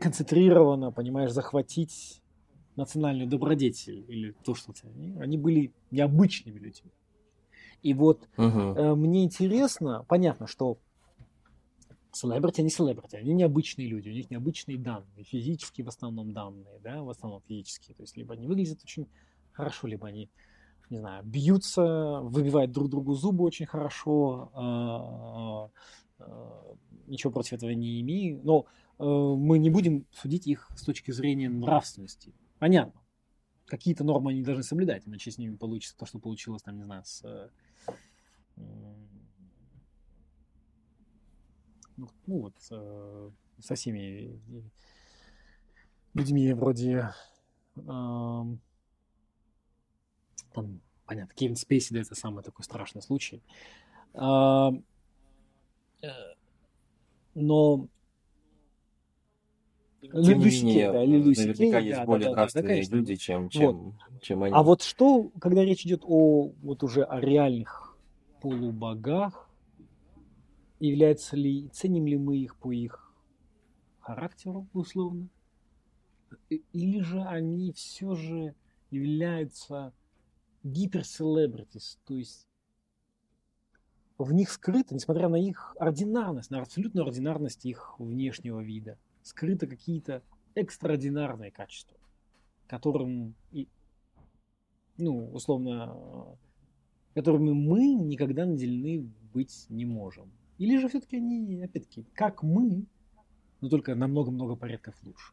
концентрированно, 0.00 0.92
понимаешь, 0.92 1.30
захватить 1.30 2.22
национальную 2.76 3.28
добродетель 3.28 4.04
или 4.08 4.34
то, 4.44 4.54
что 4.54 4.72
они, 4.84 5.14
они 5.20 5.36
были 5.36 5.72
необычными 5.90 6.58
людьми. 6.58 6.90
И 7.82 7.94
вот 7.94 8.28
угу. 8.36 8.44
э, 8.46 8.94
мне 8.94 9.24
интересно, 9.24 10.04
понятно, 10.08 10.46
что 10.46 10.78
селебрити, 12.12 12.60
они 12.60 12.70
селебрити, 12.70 13.16
они 13.16 13.32
необычные 13.34 13.86
люди, 13.86 14.08
у 14.08 14.12
них 14.12 14.30
необычные 14.30 14.78
данные, 14.78 15.24
физические 15.24 15.84
в 15.84 15.88
основном 15.88 16.32
данные, 16.32 16.80
да, 16.82 17.02
в 17.02 17.10
основном 17.10 17.42
физические, 17.46 17.94
то 17.94 18.02
есть 18.02 18.16
либо 18.16 18.34
они 18.34 18.46
выглядят 18.46 18.80
очень 18.82 19.06
хорошо, 19.52 19.86
либо 19.86 20.08
они 20.08 20.28
не 20.90 20.98
знаю, 20.98 21.22
бьются, 21.24 22.20
выбивают 22.22 22.72
друг 22.72 22.88
другу 22.88 23.14
зубы 23.14 23.44
очень 23.44 23.66
хорошо. 23.66 24.50
А, 24.54 25.70
а, 26.18 26.74
ничего 27.06 27.32
против 27.32 27.54
этого 27.54 27.70
не 27.70 28.00
имею. 28.00 28.40
Но 28.42 28.66
э, 28.98 29.04
мы 29.04 29.58
не 29.58 29.70
будем 29.70 30.06
судить 30.12 30.46
их 30.46 30.68
с 30.76 30.82
точки 30.82 31.10
зрения 31.10 31.48
нравственности. 31.48 32.34
Понятно. 32.58 33.00
Какие-то 33.66 34.04
нормы 34.04 34.30
они 34.30 34.42
должны 34.42 34.62
соблюдать, 34.62 35.02
иначе 35.06 35.30
с 35.30 35.38
ними 35.38 35.56
получится 35.56 35.96
то, 35.96 36.06
что 36.06 36.18
получилось, 36.18 36.62
там, 36.62 36.76
не 36.76 36.84
знаю, 36.84 37.04
с 37.04 37.50
ну, 41.96 42.08
ну 42.26 42.40
вот 42.42 42.54
э, 42.70 43.30
со 43.60 43.74
всеми 43.74 44.40
людьми 46.14 46.52
вроде 46.52 47.12
там, 50.52 50.80
понятно, 51.06 51.34
Кевин 51.34 51.56
Спейси, 51.56 51.92
да, 51.92 52.00
это 52.00 52.14
самый 52.14 52.42
такой 52.42 52.64
страшный 52.64 53.02
случай. 53.02 53.42
А, 54.14 54.72
э, 56.02 56.08
но 57.34 57.86
тем 60.00 60.38
не 60.38 60.44
менее, 60.44 60.92
да, 60.92 61.00
наверняка 61.00 61.78
есть 61.78 61.98
да, 61.98 62.04
более 62.04 62.28
да, 62.28 62.34
нравственные 62.36 62.86
да, 62.86 62.96
люди, 62.96 63.16
чем, 63.16 63.48
чем, 63.48 63.96
вот. 64.10 64.22
чем 64.22 64.42
они. 64.44 64.54
А 64.54 64.62
вот 64.62 64.82
что, 64.82 65.30
когда 65.40 65.64
речь 65.64 65.84
идет 65.84 66.02
о 66.04 66.52
вот 66.62 66.82
уже 66.82 67.02
о 67.02 67.20
реальных 67.20 67.87
полубогах, 68.40 69.48
является 70.80 71.36
ли, 71.36 71.68
ценим 71.68 72.06
ли 72.06 72.16
мы 72.16 72.38
их 72.38 72.56
по 72.56 72.72
их 72.72 73.12
характеру, 74.00 74.66
условно, 74.72 75.28
или 76.72 77.00
же 77.00 77.22
они 77.22 77.72
все 77.72 78.14
же 78.14 78.54
являются 78.90 79.92
гиперселебритис, 80.62 81.98
то 82.04 82.14
есть 82.14 82.48
в 84.18 84.32
них 84.32 84.50
скрыто, 84.50 84.94
несмотря 84.94 85.28
на 85.28 85.36
их 85.36 85.76
ординарность, 85.78 86.50
на 86.50 86.60
абсолютную 86.60 87.06
ординарность 87.06 87.64
их 87.64 87.98
внешнего 87.98 88.60
вида, 88.60 88.98
скрыто 89.22 89.66
какие-то 89.66 90.22
экстраординарные 90.54 91.52
качества, 91.52 91.96
которым, 92.66 93.34
ну, 94.96 95.32
условно, 95.32 96.36
которыми 97.18 97.50
мы 97.52 97.94
никогда 97.94 98.46
наделены 98.46 99.10
быть 99.34 99.66
не 99.68 99.84
можем. 99.84 100.30
Или 100.58 100.78
же 100.78 100.88
все-таки 100.88 101.16
они, 101.16 101.60
опять-таки, 101.64 102.06
как 102.14 102.44
мы, 102.44 102.86
но 103.60 103.68
только 103.68 103.96
намного-много 103.96 104.54
порядков 104.54 104.94
лучше. 105.02 105.32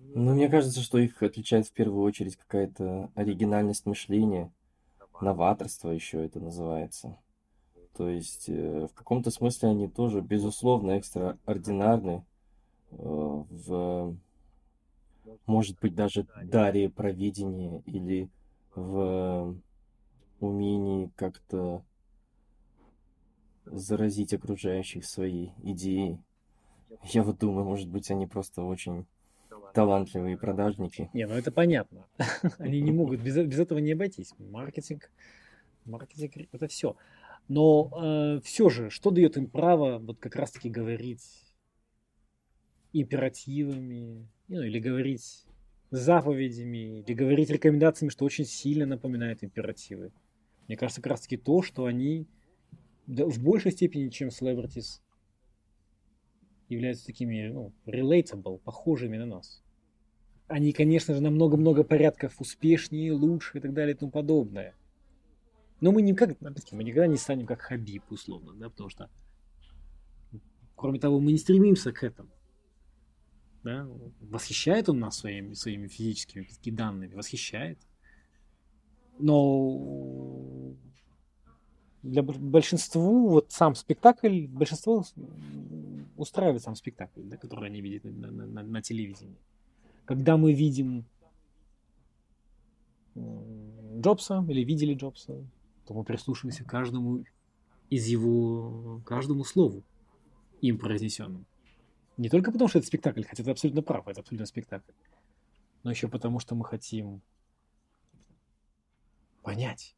Ну, 0.00 0.34
мне 0.34 0.48
кажется, 0.48 0.80
что 0.80 0.98
их 0.98 1.22
отличает 1.22 1.68
в 1.68 1.72
первую 1.72 2.02
очередь 2.02 2.34
какая-то 2.34 3.12
оригинальность 3.14 3.86
мышления, 3.86 4.52
новаторство 5.20 5.90
еще 5.90 6.24
это 6.24 6.40
называется. 6.40 7.16
То 7.96 8.08
есть 8.08 8.48
э, 8.48 8.88
в 8.90 8.94
каком-то 8.94 9.30
смысле 9.30 9.68
они 9.68 9.88
тоже, 9.88 10.20
безусловно, 10.20 10.92
экстраординарны 10.92 12.24
э, 12.90 12.96
в, 12.96 14.16
может 15.46 15.78
быть, 15.78 15.94
даже 15.94 16.26
даре 16.42 16.90
провидения 16.90 17.80
или 17.86 18.28
в 18.74 19.56
умении 20.40 21.10
как-то 21.16 21.84
заразить 23.64 24.32
окружающих 24.34 25.04
своей 25.04 25.52
идеей. 25.62 26.18
Я 27.04 27.22
вот 27.22 27.38
думаю, 27.38 27.64
может 27.64 27.88
быть, 27.88 28.10
они 28.10 28.26
просто 28.26 28.62
очень 28.62 29.06
талантливые 29.74 30.36
продажники. 30.36 31.10
Не, 31.12 31.26
ну 31.26 31.34
это 31.34 31.52
понятно. 31.52 32.06
Они 32.58 32.80
не 32.80 32.90
могут, 32.90 33.20
без, 33.20 33.36
без 33.36 33.58
этого 33.58 33.78
не 33.78 33.92
обойтись. 33.92 34.32
Маркетинг, 34.38 35.10
маркетинг 35.84 36.48
это 36.52 36.66
все. 36.68 36.96
Но 37.48 37.90
э, 38.02 38.40
все 38.42 38.68
же, 38.68 38.90
что 38.90 39.10
дает 39.10 39.36
им 39.36 39.48
право 39.48 39.98
вот 39.98 40.18
как 40.18 40.36
раз-таки 40.36 40.68
говорить 40.68 41.22
императивами, 42.92 44.26
ну, 44.48 44.62
или 44.62 44.78
говорить 44.78 45.44
заповедями, 45.90 47.00
или 47.00 47.14
говорить 47.14 47.50
рекомендациями, 47.50 48.10
что 48.10 48.24
очень 48.24 48.44
сильно 48.44 48.86
напоминает 48.86 49.42
императивы. 49.44 50.12
Мне 50.68 50.76
кажется, 50.76 51.00
как 51.00 51.12
раз-таки 51.12 51.38
то, 51.38 51.62
что 51.62 51.86
они 51.86 52.28
в 53.06 53.42
большей 53.42 53.72
степени, 53.72 54.10
чем 54.10 54.28
celebrities, 54.28 55.00
являются 56.68 57.06
такими, 57.06 57.48
ну, 57.48 57.72
relatable, 57.86 58.58
похожими 58.58 59.16
на 59.16 59.24
нас. 59.24 59.62
Они, 60.46 60.72
конечно 60.72 61.14
же, 61.14 61.22
намного-много 61.22 61.84
порядков 61.84 62.40
успешнее, 62.40 63.12
лучше 63.12 63.58
и 63.58 63.60
так 63.60 63.72
далее 63.72 63.94
и 63.94 63.98
тому 63.98 64.10
подобное. 64.10 64.74
Но 65.80 65.92
мы 65.92 66.02
никак, 66.02 66.38
мы 66.40 66.84
никогда 66.84 67.06
не 67.06 67.16
станем 67.16 67.46
как 67.46 67.62
Хабиб, 67.62 68.10
условно, 68.10 68.52
да, 68.54 68.68
потому 68.68 68.90
что, 68.90 69.10
кроме 70.76 70.98
того, 70.98 71.20
мы 71.20 71.32
не 71.32 71.38
стремимся 71.38 71.92
к 71.92 72.02
этому. 72.02 72.30
Да? 73.64 73.88
Восхищает 74.20 74.88
он 74.88 74.98
нас 75.00 75.18
своими, 75.18 75.54
своими 75.54 75.88
физическими 75.88 76.46
данными, 76.70 77.14
восхищает. 77.14 77.78
Но 79.18 80.57
для 82.02 82.22
большинству 82.22 83.28
вот 83.28 83.50
сам 83.50 83.74
спектакль, 83.74 84.46
большинство 84.46 85.04
устраивает 86.16 86.62
сам 86.62 86.74
спектакль, 86.74 87.22
да, 87.22 87.36
который 87.36 87.68
они 87.68 87.80
видят 87.80 88.04
на, 88.04 88.30
на, 88.30 88.46
на, 88.46 88.62
на 88.62 88.82
телевидении. 88.82 89.38
Когда 90.04 90.36
мы 90.36 90.52
видим 90.52 91.04
Джобса 93.14 94.44
или 94.48 94.62
видели 94.64 94.94
Джобса, 94.94 95.44
то 95.86 95.94
мы 95.94 96.04
прислушиваемся 96.04 96.64
каждому 96.64 97.24
из 97.90 98.06
его, 98.06 99.00
каждому 99.04 99.44
слову. 99.44 99.82
им 100.60 100.78
произнесенным. 100.78 101.46
Не 102.16 102.28
только 102.28 102.50
потому, 102.50 102.68
что 102.68 102.78
это 102.78 102.88
спектакль, 102.88 103.22
хотя 103.22 103.44
ты 103.44 103.50
абсолютно 103.50 103.82
прав, 103.82 104.08
это 104.08 104.20
абсолютно 104.20 104.46
спектакль, 104.46 104.92
но 105.84 105.90
еще 105.90 106.08
потому, 106.08 106.40
что 106.40 106.54
мы 106.54 106.64
хотим 106.64 107.22
понять, 109.42 109.94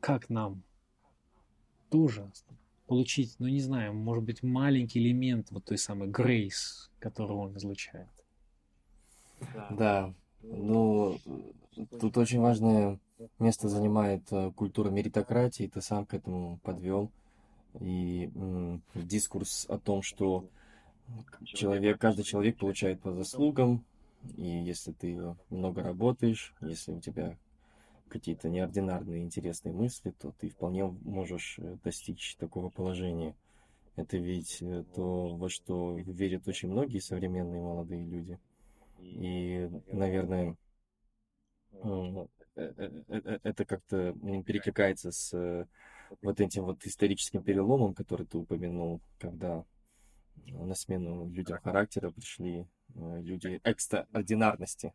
как 0.00 0.30
нам 0.30 0.62
тоже 1.94 2.28
получить, 2.88 3.36
ну 3.38 3.46
не 3.46 3.60
знаю, 3.60 3.94
может 3.94 4.24
быть, 4.24 4.42
маленький 4.42 4.98
элемент 4.98 5.52
вот 5.52 5.64
той 5.64 5.78
самой 5.78 6.08
грейс, 6.08 6.90
которую 6.98 7.38
он 7.38 7.56
излучает. 7.56 8.08
Да, 9.70 10.12
ну, 10.42 11.16
тут 12.00 12.18
очень 12.18 12.40
важное 12.40 12.98
место 13.38 13.68
занимает 13.68 14.22
э, 14.32 14.50
культура 14.56 14.90
меритократии, 14.90 15.70
ты 15.72 15.80
сам 15.80 16.04
к 16.04 16.14
этому 16.14 16.58
подвел. 16.64 17.12
И 17.80 18.28
дискурс 18.94 19.66
о 19.68 19.78
том, 19.78 20.02
что 20.02 20.48
человек, 21.44 22.00
каждый 22.00 22.24
человек 22.24 22.58
получает 22.58 23.00
по 23.00 23.12
заслугам, 23.12 23.84
и 24.36 24.46
если 24.46 24.90
ты 24.90 25.36
много 25.48 25.82
работаешь, 25.84 26.54
если 26.60 26.90
у 26.90 27.00
тебя 27.00 27.36
какие-то 28.14 28.48
неординарные 28.48 29.24
интересные 29.24 29.74
мысли, 29.74 30.12
то 30.12 30.30
ты 30.30 30.48
вполне 30.48 30.84
можешь 30.84 31.58
э, 31.58 31.76
достичь 31.82 32.36
такого 32.36 32.70
положения. 32.70 33.34
Это 33.96 34.18
ведь 34.18 34.62
э, 34.62 34.84
то, 34.94 35.34
во 35.34 35.48
что 35.48 35.98
верят 35.98 36.46
очень 36.46 36.70
многие 36.70 37.00
современные 37.00 37.60
молодые 37.60 38.04
люди. 38.04 38.38
И, 39.00 39.68
наверное, 39.88 40.56
э, 41.72 42.26
это 42.54 43.64
как-то 43.64 44.12
перекликается 44.46 45.10
с 45.10 45.66
вот 46.22 46.40
этим 46.40 46.66
вот 46.66 46.86
историческим 46.86 47.42
переломом, 47.42 47.94
который 47.94 48.26
ты 48.26 48.38
упомянул, 48.38 49.00
когда 49.18 49.64
на 50.46 50.76
смену 50.76 51.28
людям 51.30 51.58
характера 51.58 52.10
пришли 52.10 52.68
люди 52.94 53.60
экстраординарности 53.64 54.92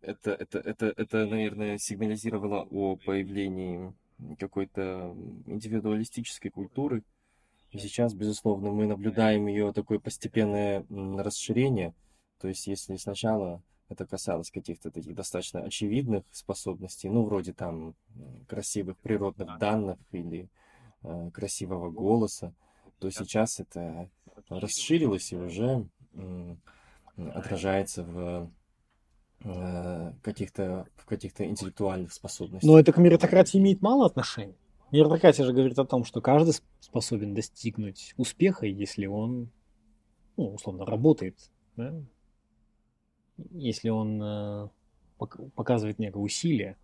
это, 0.00 0.32
это, 0.32 0.58
это, 0.58 0.86
это, 0.96 1.26
наверное, 1.26 1.78
сигнализировало 1.78 2.66
о 2.70 2.96
появлении 2.96 3.92
какой-то 4.38 5.14
индивидуалистической 5.46 6.50
культуры. 6.50 7.02
И 7.70 7.78
сейчас, 7.78 8.14
безусловно, 8.14 8.70
мы 8.70 8.86
наблюдаем 8.86 9.46
ее 9.46 9.72
такое 9.72 9.98
постепенное 9.98 10.84
расширение. 10.88 11.94
То 12.40 12.48
есть, 12.48 12.66
если 12.66 12.96
сначала 12.96 13.62
это 13.88 14.06
касалось 14.06 14.50
каких-то 14.50 14.90
таких 14.90 15.14
достаточно 15.14 15.60
очевидных 15.60 16.24
способностей, 16.30 17.08
ну, 17.08 17.24
вроде 17.24 17.52
там 17.52 17.94
красивых 18.46 18.98
природных 18.98 19.58
данных 19.58 19.98
или 20.12 20.48
э, 21.02 21.30
красивого 21.32 21.90
голоса, 21.90 22.54
то 22.98 23.10
сейчас 23.10 23.60
это 23.60 24.10
расширилось 24.48 25.32
и 25.32 25.36
уже 25.36 25.86
э, 26.14 26.56
отражается 27.16 28.04
в 28.04 28.50
каких-то 30.22 30.86
в 30.96 31.06
каких-то 31.06 31.44
интеллектуальных 31.44 32.12
способностях. 32.12 32.68
Но 32.68 32.78
это 32.78 32.92
к 32.92 32.98
меритократии 32.98 33.58
имеет 33.58 33.80
мало 33.82 34.06
отношения. 34.06 34.56
Меритократия 34.90 35.44
же 35.44 35.52
говорит 35.52 35.78
о 35.78 35.84
том, 35.84 36.04
что 36.04 36.20
каждый 36.20 36.54
способен 36.80 37.34
достигнуть 37.34 38.14
успеха, 38.16 38.66
если 38.66 39.06
он, 39.06 39.50
ну, 40.36 40.54
условно, 40.54 40.86
работает, 40.86 41.36
да? 41.76 41.94
если 43.52 43.90
он 43.90 44.22
э, 44.22 44.68
показывает 45.54 45.98
некое 45.98 46.20
усилие. 46.20 46.76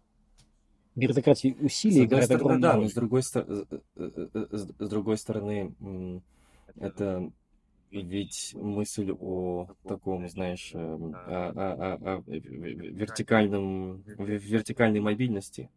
Меритократия 0.94 1.54
усилия 1.60 2.04
играет 2.04 2.30
огромную 2.30 2.60
да, 2.60 2.74
роль. 2.74 2.82
но 2.84 2.88
с 2.88 2.94
другой, 2.94 3.22
э, 3.34 3.64
э, 3.96 4.48
с 4.52 4.88
другой 4.88 5.16
стороны, 5.16 6.22
это 6.76 7.32
ведь 8.02 8.54
мысль 8.54 9.12
о 9.12 9.68
таком, 9.86 10.28
знаешь, 10.28 10.72
о, 10.74 10.96
о, 11.26 11.50
о, 11.50 12.16
о 12.16 12.22
вертикальном, 12.26 14.02
вертикальной 14.02 15.00
мобильности. 15.00 15.70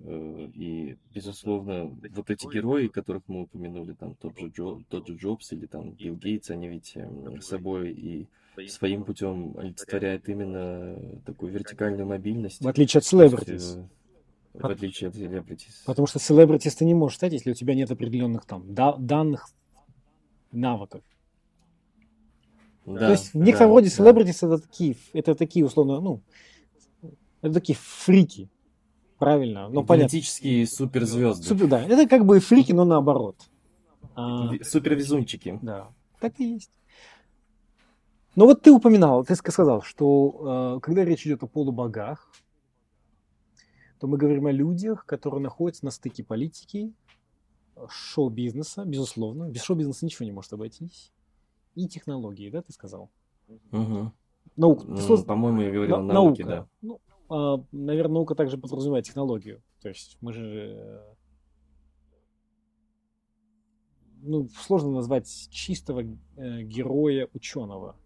Э, 0.00 0.48
и, 0.54 0.96
безусловно, 1.14 1.96
вот 2.10 2.30
эти 2.30 2.46
герои, 2.46 2.88
которых 2.88 3.22
мы 3.26 3.42
упомянули, 3.42 3.94
там 3.94 4.14
тот 4.16 4.38
же, 4.38 4.48
Джо, 4.48 4.78
тот 4.88 5.08
же 5.08 5.14
Джобс 5.16 5.52
или 5.52 5.66
там 5.66 5.92
Билл 5.92 6.16
Гейтс, 6.16 6.50
они 6.50 6.68
ведь 6.68 6.92
эм, 6.96 7.40
собой 7.40 7.92
и 7.92 8.28
своим 8.68 9.04
путем 9.04 9.56
олицетворяют 9.56 10.28
именно 10.28 10.98
такую 11.24 11.52
вертикальную 11.52 12.06
мобильность. 12.06 12.62
В 12.62 12.68
отличие 12.68 12.98
от 12.98 13.04
селебритис. 13.04 13.78
Э, 14.52 14.58
в 14.58 14.66
отличие 14.66 15.08
от 15.08 15.16
селебритис. 15.16 15.82
Потому 15.86 16.06
что 16.06 16.18
селебритис 16.18 16.74
ты 16.76 16.84
не 16.84 16.94
можешь 16.94 17.16
стать, 17.16 17.32
если 17.32 17.50
у 17.50 17.54
тебя 17.54 17.74
нет 17.74 17.90
определенных 17.90 18.44
там 18.44 18.74
данных, 18.74 19.48
навыков. 20.52 21.02
Да, 22.86 23.06
То 23.06 23.10
есть 23.12 23.32
в 23.32 23.38
некотором 23.38 23.70
да, 23.70 23.74
роде 23.76 23.90
да. 23.96 24.32
это 24.46 24.58
такие, 24.58 24.96
это 25.14 25.34
такие 25.34 25.64
условно, 25.64 26.00
ну, 26.00 26.20
это 27.40 27.54
такие 27.54 27.78
фрики. 27.80 28.50
Правильно, 29.18 29.68
ну 29.68 29.84
Политические 29.84 30.66
понятно. 30.66 30.76
суперзвезды. 30.76 31.44
Супер, 31.44 31.66
да, 31.68 31.82
это 31.82 32.06
как 32.06 32.26
бы 32.26 32.40
фрики, 32.40 32.72
но 32.72 32.84
наоборот. 32.84 33.36
А, 34.16 34.50
Супервезунчики. 34.62 35.58
Да, 35.62 35.88
так 36.20 36.38
и 36.40 36.44
есть. 36.44 36.70
Но 38.34 38.44
вот 38.44 38.60
ты 38.60 38.70
упоминал, 38.70 39.24
ты 39.24 39.34
сказал, 39.36 39.80
что 39.82 40.76
э, 40.76 40.80
когда 40.80 41.04
речь 41.04 41.24
идет 41.26 41.42
о 41.42 41.46
полубогах, 41.46 42.28
то 43.98 44.08
мы 44.08 44.18
говорим 44.18 44.46
о 44.46 44.52
людях, 44.52 45.06
которые 45.06 45.40
находятся 45.40 45.84
на 45.84 45.90
стыке 45.90 46.24
политики, 46.24 46.92
шоу-бизнеса, 47.88 48.84
безусловно. 48.84 49.48
Без 49.48 49.62
шоу-бизнеса 49.62 50.04
ничего 50.04 50.26
не 50.26 50.32
может 50.32 50.52
обойтись 50.52 51.13
и 51.74 51.88
технологии, 51.88 52.50
да, 52.50 52.62
ты 52.62 52.72
сказал? 52.72 53.10
Угу. 53.72 54.12
Наука. 54.56 54.84
Ну, 54.86 55.24
по-моему, 55.24 55.62
я 55.62 55.70
говорил 55.72 55.96
На- 55.98 56.14
науке, 56.14 56.44
наука. 56.44 56.68
да. 56.82 56.88
Ну, 56.88 57.00
а, 57.28 57.64
наверное, 57.72 58.14
наука 58.14 58.34
также 58.34 58.58
подразумевает 58.58 59.04
технологию. 59.04 59.62
То 59.80 59.88
есть 59.88 60.16
мы 60.20 60.32
же... 60.32 60.76
Э, 60.78 61.14
ну, 64.22 64.48
сложно 64.48 64.90
назвать 64.90 65.28
чистого 65.50 66.02
э, 66.36 66.62
героя 66.62 67.28
ученого 67.34 67.96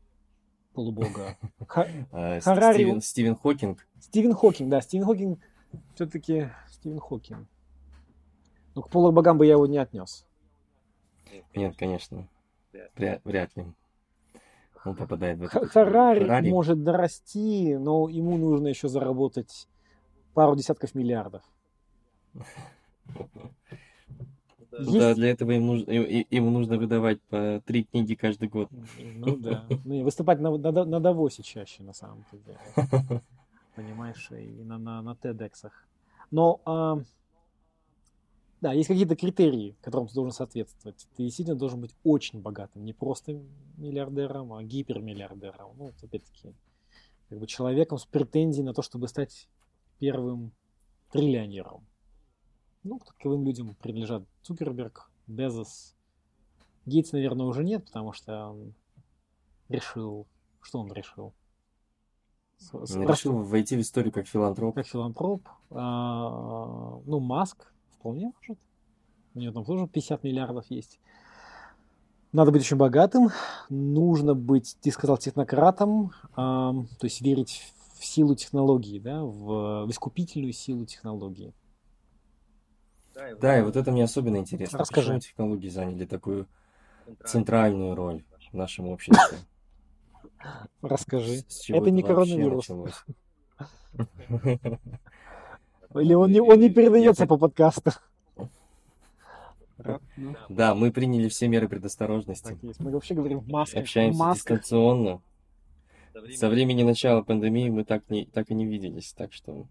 полубога. 0.72 1.36
А, 2.10 2.40
Харари... 2.40 2.98
Стивен 3.00 3.36
Хокинг. 3.36 3.86
Стивен 4.00 4.32
Хокинг, 4.34 4.70
да. 4.70 4.80
Стивен 4.80 5.04
Хокинг 5.04 5.40
все-таки 5.94 6.50
Стивен 6.68 6.98
Хокинг. 6.98 7.46
Ну, 8.74 8.82
к 8.82 8.90
полубогам 8.90 9.38
бы 9.38 9.46
я 9.46 9.52
его 9.52 9.66
не 9.66 9.78
отнес. 9.78 10.24
Нет, 11.54 11.76
конечно. 11.76 12.28
Вряд, 12.72 13.20
вряд 13.24 13.56
ли. 13.56 13.64
Он 14.84 14.94
попадает 14.94 15.38
в 15.38 15.42
эту 15.42 15.66
Харари, 15.68 16.24
Харари 16.24 16.50
может 16.50 16.82
дорасти, 16.82 17.76
но 17.76 18.08
ему 18.08 18.36
нужно 18.36 18.68
еще 18.68 18.88
заработать 18.88 19.68
пару 20.34 20.54
десятков 20.56 20.94
миллиардов. 20.94 21.42
Есть... 24.78 24.92
Да, 24.92 25.14
для 25.14 25.30
этого 25.30 25.52
нужно, 25.52 25.90
ему 25.90 26.50
нужно 26.50 26.78
выдавать 26.78 27.20
по 27.22 27.60
три 27.66 27.84
книги 27.84 28.14
каждый 28.14 28.48
год. 28.48 28.70
Ну 28.98 29.36
да. 29.36 29.64
Ну, 29.84 30.04
выступать 30.04 30.38
на, 30.38 30.56
на, 30.56 30.84
на 30.84 31.00
Давосе 31.00 31.42
чаще, 31.42 31.82
на 31.82 31.92
самом 31.92 32.24
деле. 32.30 32.58
Понимаешь, 33.74 34.30
и 34.30 34.62
на, 34.62 34.78
на, 34.78 35.02
на 35.02 35.16
TEDx. 35.20 35.70
Но 36.30 36.60
а, 36.64 37.00
да, 38.61 38.72
есть 38.72 38.88
какие-то 38.88 39.14
критерии, 39.14 39.76
которым 39.80 40.09
ты 40.09 40.14
должен 40.14 40.32
соответствовать. 40.32 41.06
Ты 41.16 41.24
действительно 41.24 41.56
должен 41.56 41.80
быть 41.80 41.94
очень 42.02 42.40
богатым, 42.40 42.84
не 42.84 42.92
просто 42.92 43.40
миллиардером, 43.76 44.52
а 44.52 44.62
гипермиллиардером. 44.62 45.76
Ну, 45.76 45.92
опять-таки, 46.02 46.54
как 47.28 47.38
бы 47.38 47.46
человеком 47.46 47.98
с 47.98 48.06
претензией 48.06 48.64
на 48.64 48.74
то, 48.74 48.82
чтобы 48.82 49.06
стать 49.09 49.48
первым 49.98 50.52
триллионером. 51.12 51.86
Ну, 52.82 52.98
таковым 52.98 53.44
людям 53.44 53.76
принадлежат 53.76 54.24
Цукерберг, 54.42 55.11
Безос. 55.26 55.94
Гейтс, 56.86 57.12
наверное, 57.12 57.46
уже 57.46 57.62
нет, 57.64 57.84
потому 57.84 58.12
что 58.12 58.48
он 58.50 58.74
решил... 59.68 60.26
Что 60.61 60.80
он 60.80 60.92
решил? 60.92 61.32
решил 62.61 63.42
войти 63.44 63.76
в 63.76 63.80
историю 63.80 64.12
как 64.12 64.26
филантроп. 64.26 64.74
Как 64.74 64.86
филантроп. 64.86 65.48
А, 65.70 67.00
ну, 67.04 67.20
Маск 67.20 67.72
Вполне 67.99 68.32
может. 68.34 68.59
У 69.34 69.40
него 69.40 69.53
там 69.53 69.64
тоже 69.64 69.86
50 69.86 70.24
миллиардов 70.24 70.66
есть. 70.70 70.99
Надо 72.32 72.53
быть 72.53 72.62
очень 72.62 72.76
богатым, 72.76 73.30
нужно 73.70 74.34
быть, 74.34 74.76
ты 74.82 74.90
сказал, 74.90 75.16
технократом, 75.16 76.12
э, 76.32 76.36
то 76.36 77.03
есть 77.03 77.22
верить 77.22 77.72
в 77.99 78.05
силу 78.05 78.34
технологии, 78.34 78.99
да, 78.99 79.22
в, 79.22 79.86
в 79.86 79.90
искупительную 79.90 80.53
силу 80.53 80.84
технологии. 80.84 81.55
Да, 83.40 83.59
и 83.59 83.62
вот 83.62 83.76
это 83.76 83.90
мне 83.90 84.05
особенно 84.05 84.36
интересно. 84.36 84.78
Расскажи. 84.78 85.14
Почему 85.14 85.20
технологии 85.20 85.68
заняли 85.68 86.05
такую 86.05 86.46
центральную 87.24 87.94
роль 87.94 88.24
в 88.53 88.57
нашем 88.57 88.88
обществе? 88.88 89.38
Расскажи. 90.82 91.44
Это 91.68 91.90
не 91.90 92.03
коронавирус. 92.03 92.68
Или 95.95 96.14
он 96.14 96.30
не, 96.32 96.41
он 96.41 96.59
не 96.61 96.70
передается 96.70 97.26
по 97.26 97.36
подкасту? 97.39 97.93
Ну, 100.16 100.34
Да, 100.49 100.74
мы 100.74 100.91
приняли 100.93 101.28
все 101.28 101.49
меры 101.49 101.68
предосторожности. 101.68 102.49
так 102.49 102.62
есть. 102.62 102.80
Мы 102.80 102.91
вообще 102.91 103.14
говорим 103.14 103.39
в 103.41 103.49
масках. 103.49 103.82
Общаемся 103.82 104.18
масках. 104.18 104.59
дистанционно. 104.61 105.22
Со 106.34 106.49
времени 106.49 106.82
начала 106.82 107.22
пандемии 107.22 107.68
мы 107.70 107.84
так, 107.84 108.09
не, 108.11 108.26
так 108.26 108.51
и 108.51 108.55
не 108.55 108.66
виделись, 108.66 109.12
так 109.12 109.32
что 109.32 109.66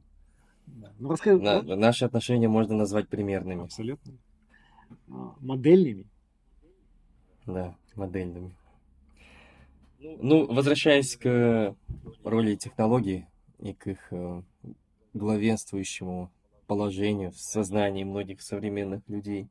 Да. 0.66 0.94
Ну, 0.98 1.10
расскажи, 1.12 1.42
на- 1.42 1.62
вот, 1.62 1.78
наши 1.78 2.06
отношения 2.06 2.48
можно 2.48 2.76
назвать 2.76 3.10
примерными, 3.10 3.64
абсолютно. 3.66 4.14
А, 5.10 5.36
Модельными. 5.42 6.06
да, 7.46 7.76
модельными. 7.96 8.56
Ну, 10.00 10.46
возвращаясь 10.48 11.18
к 11.18 11.76
роли 12.24 12.56
технологий 12.56 13.26
и 13.60 13.74
к 13.74 13.88
их 13.88 14.08
э, 14.12 14.42
главенствующему 15.18 16.32
положению 16.68 17.32
в 17.32 17.40
сознании 17.40 18.04
многих 18.04 18.42
современных 18.42 19.08
людей, 19.08 19.48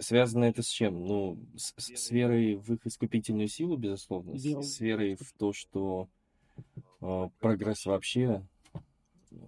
связано 0.00 0.44
это 0.44 0.62
с 0.62 0.68
чем? 0.68 1.04
Ну, 1.04 1.38
с, 1.56 1.74
с- 1.76 2.10
верой 2.10 2.56
в 2.56 2.72
их 2.74 2.86
искупительную 2.86 3.48
силу, 3.48 3.76
безусловно, 3.76 4.38
с, 4.38 4.44
с 4.44 4.80
верой 4.80 5.16
в 5.16 5.32
то, 5.32 5.52
что 5.52 6.08
э, 7.00 7.28
прогресс 7.40 7.86
вообще 7.86 8.46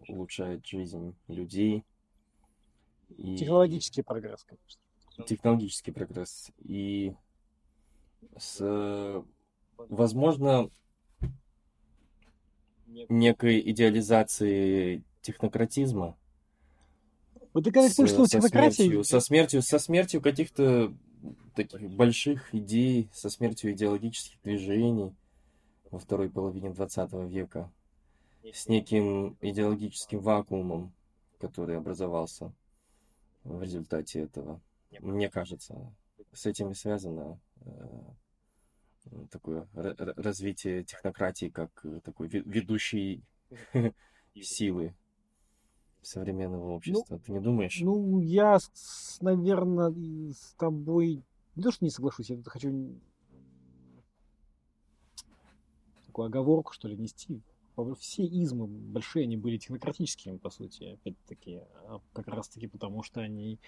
улучшает 0.08 0.66
жизнь 0.66 1.14
людей. 1.28 1.84
И 3.16 3.36
Технологический 3.36 4.02
прогресс, 4.02 4.44
конечно. 4.44 5.24
технологический 5.26 5.92
прогресс. 5.92 6.50
И 6.58 7.14
с, 8.36 9.22
возможно, 9.76 10.70
некой 13.08 13.60
идеализацией 13.70 15.04
технократизма, 15.22 16.16
Вот 17.52 17.64
ты 17.64 17.72
когда 17.72 17.88
с- 17.88 17.94
слышал 17.94 18.26
со, 18.26 18.38
технократии, 18.38 18.74
смертью, 18.76 19.04
со 19.04 19.20
смертью, 19.20 19.62
со 19.62 19.78
смертью 19.78 20.20
каких-то 20.20 20.94
таких 21.54 21.90
больших 21.90 22.54
идей, 22.54 23.08
со 23.12 23.30
смертью 23.30 23.72
идеологических 23.72 24.40
движений 24.42 25.14
во 25.90 25.98
второй 25.98 26.30
половине 26.30 26.70
20 26.70 27.12
века, 27.28 27.72
с 28.52 28.68
неким 28.68 29.36
идеологическим 29.40 30.20
вакуумом, 30.20 30.92
который 31.40 31.76
образовался 31.76 32.52
в 33.44 33.62
результате 33.62 34.20
этого. 34.20 34.60
Мне 35.00 35.28
кажется, 35.28 35.92
с 36.32 36.46
этим 36.46 36.70
и 36.70 36.74
связано 36.74 37.40
э, 37.64 37.70
такое 39.30 39.68
ра- 39.74 39.96
ра- 39.96 40.14
развитие 40.16 40.84
технократии 40.84 41.48
как 41.48 41.70
э, 41.84 42.00
такой 42.04 42.28
ве- 42.28 42.42
ведущей 42.44 43.22
силы 44.34 44.94
современного 46.02 46.70
общества. 46.70 47.18
Ты 47.18 47.32
не 47.32 47.40
думаешь? 47.40 47.80
ну, 47.80 48.20
я, 48.20 48.58
наверное, 49.20 49.90
с 50.32 50.54
тобой 50.58 51.22
не 51.56 51.62
то, 51.62 51.72
что 51.72 51.84
не 51.84 51.90
соглашусь, 51.90 52.30
я 52.30 52.38
хочу 52.44 53.00
такую 56.06 56.26
оговорку, 56.26 56.72
что 56.72 56.88
ли, 56.88 56.96
нести. 56.96 57.40
Все 57.98 58.24
измы 58.24 58.66
большие, 58.66 59.24
они 59.24 59.36
были 59.36 59.58
технократическими, 59.58 60.38
по 60.38 60.48
сути, 60.48 60.84
опять-таки, 60.84 61.60
а 61.88 62.00
как 62.14 62.28
раз-таки 62.28 62.68
потому, 62.68 63.02
что 63.02 63.20
они 63.20 63.58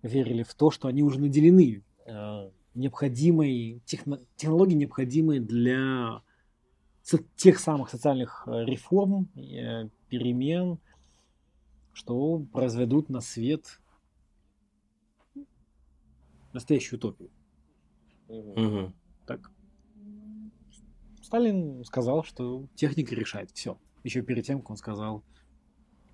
верили 0.00 0.42
в 0.42 0.54
то, 0.54 0.70
что 0.70 0.88
они 0.88 1.02
уже 1.02 1.20
наделены 1.20 1.82
э, 2.06 2.50
необходимой 2.74 3.82
техно- 3.86 4.24
технологией, 4.36 4.78
необходимой 4.78 5.40
для 5.40 6.22
тех 7.36 7.58
самых 7.58 7.90
социальных 7.90 8.44
э, 8.46 8.64
реформ, 8.64 9.28
э, 9.36 9.88
перемен, 10.08 10.78
что 11.92 12.38
произведут 12.52 13.08
на 13.08 13.20
свет 13.20 13.80
настоящую 16.52 16.98
утопию. 16.98 17.30
Мгм. 18.28 18.94
Так. 19.26 19.50
Сталин 21.22 21.84
сказал, 21.84 22.24
что 22.24 22.66
техника 22.74 23.14
решает 23.14 23.50
все. 23.52 23.78
Еще 24.04 24.22
перед 24.22 24.44
тем, 24.44 24.60
как 24.60 24.70
он 24.70 24.76
сказал, 24.76 25.22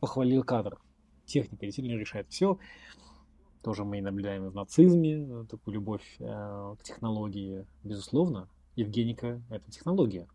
похвалил 0.00 0.42
кадр. 0.44 0.78
Техника 1.24 1.66
действительно 1.66 1.98
решает 1.98 2.28
все. 2.28 2.59
Тоже 3.68 3.84
мы 3.84 4.00
наблюдаем 4.00 4.48
в 4.48 4.54
нацизме, 4.54 5.26
э, 5.28 5.44
такую 5.44 5.74
любовь 5.74 6.16
э, 6.20 6.24
к 6.24 6.82
технологии. 6.84 7.66
Безусловно, 7.84 8.48
Евгеника– 8.76 9.42
это 9.50 9.70
технология. 9.70 10.26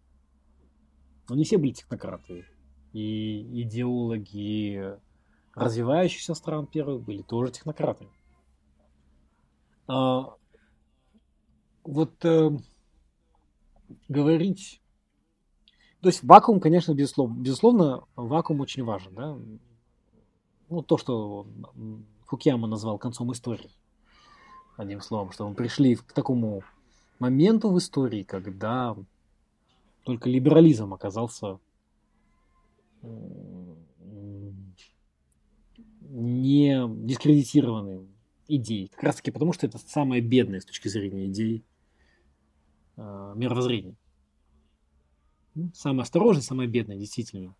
Но 1.27 1.33
не 1.33 1.43
все 1.43 1.57
были 1.57 1.71
технократы. 1.71 2.45
И 2.91 3.63
идеологи 3.63 4.99
развивающихся 5.55 6.35
стран 6.35 6.67
первых 6.67 7.01
были 7.01 7.23
тоже 7.23 7.53
технократы. 7.53 8.07
А, 9.87 10.35
вот 11.83 12.23
э, 12.23 12.51
говорить... 14.09 14.79
То 16.01 16.09
есть 16.09 16.23
вакуум, 16.23 16.59
конечно, 16.59 16.93
безусловно, 16.93 17.41
безусловно, 17.41 18.03
вакуум 18.15 18.59
очень 18.59 18.83
важен, 18.83 19.15
да. 19.15 19.39
Ну, 20.69 20.83
то, 20.83 20.99
что 20.99 21.47
Фукияма 22.25 22.67
назвал 22.67 22.97
концом 22.97 23.31
истории. 23.31 23.71
Одним 24.77 25.01
словом, 25.01 25.31
что 25.31 25.47
мы 25.47 25.55
пришли 25.55 25.95
к 25.95 26.13
такому 26.13 26.63
моменту 27.19 27.69
в 27.69 27.77
истории, 27.77 28.23
когда 28.23 28.95
только 30.03 30.29
либерализм 30.29 30.93
оказался 30.93 31.59
не 36.01 36.87
дискредитированной 37.05 38.07
идеей. 38.47 38.87
Как 38.89 39.03
раз 39.03 39.15
таки 39.17 39.31
потому, 39.31 39.53
что 39.53 39.65
это 39.65 39.77
самое 39.77 40.21
бедное 40.21 40.59
с 40.59 40.65
точки 40.65 40.87
зрения 40.87 41.25
идей 41.27 41.63
э, 42.97 43.33
мировоззрения. 43.35 43.95
Ну, 45.55 45.71
Самое 45.73 46.03
осторожное, 46.03 46.43
самое 46.43 46.69
бедное, 46.69 46.97
действительно. 46.97 47.55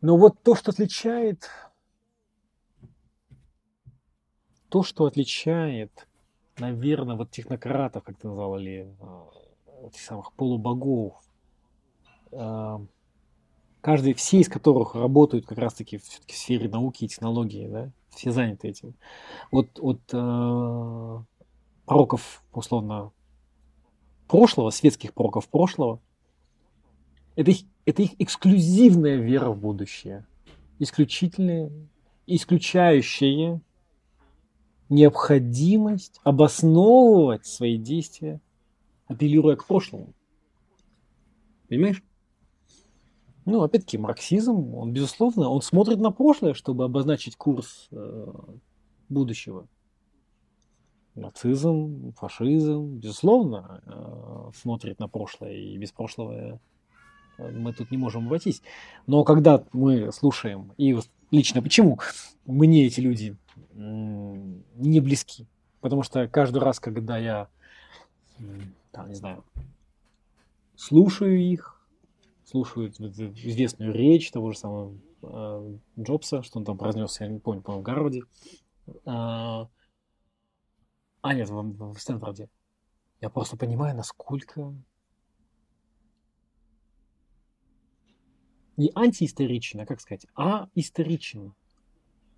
Но 0.00 0.16
вот 0.16 0.42
то, 0.42 0.54
что 0.54 0.70
отличает, 0.70 1.48
то, 4.74 4.82
что 4.82 5.04
отличает, 5.04 6.08
наверное, 6.58 7.14
вот 7.14 7.30
технократов, 7.30 8.02
как 8.02 8.18
ты 8.18 8.26
назвал, 8.26 8.58
или 8.58 8.92
э, 8.98 9.86
этих 9.86 10.00
самых 10.00 10.32
полубогов, 10.32 11.14
э, 12.32 12.78
каждый, 13.80 14.14
все 14.14 14.40
из 14.40 14.48
которых 14.48 14.96
работают 14.96 15.46
как 15.46 15.58
раз-таки 15.58 15.98
все-таки 15.98 16.34
в 16.34 16.36
сфере 16.36 16.68
науки 16.68 17.04
и 17.04 17.08
технологии, 17.08 17.68
да, 17.68 17.92
все 18.10 18.32
заняты 18.32 18.66
этим. 18.66 18.94
Вот 19.52 19.78
от 19.78 20.00
э, 20.12 21.22
пророков, 21.86 22.42
условно, 22.52 23.12
прошлого, 24.26 24.70
светских 24.70 25.14
пророков 25.14 25.48
прошлого, 25.48 26.00
это 27.36 27.52
их, 27.52 27.60
это 27.84 28.02
их 28.02 28.20
эксклюзивная 28.20 29.18
вера 29.18 29.50
в 29.50 29.56
будущее. 29.56 30.26
Исключительная, 30.80 31.70
исключающая 32.26 33.60
необходимость 34.94 36.20
обосновывать 36.24 37.46
свои 37.46 37.76
действия, 37.76 38.40
апеллируя 39.06 39.56
к 39.56 39.66
прошлому. 39.66 40.14
Понимаешь? 41.68 42.02
Ну, 43.46 43.62
опять-таки, 43.62 43.98
марксизм, 43.98 44.74
он, 44.74 44.92
безусловно, 44.92 45.50
он 45.50 45.60
смотрит 45.60 45.98
на 45.98 46.10
прошлое, 46.10 46.54
чтобы 46.54 46.84
обозначить 46.84 47.36
курс 47.36 47.88
э, 47.90 48.32
будущего. 49.10 49.68
Нацизм, 51.14 52.14
фашизм, 52.16 52.96
безусловно, 52.96 53.82
э, 53.84 54.50
смотрит 54.56 54.98
на 54.98 55.08
прошлое, 55.08 55.52
и 55.52 55.76
без 55.76 55.92
прошлого 55.92 56.58
э, 57.38 57.50
мы 57.50 57.74
тут 57.74 57.90
не 57.90 57.98
можем 57.98 58.26
обойтись. 58.26 58.62
Но 59.06 59.24
когда 59.24 59.62
мы 59.72 60.10
слушаем, 60.10 60.72
и 60.78 60.96
лично 61.30 61.60
почему 61.60 61.98
мне 62.46 62.86
эти 62.86 63.00
люди 63.00 63.36
не 63.74 65.00
близки? 65.00 65.46
Потому 65.80 66.02
что 66.02 66.26
каждый 66.28 66.58
раз, 66.58 66.80
когда 66.80 67.18
я, 67.18 67.48
там, 68.90 69.08
не 69.08 69.14
знаю, 69.14 69.44
слушаю 70.76 71.38
их, 71.38 71.80
слушаю 72.44 72.90
известную 72.90 73.92
речь 73.92 74.30
того 74.30 74.52
же 74.52 74.58
самого 74.58 74.96
э, 75.22 75.78
Джобса, 75.98 76.42
что 76.42 76.58
он 76.58 76.64
там 76.64 76.78
произнес, 76.78 77.20
я 77.20 77.28
не 77.28 77.38
помню, 77.38 77.62
по-моему, 77.62 77.82
в 77.82 77.84
Гарварде. 77.84 78.22
А, 79.04 79.68
а, 81.22 81.34
нет, 81.34 81.48
в, 81.48 81.94
в 81.94 81.98
Стэнфорде. 81.98 82.48
Я 83.20 83.30
просто 83.30 83.56
понимаю, 83.56 83.96
насколько 83.96 84.74
не 88.76 88.90
антиисторичны, 88.94 89.82
а 89.82 89.86
как 89.86 90.00
сказать, 90.00 90.26
а 90.34 90.68
историчны 90.74 91.52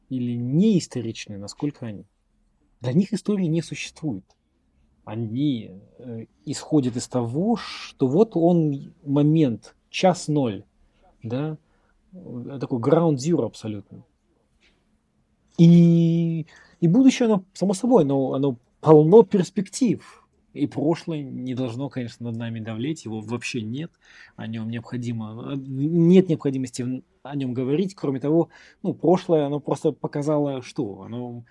или 0.09 0.37
не 0.37 0.79
историчны, 0.79 1.39
насколько 1.39 1.87
они. 1.87 2.05
Для 2.81 2.93
них 2.93 3.13
истории 3.13 3.47
не 3.47 3.63
существует. 3.63 4.25
Они 5.05 5.71
э, 5.99 6.27
исходят 6.45 6.97
из 6.97 7.09
того, 7.09 7.57
что 7.57 8.09
вот 8.09 8.33
он 8.35 8.93
момент, 9.05 9.77
час 9.89 10.29
ноль, 10.29 10.65
да, 11.23 11.59
э, 12.13 12.59
такой 12.61 12.81
ground 12.81 13.17
zero 13.17 13.47
абсолютно. 13.47 14.05
И, 15.59 16.47
и 16.81 16.89
будущее, 16.89 17.27
оно, 17.27 17.45
само 17.55 17.73
собой, 17.75 18.03
оно, 18.03 18.35
оно 18.35 18.57
полно 18.81 19.23
перспектив. 19.23 20.26
И 20.57 20.67
прошлое 20.67 21.23
не 21.23 21.55
должно, 21.55 21.89
конечно, 21.89 22.27
над 22.27 22.37
нами 22.37 22.61
давлеть, 22.61 23.05
его 23.05 23.21
вообще 23.21 23.61
нет, 23.63 23.93
о 24.37 24.47
нем 24.47 24.71
необходимо, 24.71 25.55
нет 25.57 26.29
необходимости 26.29 27.03
о 27.23 27.37
нем 27.37 27.53
говорить, 27.53 27.95
кроме 27.95 28.21
того, 28.21 28.49
ну, 28.83 28.95
прошлое, 28.95 29.47
оно 29.47 29.61
просто 29.61 29.93
показало, 29.93 30.63
что 30.63 31.03
оно 31.03 31.45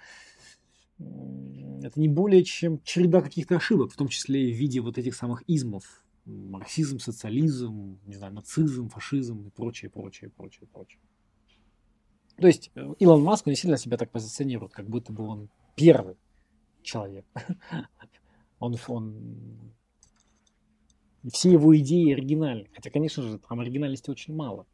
это 0.97 1.99
не 1.99 2.07
более 2.07 2.43
чем 2.43 2.81
череда 2.83 3.21
каких-то 3.21 3.57
ошибок, 3.57 3.91
в 3.91 3.97
том 3.97 4.07
числе 4.07 4.51
в 4.51 4.55
виде 4.55 4.79
вот 4.79 4.97
этих 4.97 5.15
самых 5.15 5.43
измов, 5.47 6.03
марксизм, 6.25 6.99
социализм, 6.99 7.99
не 8.05 8.15
знаю, 8.15 8.33
нацизм, 8.33 8.89
фашизм 8.89 9.47
и 9.47 9.49
прочее, 9.49 9.91
прочее, 9.91 10.29
прочее, 10.29 10.67
прочее. 10.71 10.99
То 12.37 12.47
есть 12.47 12.71
э, 12.75 12.93
Илон 12.99 13.23
Маск, 13.23 13.45
не 13.45 13.55
сильно 13.55 13.77
себя 13.77 13.97
так 13.97 14.11
позиционирует, 14.11 14.73
как 14.73 14.89
будто 14.89 15.13
бы 15.13 15.25
он 15.25 15.49
первый 15.75 16.15
человек. 16.81 17.25
Он, 18.59 18.75
он... 18.87 19.73
Все 21.31 21.51
его 21.51 21.75
идеи 21.77 22.13
оригинальны. 22.13 22.69
Хотя, 22.73 22.89
конечно 22.91 23.23
же, 23.23 23.39
там 23.39 23.59
оригинальности 23.59 24.09
очень 24.09 24.35
мало. 24.35 24.67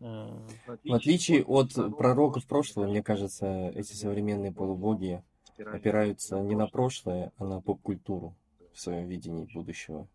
Э, 0.00 0.46
в 0.84 0.92
отличие 0.92 1.44
от 1.44 1.74
пророков 1.96 2.46
прошлого, 2.46 2.88
мне 2.88 3.02
кажется, 3.02 3.70
эти 3.74 3.92
современные 3.92 4.52
полубоги 4.52 5.22
опираются 5.58 6.40
не 6.40 6.54
на 6.54 6.66
прошлое, 6.66 7.32
а 7.36 7.44
на 7.44 7.60
поп-культуру 7.60 8.36
в 8.72 8.80
своем 8.80 9.08
видении 9.08 9.48
будущего. 9.52 10.08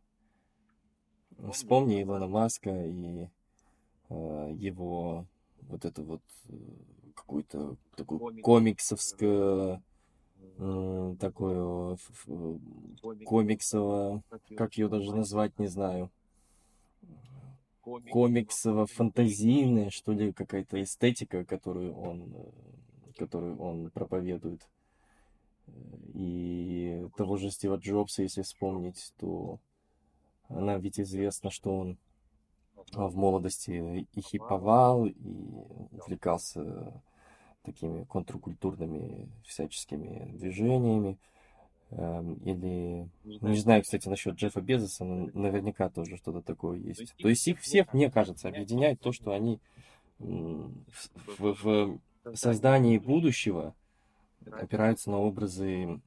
Вспомни 1.52 2.02
Илона 2.02 2.28
Маска 2.28 2.70
и 2.86 3.28
э, 4.10 4.52
его 4.56 5.28
вот 5.62 5.86
это 5.86 6.02
вот 6.04 6.22
э, 6.48 6.54
какую-то 7.16 7.76
такую 7.96 8.42
комиксовскую 8.42 9.84
э, 10.58 11.16
такую 11.20 11.98
э, 12.28 12.58
комиксово, 13.26 14.24
как 14.58 14.76
ее 14.76 14.90
даже 14.90 15.16
назвать, 15.16 15.58
не 15.60 15.68
знаю, 15.68 16.12
комиксово-фантазийная, 17.86 19.90
что 19.90 20.14
ли, 20.14 20.32
какая-то 20.32 20.82
эстетика, 20.82 21.44
которую 21.44 21.94
он, 21.96 22.34
которую 23.18 23.60
он 23.60 23.92
проповедует. 23.92 24.68
И 26.14 27.06
того 27.18 27.38
же 27.38 27.50
Стива 27.50 27.76
Джобса, 27.76 28.24
если 28.24 28.42
вспомнить, 28.42 29.14
то 29.18 29.60
она 30.48 30.78
ведь 30.78 31.00
известна, 31.00 31.50
что 31.50 31.76
он 31.76 31.98
в 32.92 33.16
молодости 33.16 34.08
и 34.14 34.22
хиповал, 34.22 35.06
и 35.06 35.16
увлекался 35.92 37.02
такими 37.64 38.04
контркультурными 38.04 39.30
всяческими 39.46 40.32
движениями. 40.38 41.18
Эм, 41.92 42.36
или, 42.46 43.08
ну, 43.24 43.50
не 43.50 43.58
знаю, 43.58 43.84
кстати, 43.84 44.08
насчет 44.08 44.36
Джеффа 44.36 44.62
Безоса, 44.62 45.06
но 45.06 45.30
наверняка 45.34 45.90
тоже 45.90 46.18
что-то 46.18 46.42
такое 46.42 46.80
есть. 46.80 47.16
То 47.18 47.30
есть 47.30 47.48
их 47.48 47.60
всех, 47.60 47.94
мне 47.94 48.10
кажется, 48.10 48.48
объединяет 48.48 49.00
то, 49.00 49.12
что 49.12 49.32
они 49.32 49.60
в, 50.20 51.56
в 51.64 52.00
создании 52.36 52.98
будущего 52.98 53.76
опираются 54.52 55.10
на 55.10 55.20
образы, 55.20 56.02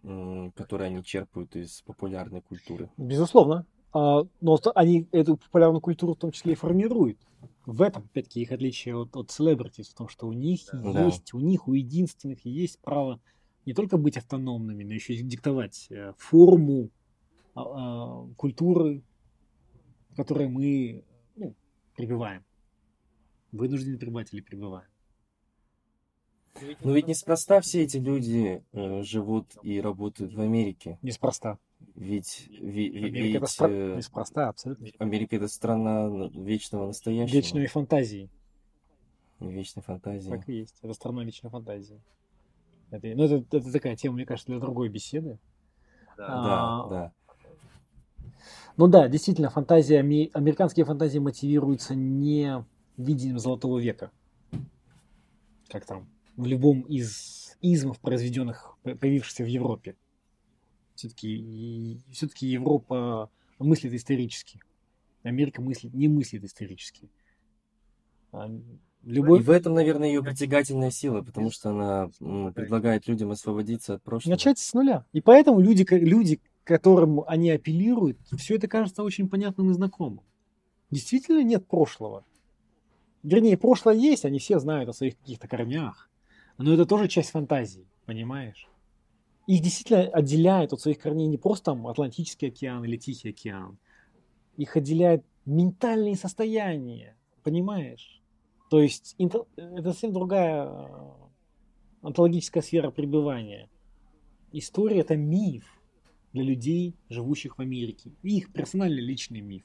которые 0.55 0.89
они 0.89 1.05
черпают 1.05 1.57
из 1.57 1.83
популярной 1.83 2.43
культуры. 2.43 2.91
Безусловно. 2.97 3.67
А, 3.93 4.27
но 4.41 4.59
они 4.75 5.09
эту 5.13 5.37
популярную 5.37 5.81
культуру 5.81 6.15
в 6.15 6.19
том 6.19 6.31
числе 6.31 6.53
и 6.53 6.57
формируют. 6.57 7.19
В 7.67 7.83
этом, 7.83 8.05
опять-таки, 8.05 8.43
их 8.43 8.53
отличие 8.53 8.97
от, 8.97 9.17
от 9.17 9.31
celebrities, 9.31 9.91
в 9.91 9.95
том, 9.95 10.09
что 10.09 10.29
у 10.29 10.33
них 10.33 10.61
да. 10.73 11.05
есть, 11.05 11.35
у 11.35 11.41
них, 11.41 11.67
у 11.67 11.73
единственных 11.73 12.45
есть 12.45 12.81
право 12.81 13.21
не 13.67 13.75
только 13.75 13.99
быть 13.99 14.17
автономными, 14.17 14.85
но 14.85 14.95
еще 14.95 15.15
и 15.15 15.23
диктовать 15.23 15.89
э, 15.91 16.13
форму 16.17 16.91
а, 17.55 17.63
а, 17.63 18.29
культуры, 18.37 19.03
в 20.11 20.15
которой 20.15 20.49
мы 20.49 21.05
ну, 21.35 21.57
пребываем. 21.97 22.45
Вынуждены 23.51 23.99
пребывать 23.99 24.33
или 24.33 24.43
пребываем. 24.43 24.89
Но 26.85 26.93
ведь 26.93 27.09
неспроста 27.09 27.61
все 27.61 27.83
эти 27.83 27.97
люди 27.97 28.63
э, 28.73 29.03
живут 29.03 29.57
и 29.63 29.81
работают 29.81 30.35
в 30.35 30.41
Америке. 30.41 30.99
Неспроста. 31.03 31.59
Ведь, 31.95 32.49
ведь, 32.51 32.95
Америка 32.97 33.39
ведь 33.41 33.55
это. 33.55 33.67
Э, 33.69 33.97
неспроста, 33.97 34.49
абсолютно. 34.49 34.89
Америка 34.99 35.37
это 35.37 35.49
страна 35.49 36.29
вечного 36.35 36.87
настоящего. 36.87 37.37
Вечной 37.37 37.67
фантазии. 37.67 38.29
Вечной 39.41 39.83
фантазии. 39.83 40.31
Так 40.31 40.49
и 40.49 40.59
есть. 40.59 40.77
Это 40.83 40.93
страна 40.93 41.25
вечной 41.25 41.51
фантазии. 41.51 42.01
Это, 42.91 43.09
ну, 43.09 43.25
это, 43.25 43.57
это 43.57 43.73
такая 43.73 43.97
тема, 43.97 44.17
мне 44.17 44.27
кажется, 44.27 44.53
для 44.53 44.61
другой 44.61 44.89
беседы. 44.89 45.39
Да, 46.17 46.27
а, 46.29 46.89
да. 46.89 47.13
Ну 48.77 48.89
да, 48.89 49.09
действительно, 49.09 49.51
фантазия, 49.51 50.01
американские 50.01 50.85
фантазии 50.85 51.19
мотивируются 51.19 51.95
не 51.95 52.65
видением 52.97 53.39
золотого 53.39 53.79
века, 53.79 54.11
как 55.69 55.87
там 55.87 56.09
в 56.37 56.47
любом 56.47 56.83
из 56.83 57.57
измов, 57.63 57.99
произведенных, 58.01 58.77
появившихся 58.83 59.45
в 59.45 59.47
Европе. 59.47 59.97
Все-таки 60.97 62.01
все-таки 62.11 62.47
Европа 62.47 63.31
мыслит 63.59 63.93
исторически. 63.93 64.61
Америка 65.23 65.63
мыслит, 65.63 65.95
не 65.95 66.09
мыслит 66.09 66.45
исторически. 66.45 67.09
А 68.33 68.51
Любой... 69.07 69.39
И 69.39 69.43
в 69.43 69.51
этом, 69.51 69.75
наверное, 69.75 70.09
ее 70.09 70.21
притягательная 70.21 70.91
сила, 70.91 71.23
потому 71.23 71.53
что 71.53 71.71
она 71.71 72.11
предлагает 72.51 73.07
людям 73.07 73.31
освободиться 73.31 73.95
от 73.95 74.03
прошлого. 74.03 74.33
Начать 74.33 74.59
с 74.59 74.75
нуля. 74.75 75.05
И 75.13 75.21
поэтому 75.21 75.61
люди, 75.61 75.87
люди, 75.93 76.41
которым 76.65 77.23
они 77.29 77.51
апеллируют, 77.51 78.19
все 78.37 78.57
это 78.57 78.67
кажется 78.67 79.05
очень 79.05 79.29
понятным 79.29 79.71
и 79.71 79.75
знакомым. 79.75 80.23
Действительно 80.91 81.45
нет 81.45 81.69
прошлого. 81.69 82.25
Вернее, 83.23 83.57
прошлое 83.57 83.95
есть, 83.95 84.25
они 84.25 84.41
все 84.41 84.59
знают 84.59 84.89
о 84.89 84.93
своих 84.93 85.17
каких-то 85.19 85.47
корнях. 85.47 86.11
Но 86.59 86.73
это 86.73 86.85
тоже 86.85 87.07
часть 87.07 87.31
фантазии, 87.31 87.87
понимаешь? 88.07 88.69
Их 89.47 89.63
действительно 89.63 90.03
отделяет 90.09 90.73
от 90.73 90.81
своих 90.81 90.99
корней 90.99 91.29
не 91.29 91.39
просто 91.39 91.67
там 91.67 91.87
Атлантический 91.87 92.49
океан 92.49 92.85
или 92.85 92.97
Тихий 92.97 93.31
океан. 93.31 93.79
Их 94.57 94.77
отделяет 94.77 95.25
ментальные 95.45 96.17
состояния, 96.17 97.17
понимаешь? 97.45 98.23
То 98.71 98.81
есть 98.81 99.15
это 99.19 99.47
совсем 99.83 100.13
другая 100.13 100.67
э, 100.67 100.87
онтологическая 102.03 102.63
сфера 102.63 102.91
пребывания. 102.91 103.69
История 104.51 105.01
это 105.01 105.17
миф 105.17 105.65
для 106.33 106.43
людей, 106.43 106.97
живущих 107.09 107.59
в 107.59 107.61
Америке. 107.61 108.13
Их 108.23 108.53
персональный 108.53 109.03
личный 109.03 109.41
миф. 109.41 109.65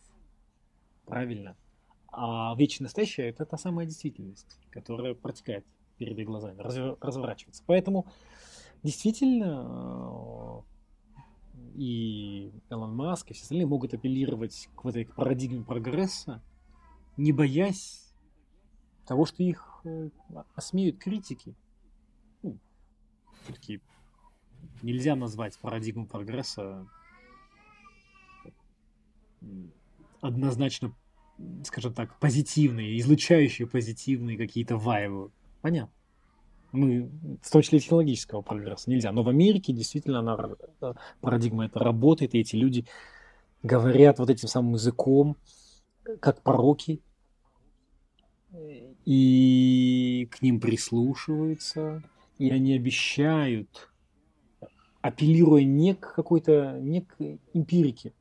Правильно. 1.05 1.57
А 2.07 2.53
вечное 2.55 2.85
настоящее 2.85 3.29
это 3.29 3.45
та 3.45 3.57
самая 3.57 3.87
действительность, 3.87 4.59
которая 4.69 5.15
протекает 5.15 5.65
перед 5.97 6.17
их 6.19 6.27
глазами, 6.27 6.59
разворачивается. 7.01 7.63
Поэтому 7.65 8.05
действительно 8.83 10.63
э, 10.65 11.71
и 11.75 12.51
Элон 12.69 12.95
Маск, 12.95 13.31
и 13.31 13.33
все 13.33 13.43
остальные 13.43 13.67
могут 13.67 13.93
апеллировать 13.93 14.69
к 14.75 14.85
этой 14.85 15.05
парадигме 15.05 15.63
прогресса, 15.63 16.41
не 17.17 17.31
боясь 17.31 18.13
того, 19.05 19.25
что 19.25 19.43
их 19.43 19.81
э, 19.83 20.09
осмеют 20.55 20.97
критики. 20.97 21.55
Ну, 22.43 22.57
все-таки 23.43 23.81
нельзя 24.81 25.15
назвать 25.15 25.57
парадигму 25.59 26.05
прогресса 26.05 26.87
однозначно, 30.21 30.93
скажем 31.63 31.93
так, 31.93 32.17
позитивные, 32.19 32.99
излучающие 32.99 33.67
позитивные 33.67 34.37
какие-то 34.37 34.77
вайбы. 34.77 35.31
Понятно. 35.61 35.93
Мы, 36.71 37.09
в 37.41 37.51
том 37.51 37.61
числе 37.61 37.79
технологического 37.79 38.41
прогресса, 38.41 38.89
нельзя. 38.89 39.11
Но 39.11 39.23
в 39.23 39.29
Америке 39.29 39.73
действительно 39.73 40.19
она, 40.19 40.37
э, 40.81 40.93
парадигма 41.19 41.65
это 41.65 41.79
работает, 41.79 42.33
и 42.33 42.39
эти 42.39 42.55
люди 42.55 42.85
говорят 43.63 44.19
вот 44.19 44.29
этим 44.29 44.47
самым 44.47 44.73
языком, 44.73 45.37
как 46.19 46.41
пророки, 46.41 47.01
и 49.05 50.27
к 50.31 50.41
ним 50.41 50.59
прислушиваются, 50.59 52.03
и 52.37 52.49
они 52.49 52.73
обещают, 52.73 53.89
апеллируя 55.01 55.63
не 55.63 55.95
к 55.95 56.13
какой-то, 56.13 56.79
не 56.81 57.01
к 57.01 57.15
эмпирике 57.53 58.13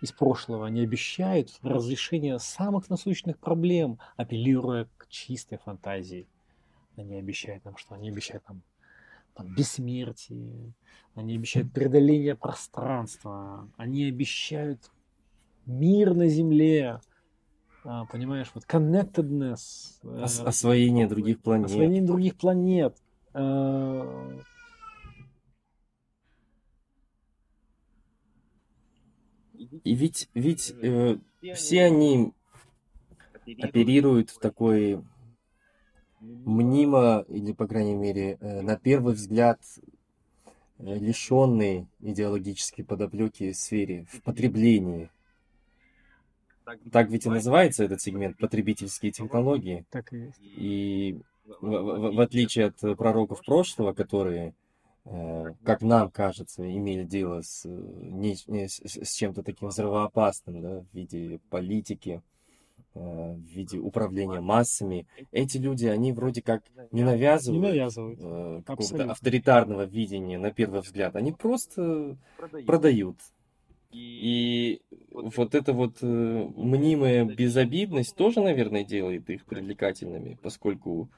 из 0.00 0.12
прошлого, 0.12 0.66
они 0.66 0.80
обещают 0.80 1.50
разрешение 1.62 2.38
самых 2.38 2.88
насущных 2.88 3.38
проблем, 3.38 3.98
апеллируя 4.16 4.88
к 4.96 5.08
чистой 5.08 5.58
фантазии. 5.58 6.28
Они 6.98 7.16
обещают 7.16 7.64
нам 7.64 7.76
что? 7.76 7.94
Они 7.94 8.10
обещают 8.10 8.46
нам 8.48 8.62
там, 9.34 9.54
бессмертие, 9.54 10.72
они 11.14 11.36
обещают 11.36 11.72
преодоление 11.72 12.34
пространства, 12.34 13.70
они 13.76 14.04
обещают 14.06 14.90
мир 15.64 16.14
на 16.14 16.26
земле, 16.28 17.00
а, 17.84 18.04
понимаешь, 18.06 18.50
вот 18.54 18.64
connectedness. 18.64 20.00
Ос- 20.02 20.40
э, 20.40 20.44
освоение 20.44 21.06
других 21.06 21.40
планет. 21.40 21.66
Освоение 21.66 22.02
других 22.02 22.36
планет. 22.36 22.96
Э, 23.32 24.38
И 29.84 29.94
ведь, 29.94 30.28
ведь 30.34 30.72
э, 30.82 31.18
все 31.54 31.84
они 31.84 32.32
оперируют 33.60 34.30
в 34.30 34.38
такой 34.38 35.04
мнимо, 36.44 37.24
или, 37.28 37.52
по 37.52 37.66
крайней 37.66 37.94
мере, 37.94 38.38
э, 38.40 38.60
на 38.62 38.76
первый 38.76 39.14
взгляд, 39.14 39.60
э, 40.78 40.94
лишенной 40.98 41.86
идеологической 42.00 42.84
подоплеки 42.84 43.52
сфере, 43.52 44.06
в 44.12 44.22
потреблении. 44.22 45.10
Так 46.92 47.08
ведь 47.08 47.24
и 47.24 47.30
называется 47.30 47.84
этот 47.84 48.02
сегмент 48.02 48.36
потребительские 48.36 49.10
технологии. 49.10 49.86
Так 49.90 50.12
и 50.12 50.18
есть. 50.18 50.38
И 50.40 51.18
в, 51.60 51.66
в- 51.66 52.14
в 52.16 52.20
отличие 52.20 52.66
от 52.66 52.78
пророков 52.98 53.42
прошлого, 53.44 53.94
которые, 53.94 54.54
э, 55.06 55.54
как 55.64 55.80
нам 55.80 56.10
кажется, 56.10 56.62
имели 56.70 57.04
дело 57.04 57.40
с, 57.42 57.64
с, 57.64 59.14
чем-то 59.14 59.42
таким 59.42 59.68
взрывоопасным, 59.68 60.60
да, 60.60 60.80
в 60.80 60.94
виде 60.94 61.40
политики, 61.48 62.20
в 62.98 63.40
виде 63.54 63.78
управления 63.78 64.40
массами, 64.40 65.06
эти 65.32 65.58
люди, 65.58 65.86
они 65.86 66.12
вроде 66.12 66.42
как 66.42 66.62
не 66.92 67.00
Не 67.00 67.04
навязывают. 67.04 67.62
навязывают. 67.62 68.18
э, 68.20 68.62
какого-то 68.66 69.10
авторитарного 69.10 69.82
видения 69.84 70.38
на 70.38 70.50
первый 70.50 70.80
взгляд, 70.80 71.16
они 71.16 71.32
просто 71.32 72.16
продают. 72.66 73.16
И 73.90 74.80
вот 75.12 75.54
эта 75.54 75.72
вот 75.72 75.96
э, 76.02 76.06
мнимая 76.56 77.24
безобидность 77.24 78.14
тоже, 78.16 78.40
наверное, 78.40 78.84
делает 78.84 79.30
их 79.30 79.44
привлекательными, 79.46 80.38
поскольку 80.42 81.08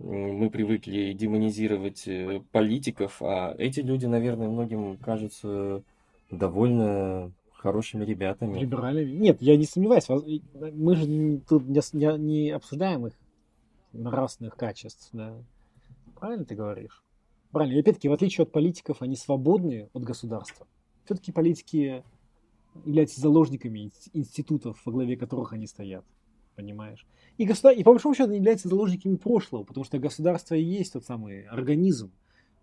мы 0.00 0.50
привыкли 0.50 1.12
демонизировать 1.12 2.06
э, 2.08 2.40
политиков, 2.52 3.20
а 3.20 3.54
эти 3.58 3.80
люди, 3.80 4.06
наверное, 4.06 4.48
многим 4.48 4.96
кажутся 4.96 5.82
довольно 6.30 7.32
хорошими 7.58 8.04
ребятами. 8.04 8.58
Либеральными. 8.58 9.10
Нет, 9.10 9.42
я 9.42 9.56
не 9.56 9.64
сомневаюсь. 9.64 10.08
Мы 10.08 10.96
же 10.96 11.40
тут 11.48 11.64
не, 11.66 11.80
не- 11.96 12.18
не 12.18 12.50
обсуждаем 12.50 13.06
их 13.06 13.14
нравственных 13.92 14.56
качеств. 14.56 15.10
Да. 15.12 15.36
Правильно 16.18 16.44
ты 16.44 16.54
говоришь? 16.54 17.02
Правильно. 17.50 17.76
И 17.76 17.80
опять-таки, 17.80 18.08
в 18.08 18.12
отличие 18.12 18.42
от 18.42 18.52
политиков, 18.52 19.02
они 19.02 19.16
свободны 19.16 19.88
от 19.92 20.04
государства. 20.04 20.66
Все-таки 21.04 21.32
политики 21.32 22.04
являются 22.84 23.20
заложниками 23.20 23.86
инс- 23.86 24.10
институтов, 24.12 24.80
во 24.84 24.92
главе 24.92 25.16
которых 25.16 25.52
они 25.52 25.66
стоят. 25.66 26.04
Понимаешь? 26.54 27.06
И, 27.38 27.44
государ... 27.44 27.72
и 27.72 27.82
по 27.84 27.92
большому 27.92 28.14
счету 28.14 28.30
они 28.30 28.38
являются 28.38 28.68
заложниками 28.68 29.16
прошлого, 29.16 29.64
потому 29.64 29.84
что 29.84 29.98
государство 29.98 30.54
и 30.54 30.62
есть 30.62 30.92
тот 30.92 31.04
самый 31.04 31.44
организм, 31.44 32.10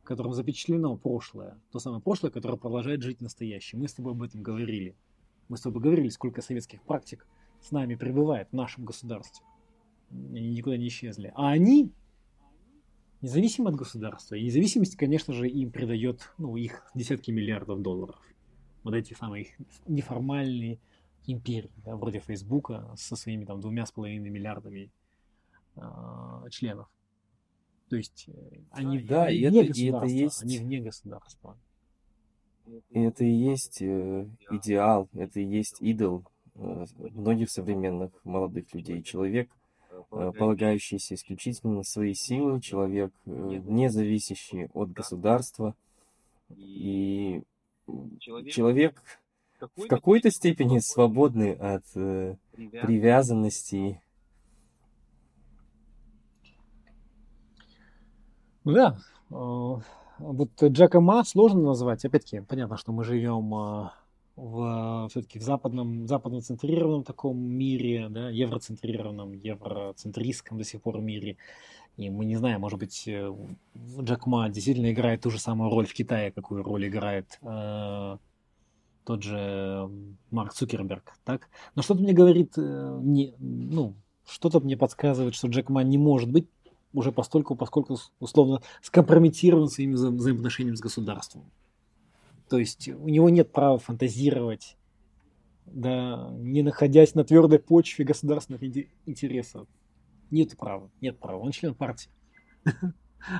в 0.05 0.07
котором 0.07 0.33
запечатлено 0.33 0.95
прошлое. 0.97 1.59
То 1.71 1.79
самое 1.79 1.99
прошлое, 1.99 2.29
которое 2.29 2.57
продолжает 2.57 3.01
жить 3.01 3.17
в 3.17 3.21
настоящем. 3.23 3.79
Мы 3.79 3.87
с 3.87 3.93
тобой 3.95 4.13
об 4.13 4.21
этом 4.21 4.43
говорили. 4.43 4.95
Мы 5.49 5.57
с 5.57 5.61
тобой 5.61 5.81
говорили, 5.81 6.09
сколько 6.09 6.43
советских 6.43 6.83
практик 6.83 7.25
с 7.59 7.71
нами 7.71 7.95
пребывает 7.95 8.47
в 8.51 8.53
нашем 8.53 8.85
государстве. 8.85 9.43
Они 10.11 10.53
никуда 10.53 10.77
не 10.77 10.89
исчезли. 10.89 11.33
А 11.33 11.49
они, 11.49 11.91
независимо 13.21 13.69
от 13.69 13.77
государства, 13.77 14.35
и 14.35 14.43
независимость, 14.43 14.95
конечно 14.95 15.33
же, 15.33 15.49
им 15.49 15.71
придает 15.71 16.31
ну, 16.37 16.55
их 16.55 16.87
десятки 16.93 17.31
миллиардов 17.31 17.81
долларов. 17.81 18.21
Вот 18.83 18.93
эти 18.93 19.15
самые 19.15 19.55
неформальные 19.87 20.77
империи, 21.25 21.71
да, 21.77 21.95
вроде 21.95 22.19
Фейсбука 22.19 22.93
со 22.95 23.15
своими 23.15 23.43
там 23.43 23.59
двумя 23.59 23.87
с 23.87 23.91
половиной 23.91 24.29
миллиардами 24.29 24.91
а, 25.75 26.47
членов. 26.51 26.87
То 27.89 27.97
есть 27.97 28.25
э, 28.27 28.31
они 28.71 28.99
Да, 28.99 29.29
и 29.29 29.37
вне 29.47 29.47
это- 29.47 29.57
и 29.79 29.85
это 29.85 29.99
государства, 29.99 30.05
есть- 30.15 30.43
они 30.43 30.57
вне 30.59 30.79
государства. 30.81 31.57
И 32.89 32.99
это 32.99 33.23
и 33.23 33.29
есть 33.31 33.81
э, 33.81 34.27
идеал, 34.51 35.07
это 35.13 35.39
и 35.39 35.45
есть 35.45 35.81
идол 35.81 36.23
э, 36.55 36.85
многих 36.97 37.51
современных 37.51 38.11
молодых 38.23 38.73
людей. 38.73 39.01
Человек, 39.03 39.49
э, 39.91 40.31
полагающийся 40.39 41.13
исключительно 41.15 41.73
на 41.73 41.83
свои 41.83 42.13
силы, 42.13 42.59
человек, 42.61 43.11
э, 43.25 43.61
не 43.65 43.89
зависящий 43.89 44.67
от 44.73 44.91
государства, 44.91 45.75
и 46.55 47.43
человек 48.49 49.01
в 49.75 49.87
какой-то 49.87 50.31
степени 50.31 50.79
свободный 50.79 51.53
от 51.53 51.83
э, 51.95 52.35
привязанностей. 52.81 53.99
Ну 58.65 58.73
да, 58.73 58.97
э, 59.29 59.75
вот 60.17 60.63
Джека 60.63 60.99
Ма 60.99 61.23
сложно 61.23 61.61
назвать. 61.61 62.03
Опять-таки, 62.03 62.41
понятно, 62.41 62.77
что 62.77 62.91
мы 62.91 63.03
живем 63.03 63.53
э, 63.53 63.89
в 64.35 65.07
все-таки 65.09 65.39
в 65.39 65.43
западном, 65.43 66.07
западно-центрированном 66.07 67.03
таком 67.03 67.39
мире, 67.39 68.09
да, 68.09 68.29
евроцентрированном, 68.29 69.33
евроцентристском 69.33 70.57
до 70.57 70.63
сих 70.63 70.81
пор 70.81 70.99
мире. 70.99 71.37
И 71.97 72.09
мы 72.09 72.25
не 72.25 72.35
знаем, 72.35 72.61
может 72.61 72.79
быть, 72.79 73.07
э, 73.07 73.31
Джек 74.01 74.25
Ма 74.25 74.49
действительно 74.49 74.91
играет 74.91 75.21
ту 75.21 75.29
же 75.29 75.39
самую 75.39 75.69
роль 75.69 75.85
в 75.85 75.93
Китае, 75.93 76.31
какую 76.31 76.63
роль 76.63 76.87
играет 76.87 77.39
э, 77.43 78.17
тот 79.05 79.21
же 79.23 79.89
Марк 80.31 80.53
Цукерберг, 80.53 81.13
так? 81.23 81.49
Но 81.75 81.83
что-то 81.83 82.01
мне 82.01 82.13
говорит, 82.13 82.53
э, 82.57 82.99
не, 83.01 83.35
ну, 83.37 83.93
что-то 84.27 84.59
мне 84.59 84.75
подсказывает, 84.75 85.35
что 85.35 85.47
Джек 85.49 85.69
Ма 85.69 85.83
не 85.83 85.99
может 85.99 86.31
быть 86.31 86.49
уже 86.95 87.11
постольку, 87.11 87.55
поскольку 87.55 87.97
условно 88.19 88.61
скомпрометирован 88.81 89.69
своими 89.69 89.93
вза- 89.95 90.09
взаимоотношениями 90.11 90.75
с 90.75 90.81
государством. 90.81 91.51
То 92.49 92.57
есть 92.57 92.87
у 92.87 93.07
него 93.07 93.29
нет 93.29 93.51
права 93.51 93.77
фантазировать, 93.77 94.77
да, 95.65 96.29
не 96.37 96.61
находясь 96.61 97.15
на 97.15 97.23
твердой 97.23 97.59
почве 97.59 98.05
государственных 98.05 98.63
интересов. 99.05 99.67
Нет 100.31 100.57
права, 100.57 100.89
нет 101.01 101.19
права. 101.19 101.39
Он 101.39 101.51
член 101.51 101.75
партии. 101.75 102.09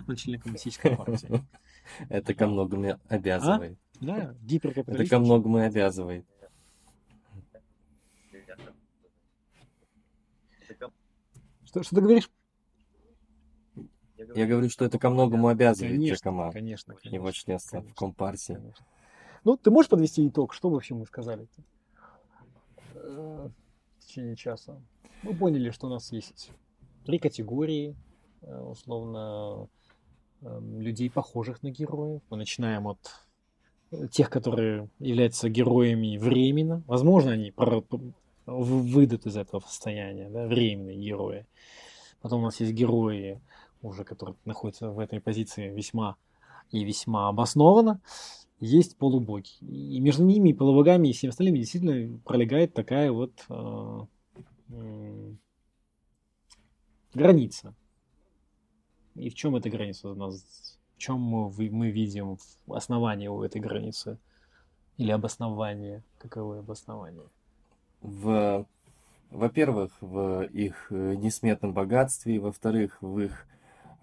Он 0.07 0.15
член 0.15 0.39
коммунистической 0.39 0.95
партии. 0.95 1.45
Это 2.09 2.33
ко 2.33 2.47
многому 2.47 2.99
обязывает. 3.07 3.77
Да, 4.01 4.35
Это 4.87 5.09
ко 5.09 5.19
многому 5.19 5.57
обязывает. 5.57 6.25
Что, 11.65 11.83
что 11.83 11.95
ты 11.95 12.01
говоришь? 12.01 12.29
Я 14.33 14.47
говорю, 14.47 14.69
что 14.69 14.85
это 14.85 14.97
ко 14.97 15.09
многому 15.09 15.47
обязывает 15.47 15.95
Конечно, 15.95 16.15
Джека 16.15 16.31
Ма, 16.31 16.51
конечно, 16.51 16.93
его 17.03 17.25
конечно, 17.25 17.31
членство 17.33 17.77
в 17.77 17.79
конечно, 17.81 17.95
Компартии. 17.95 18.53
конечно. 18.53 18.85
Ну, 19.43 19.57
ты 19.57 19.69
можешь 19.71 19.89
подвести 19.89 20.27
итог? 20.27 20.53
Что 20.53 20.69
вообще 20.69 20.95
мы 20.95 21.05
сказали 21.05 21.47
в 22.93 23.51
течение 23.99 24.35
часа? 24.35 24.81
Мы 25.23 25.33
поняли, 25.35 25.69
что 25.71 25.87
у 25.87 25.89
нас 25.89 26.11
есть 26.11 26.51
три 27.05 27.19
категории, 27.19 27.95
э, 28.41 28.59
условно, 28.59 29.67
эм, 30.41 30.81
людей, 30.81 31.09
похожих 31.09 31.63
на 31.63 31.69
героев. 31.71 32.21
Мы 32.29 32.37
начинаем 32.37 32.87
от 32.87 32.99
э, 33.91 34.07
тех, 34.07 34.29
которые 34.29 34.89
являются 34.99 35.49
героями 35.49 36.17
временно. 36.17 36.83
Возможно, 36.87 37.31
они 37.31 37.53
в- 37.55 38.09
выйдут 38.45 39.25
из 39.25 39.37
этого 39.37 39.61
состояния, 39.61 40.29
да, 40.29 40.45
временные 40.47 40.97
герои. 40.97 41.45
Потом 42.21 42.41
у 42.41 42.45
нас 42.45 42.59
есть 42.59 42.73
герои, 42.73 43.41
уже 43.85 44.03
которые 44.03 44.35
находятся 44.45 44.89
в 44.89 44.99
этой 44.99 45.21
позиции 45.21 45.73
весьма 45.73 46.15
и 46.71 46.83
весьма 46.83 47.29
обоснованно. 47.29 48.01
Есть 48.59 48.97
полубоги. 48.97 49.49
И 49.61 49.99
между 49.99 50.23
ними, 50.23 50.49
и 50.49 50.53
полубогами, 50.53 51.09
и 51.09 51.13
всеми 51.13 51.31
остальными 51.31 51.59
действительно 51.59 52.17
пролегает 52.19 52.73
такая 52.73 53.11
вот 53.11 53.33
э, 53.49 55.33
граница. 57.13 57.75
И 59.15 59.29
в 59.29 59.35
чем 59.35 59.55
эта 59.55 59.69
граница 59.69 60.09
у 60.09 60.15
нас? 60.15 60.79
В 60.95 60.97
чем 60.97 61.19
мы, 61.19 61.49
мы 61.71 61.91
видим 61.91 62.37
основание 62.67 63.29
у 63.29 63.43
этой 63.43 63.59
границы? 63.61 64.17
Или 64.97 65.11
обоснование? 65.11 66.03
Каковое 66.17 66.59
обоснование? 66.59 67.27
В, 68.01 68.65
во-первых, 69.31 69.91
в 69.99 70.43
их 70.43 70.87
э, 70.91 71.15
несметном 71.15 71.73
богатстве, 71.73 72.39
во-вторых, 72.39 72.97
в 73.01 73.19
их 73.19 73.45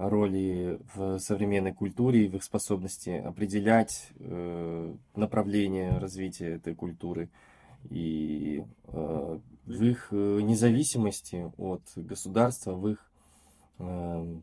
роли 0.09 0.79
в 0.95 1.19
современной 1.19 1.73
культуре 1.73 2.25
и 2.25 2.29
в 2.29 2.37
их 2.37 2.45
способности 2.45 3.11
определять 3.11 4.09
э, 4.19 4.95
направление 5.15 5.99
развития 5.99 6.55
этой 6.57 6.75
культуры 6.75 7.29
и 7.91 8.65
э, 8.89 9.39
в 9.67 9.83
их 9.83 10.09
э, 10.11 10.41
независимости 10.43 11.53
от 11.57 11.83
государства, 11.97 12.73
в 12.73 12.89
их 12.89 13.11
э, 13.79 14.37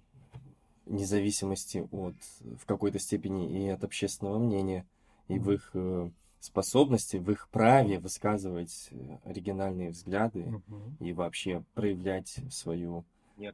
независимости 0.85 1.87
от 1.91 2.15
в 2.59 2.65
какой-то 2.65 2.99
степени 2.99 3.63
и 3.65 3.69
от 3.69 3.83
общественного 3.83 4.39
мнения, 4.39 4.85
и 5.27 5.39
в 5.39 5.51
их 5.51 5.71
э, 5.73 6.09
способности, 6.39 7.17
в 7.17 7.29
их 7.31 7.47
праве 7.49 7.99
высказывать 7.99 8.89
э, 8.91 9.17
оригинальные 9.25 9.89
взгляды 9.91 10.45
Мгм. 10.45 10.97
и 10.99 11.13
вообще 11.13 11.63
проявлять 11.73 12.39
свою 12.49 13.05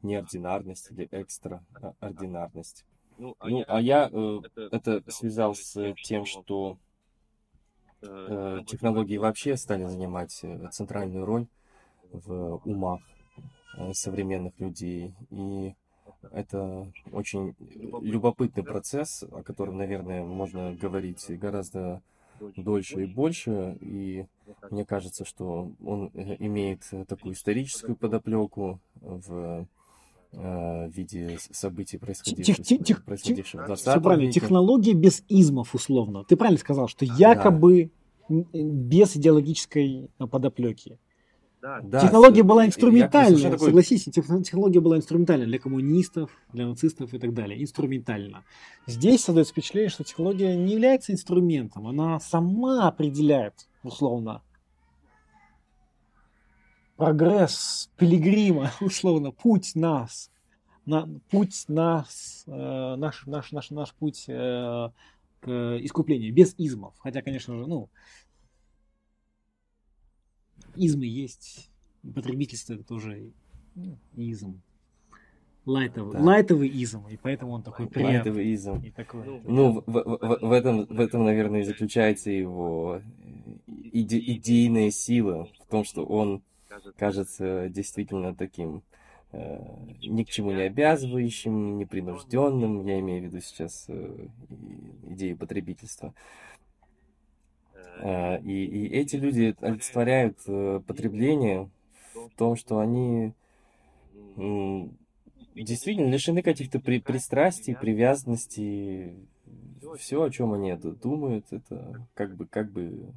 неординарность 0.02 0.92
или 0.92 1.08
экстраординарность. 1.12 2.86
Ну, 3.18 3.36
а 3.40 3.80
я 3.80 4.10
э, 4.12 4.40
это 4.72 5.02
связал 5.10 5.56
с 5.56 5.94
тем, 6.04 6.26
что 6.26 6.78
э, 8.02 8.60
технологии 8.68 9.18
вообще 9.18 9.56
стали 9.56 9.86
занимать 9.86 10.38
э, 10.44 10.68
центральную 10.72 11.26
роль 11.26 11.48
в 12.12 12.62
умах 12.66 13.00
э, 13.78 13.94
современных 13.94 14.60
людей. 14.60 15.14
И 15.30 15.76
это 16.32 16.92
очень 17.12 17.56
любопытный 18.02 18.64
процесс, 18.64 19.24
о 19.24 19.44
котором, 19.44 19.78
наверное, 19.78 20.24
можно 20.24 20.74
говорить 20.74 21.26
гораздо 21.40 22.02
дольше 22.58 23.04
и 23.04 23.06
больше. 23.06 23.78
И 23.80 24.26
мне 24.72 24.86
кажется, 24.86 25.24
что 25.24 25.72
он 25.84 26.12
э, 26.14 26.36
имеет 26.40 26.82
такую 27.08 27.34
историческую 27.34 27.96
подоплеку 27.96 28.82
в 28.96 29.68
э, 30.36 30.90
виде 30.90 31.38
событий, 31.52 31.98
происходивших, 31.98 32.66
тех, 32.66 32.84
тех, 32.84 33.06
происходивших 33.06 33.64
в 33.64 33.66
20 33.66 34.04
правильно, 34.04 34.28
веке. 34.28 34.40
Технология 34.40 34.94
без 34.94 35.24
измов, 35.28 35.74
условно. 35.76 36.24
Ты 36.24 36.36
правильно 36.36 36.60
сказал, 36.60 36.88
что 36.88 37.06
якобы 37.06 37.92
да. 38.30 38.46
без 38.54 39.16
идеологической 39.16 40.10
подоплеки. 40.32 41.00
Да, 41.82 42.00
технология 42.00 42.44
да, 42.44 42.48
была 42.48 42.66
инструментальная, 42.68 43.52
такой... 43.52 43.66
согласись, 43.66 44.04
технология 44.04 44.80
была 44.80 44.98
инструментальная 44.98 45.48
для 45.48 45.58
коммунистов, 45.58 46.30
для 46.54 46.68
нацистов 46.68 47.12
и 47.16 47.18
так 47.18 47.34
далее, 47.34 47.60
инструментально. 47.60 48.44
Здесь 48.86 49.24
создается 49.24 49.52
впечатление, 49.52 49.90
что 49.90 50.04
технология 50.04 50.56
не 50.56 50.74
является 50.74 51.12
инструментом, 51.12 51.88
она 51.88 52.20
сама 52.20 52.88
определяет, 52.88 53.68
условно, 53.82 54.44
прогресс 56.96 57.90
пилигрима, 57.98 58.72
условно, 58.82 59.32
путь 59.32 59.76
нас, 59.76 60.32
на, 60.86 61.08
путь 61.30 61.66
нас, 61.68 62.44
э, 62.48 62.96
наш, 62.98 63.26
наш, 63.26 63.52
наш, 63.52 63.70
наш 63.72 63.94
путь 63.94 64.26
э, 64.28 64.90
к 65.40 65.78
искуплению, 65.82 66.34
без 66.34 66.56
измов. 66.58 66.96
Хотя, 67.00 67.22
конечно 67.22 67.58
же, 67.58 67.66
ну, 67.66 67.90
измы 70.76 71.06
есть, 71.06 71.70
потребительство 72.14 72.74
это 72.74 72.84
тоже 72.84 73.32
ну, 73.76 73.98
изм. 74.16 74.62
Лайтовый, 75.66 76.14
да. 76.14 76.20
лайтовый 76.22 76.70
изм, 76.70 77.08
и 77.08 77.18
поэтому 77.18 77.54
он 77.54 77.64
такой 77.64 77.88
приятный. 77.88 78.18
Лайтовый 78.18 78.54
изм. 78.54 78.76
И 78.84 78.92
такой, 78.92 79.42
ну, 79.44 79.84
в, 79.88 79.92
в, 79.92 80.38
в, 80.42 80.52
этом, 80.52 80.86
в 80.86 81.00
этом, 81.00 81.26
наверное, 81.26 81.62
и 81.62 81.64
заключается 81.64 82.30
его 82.30 83.02
иде, 83.92 84.20
идейная 84.20 84.92
сила, 84.92 85.50
в 85.60 85.72
том, 85.72 85.84
что 85.84 86.06
он 86.06 86.44
кажется. 86.98 87.70
действительно 87.70 88.36
таким 88.36 88.84
э, 89.32 89.60
ни 90.02 90.24
к 90.24 90.30
чему 90.30 90.52
не 90.52 90.64
обязывающим, 90.64 91.78
непринужденным, 91.78 92.86
я 92.86 93.00
имею 93.00 93.24
в 93.24 93.26
виду 93.26 93.42
сейчас 93.42 93.86
э, 93.88 94.28
идею 95.10 95.38
потребительства. 95.38 96.14
Э, 98.00 98.42
и, 98.42 98.66
и 98.66 98.88
эти 98.88 99.16
люди 99.16 99.56
олицетворяют 99.62 100.40
э, 100.48 100.82
потребление 100.86 101.70
в 102.14 102.30
том, 102.38 102.56
что 102.56 102.80
они 102.80 103.34
действительно 105.56 106.10
лишены 106.10 106.42
каких-то 106.42 106.80
при, 106.80 107.00
пристрастий, 107.00 107.76
привязанностей. 107.76 109.16
Все, 109.98 110.22
о 110.22 110.30
чем 110.30 110.54
они 110.54 110.74
думают, 110.76 111.46
это 111.52 112.06
как 112.14 112.36
бы, 112.36 112.46
как 112.46 112.72
бы 112.72 113.14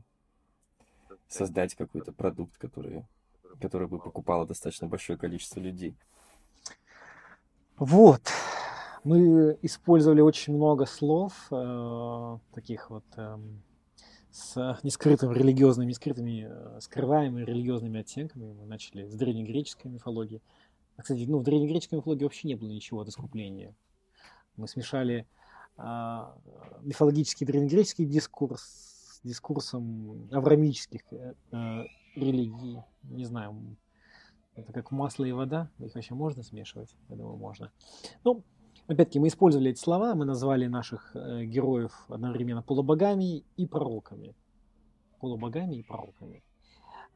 создать 1.29 1.75
какой-то 1.75 2.13
продукт, 2.13 2.57
который, 2.59 3.05
который 3.61 3.89
бы 3.89 3.99
покупало 3.99 4.47
достаточно 4.47 4.87
большое 4.87 5.19
количество 5.19 5.61
людей. 5.61 5.97
Вот. 7.77 8.23
Мы 9.05 9.59
использовали 9.63 10.21
очень 10.21 10.55
много 10.55 10.85
слов, 10.87 11.33
э, 11.51 12.39
таких 12.53 12.91
вот 12.91 13.05
э, 13.17 13.39
с 14.33 14.79
нескрытым 14.83 15.33
религиозными, 15.33 15.93
скрытыми, 15.93 16.49
э, 16.49 16.81
скрываемыми 16.81 17.45
религиозными 17.45 18.01
оттенками. 18.01 18.53
Мы 18.53 18.67
начали 18.67 19.07
с 19.07 19.15
древнегреческой 19.15 19.91
мифологии. 19.91 20.43
А, 20.97 21.03
кстати, 21.03 21.25
ну, 21.29 21.39
в 21.39 21.45
древнегреческой 21.45 21.99
мифологии 21.99 22.25
вообще 22.25 22.49
не 22.49 22.55
было 22.57 22.71
ничего 22.71 23.01
от 23.01 23.09
искупления. 23.09 23.75
Мы 24.57 24.67
смешали 24.67 25.27
а, 25.77 26.35
мифологический 26.83 27.47
древнегреческий 27.47 28.05
дискурс 28.05 28.63
с 28.63 29.21
дискурсом 29.23 30.29
аврамических 30.33 31.03
э, 31.13 31.85
религий. 32.15 32.79
Не 33.03 33.25
знаю, 33.25 33.77
это 34.55 34.73
как 34.73 34.91
масло 34.91 35.25
и 35.25 35.33
вода. 35.33 35.71
Их 35.79 35.95
вообще 35.95 36.15
можно 36.15 36.43
смешивать? 36.43 36.95
Я 37.09 37.17
думаю, 37.17 37.37
можно. 37.37 37.73
Ну, 38.25 38.45
Опять-таки, 38.89 39.19
мы 39.19 39.29
использовали 39.29 39.71
эти 39.71 39.79
слова, 39.79 40.15
мы 40.15 40.25
назвали 40.25 40.67
наших 40.67 41.15
э, 41.15 41.45
героев 41.45 42.07
одновременно 42.09 42.63
полубогами 42.63 43.45
и 43.59 43.67
пророками. 43.67 44.35
Полубогами 45.21 45.77
и 45.77 45.83
пророками. 45.83 46.43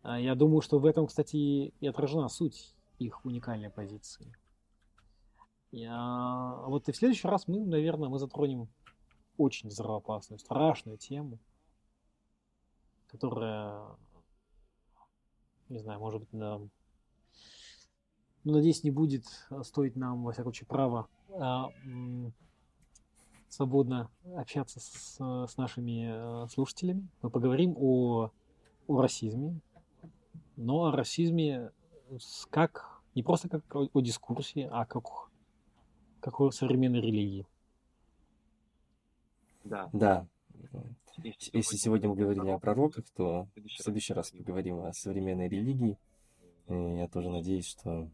А 0.03 0.21
я 0.21 0.35
думаю, 0.35 0.61
что 0.61 0.79
в 0.79 0.85
этом, 0.85 1.07
кстати, 1.07 1.37
и 1.81 1.87
отражена 1.87 2.29
суть 2.29 2.75
их 2.99 3.25
уникальной 3.25 3.71
позиции. 3.71 4.37
Я... 5.71 6.57
Вот 6.67 6.91
и 6.91 6.93
в 6.93 6.97
следующий 6.97 7.27
раз 7.27 7.49
мы, 7.49 7.65
наверное, 7.65 8.11
мы 8.11 8.19
затронем 8.19 8.69
очень 9.39 9.71
взрывоопасную, 9.71 10.39
страшную 10.41 10.99
тему, 10.99 11.39
которая, 13.07 13.81
не 15.73 15.79
знаю, 15.79 15.99
может 16.01 16.21
быть, 16.21 16.33
нам, 16.33 16.71
ну, 18.45 18.53
надеюсь, 18.53 18.85
не 18.85 18.91
будет 18.91 19.25
стоить 19.63 19.97
нам, 19.97 20.23
во 20.23 20.33
всяком 20.33 20.53
случае, 20.53 20.67
права 20.67 21.09
а, 21.31 21.71
свободно 23.49 24.11
общаться 24.37 24.81
с, 24.81 25.17
с 25.19 25.57
нашими 25.57 26.45
э, 26.45 26.49
слушателями. 26.49 27.09
Мы 27.21 27.31
поговорим 27.31 27.75
о, 27.77 28.31
о 28.87 29.01
расизме, 29.01 29.61
но 30.57 30.85
о 30.85 30.93
расизме 30.93 31.71
как 32.51 33.03
не 33.15 33.23
просто 33.23 33.49
как 33.49 33.77
о, 33.77 33.89
о 33.93 34.01
дискурсе, 34.01 34.69
а 34.73 34.87
как, 34.87 35.05
как 36.21 36.41
о 36.41 36.51
современной 36.51 37.01
религии. 37.01 37.47
Да. 39.65 39.91
Да. 39.93 40.27
Если 41.19 41.77
сегодня 41.77 42.09
мы 42.09 42.17
говорили 42.17 42.49
о 42.49 42.59
пророках, 42.59 43.05
то 43.15 43.49
в 43.57 43.83
следующий 43.83 44.15
раз 44.15 44.31
поговорим 44.31 44.81
о 44.81 44.93
современной 44.93 45.49
религии. 45.49 45.99
И 46.69 46.75
я 46.75 47.09
тоже 47.09 47.31
надеюсь, 47.31 47.67
что 47.67 48.09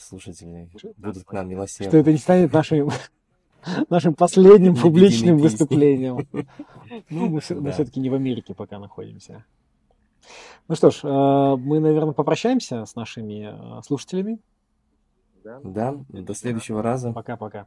слушатели 0.00 0.70
будут 0.96 1.24
к 1.24 1.32
нам 1.32 1.48
милосердны. 1.48 1.90
Что 1.90 1.98
это 1.98 2.12
не 2.12 2.18
станет 2.18 2.52
нашим, 2.52 2.90
нашим 3.90 4.14
последним 4.14 4.76
публичным 4.76 5.38
выступлением. 5.38 6.26
Ну, 7.08 7.28
мы, 7.30 7.40
мы 7.48 7.72
все-таки 7.72 8.00
не 8.00 8.10
в 8.10 8.14
Америке 8.14 8.54
пока 8.54 8.78
находимся. 8.78 9.46
Ну 10.68 10.74
что 10.74 10.90
ж, 10.90 11.00
э, 11.04 11.56
мы, 11.56 11.80
наверное, 11.80 12.12
попрощаемся 12.12 12.84
с 12.84 12.94
нашими 12.96 13.78
э, 13.78 13.82
слушателями. 13.82 14.40
Да, 15.42 15.96
до 16.08 16.34
следующего 16.34 16.82
раза. 16.82 17.12
Пока-пока. 17.12 17.66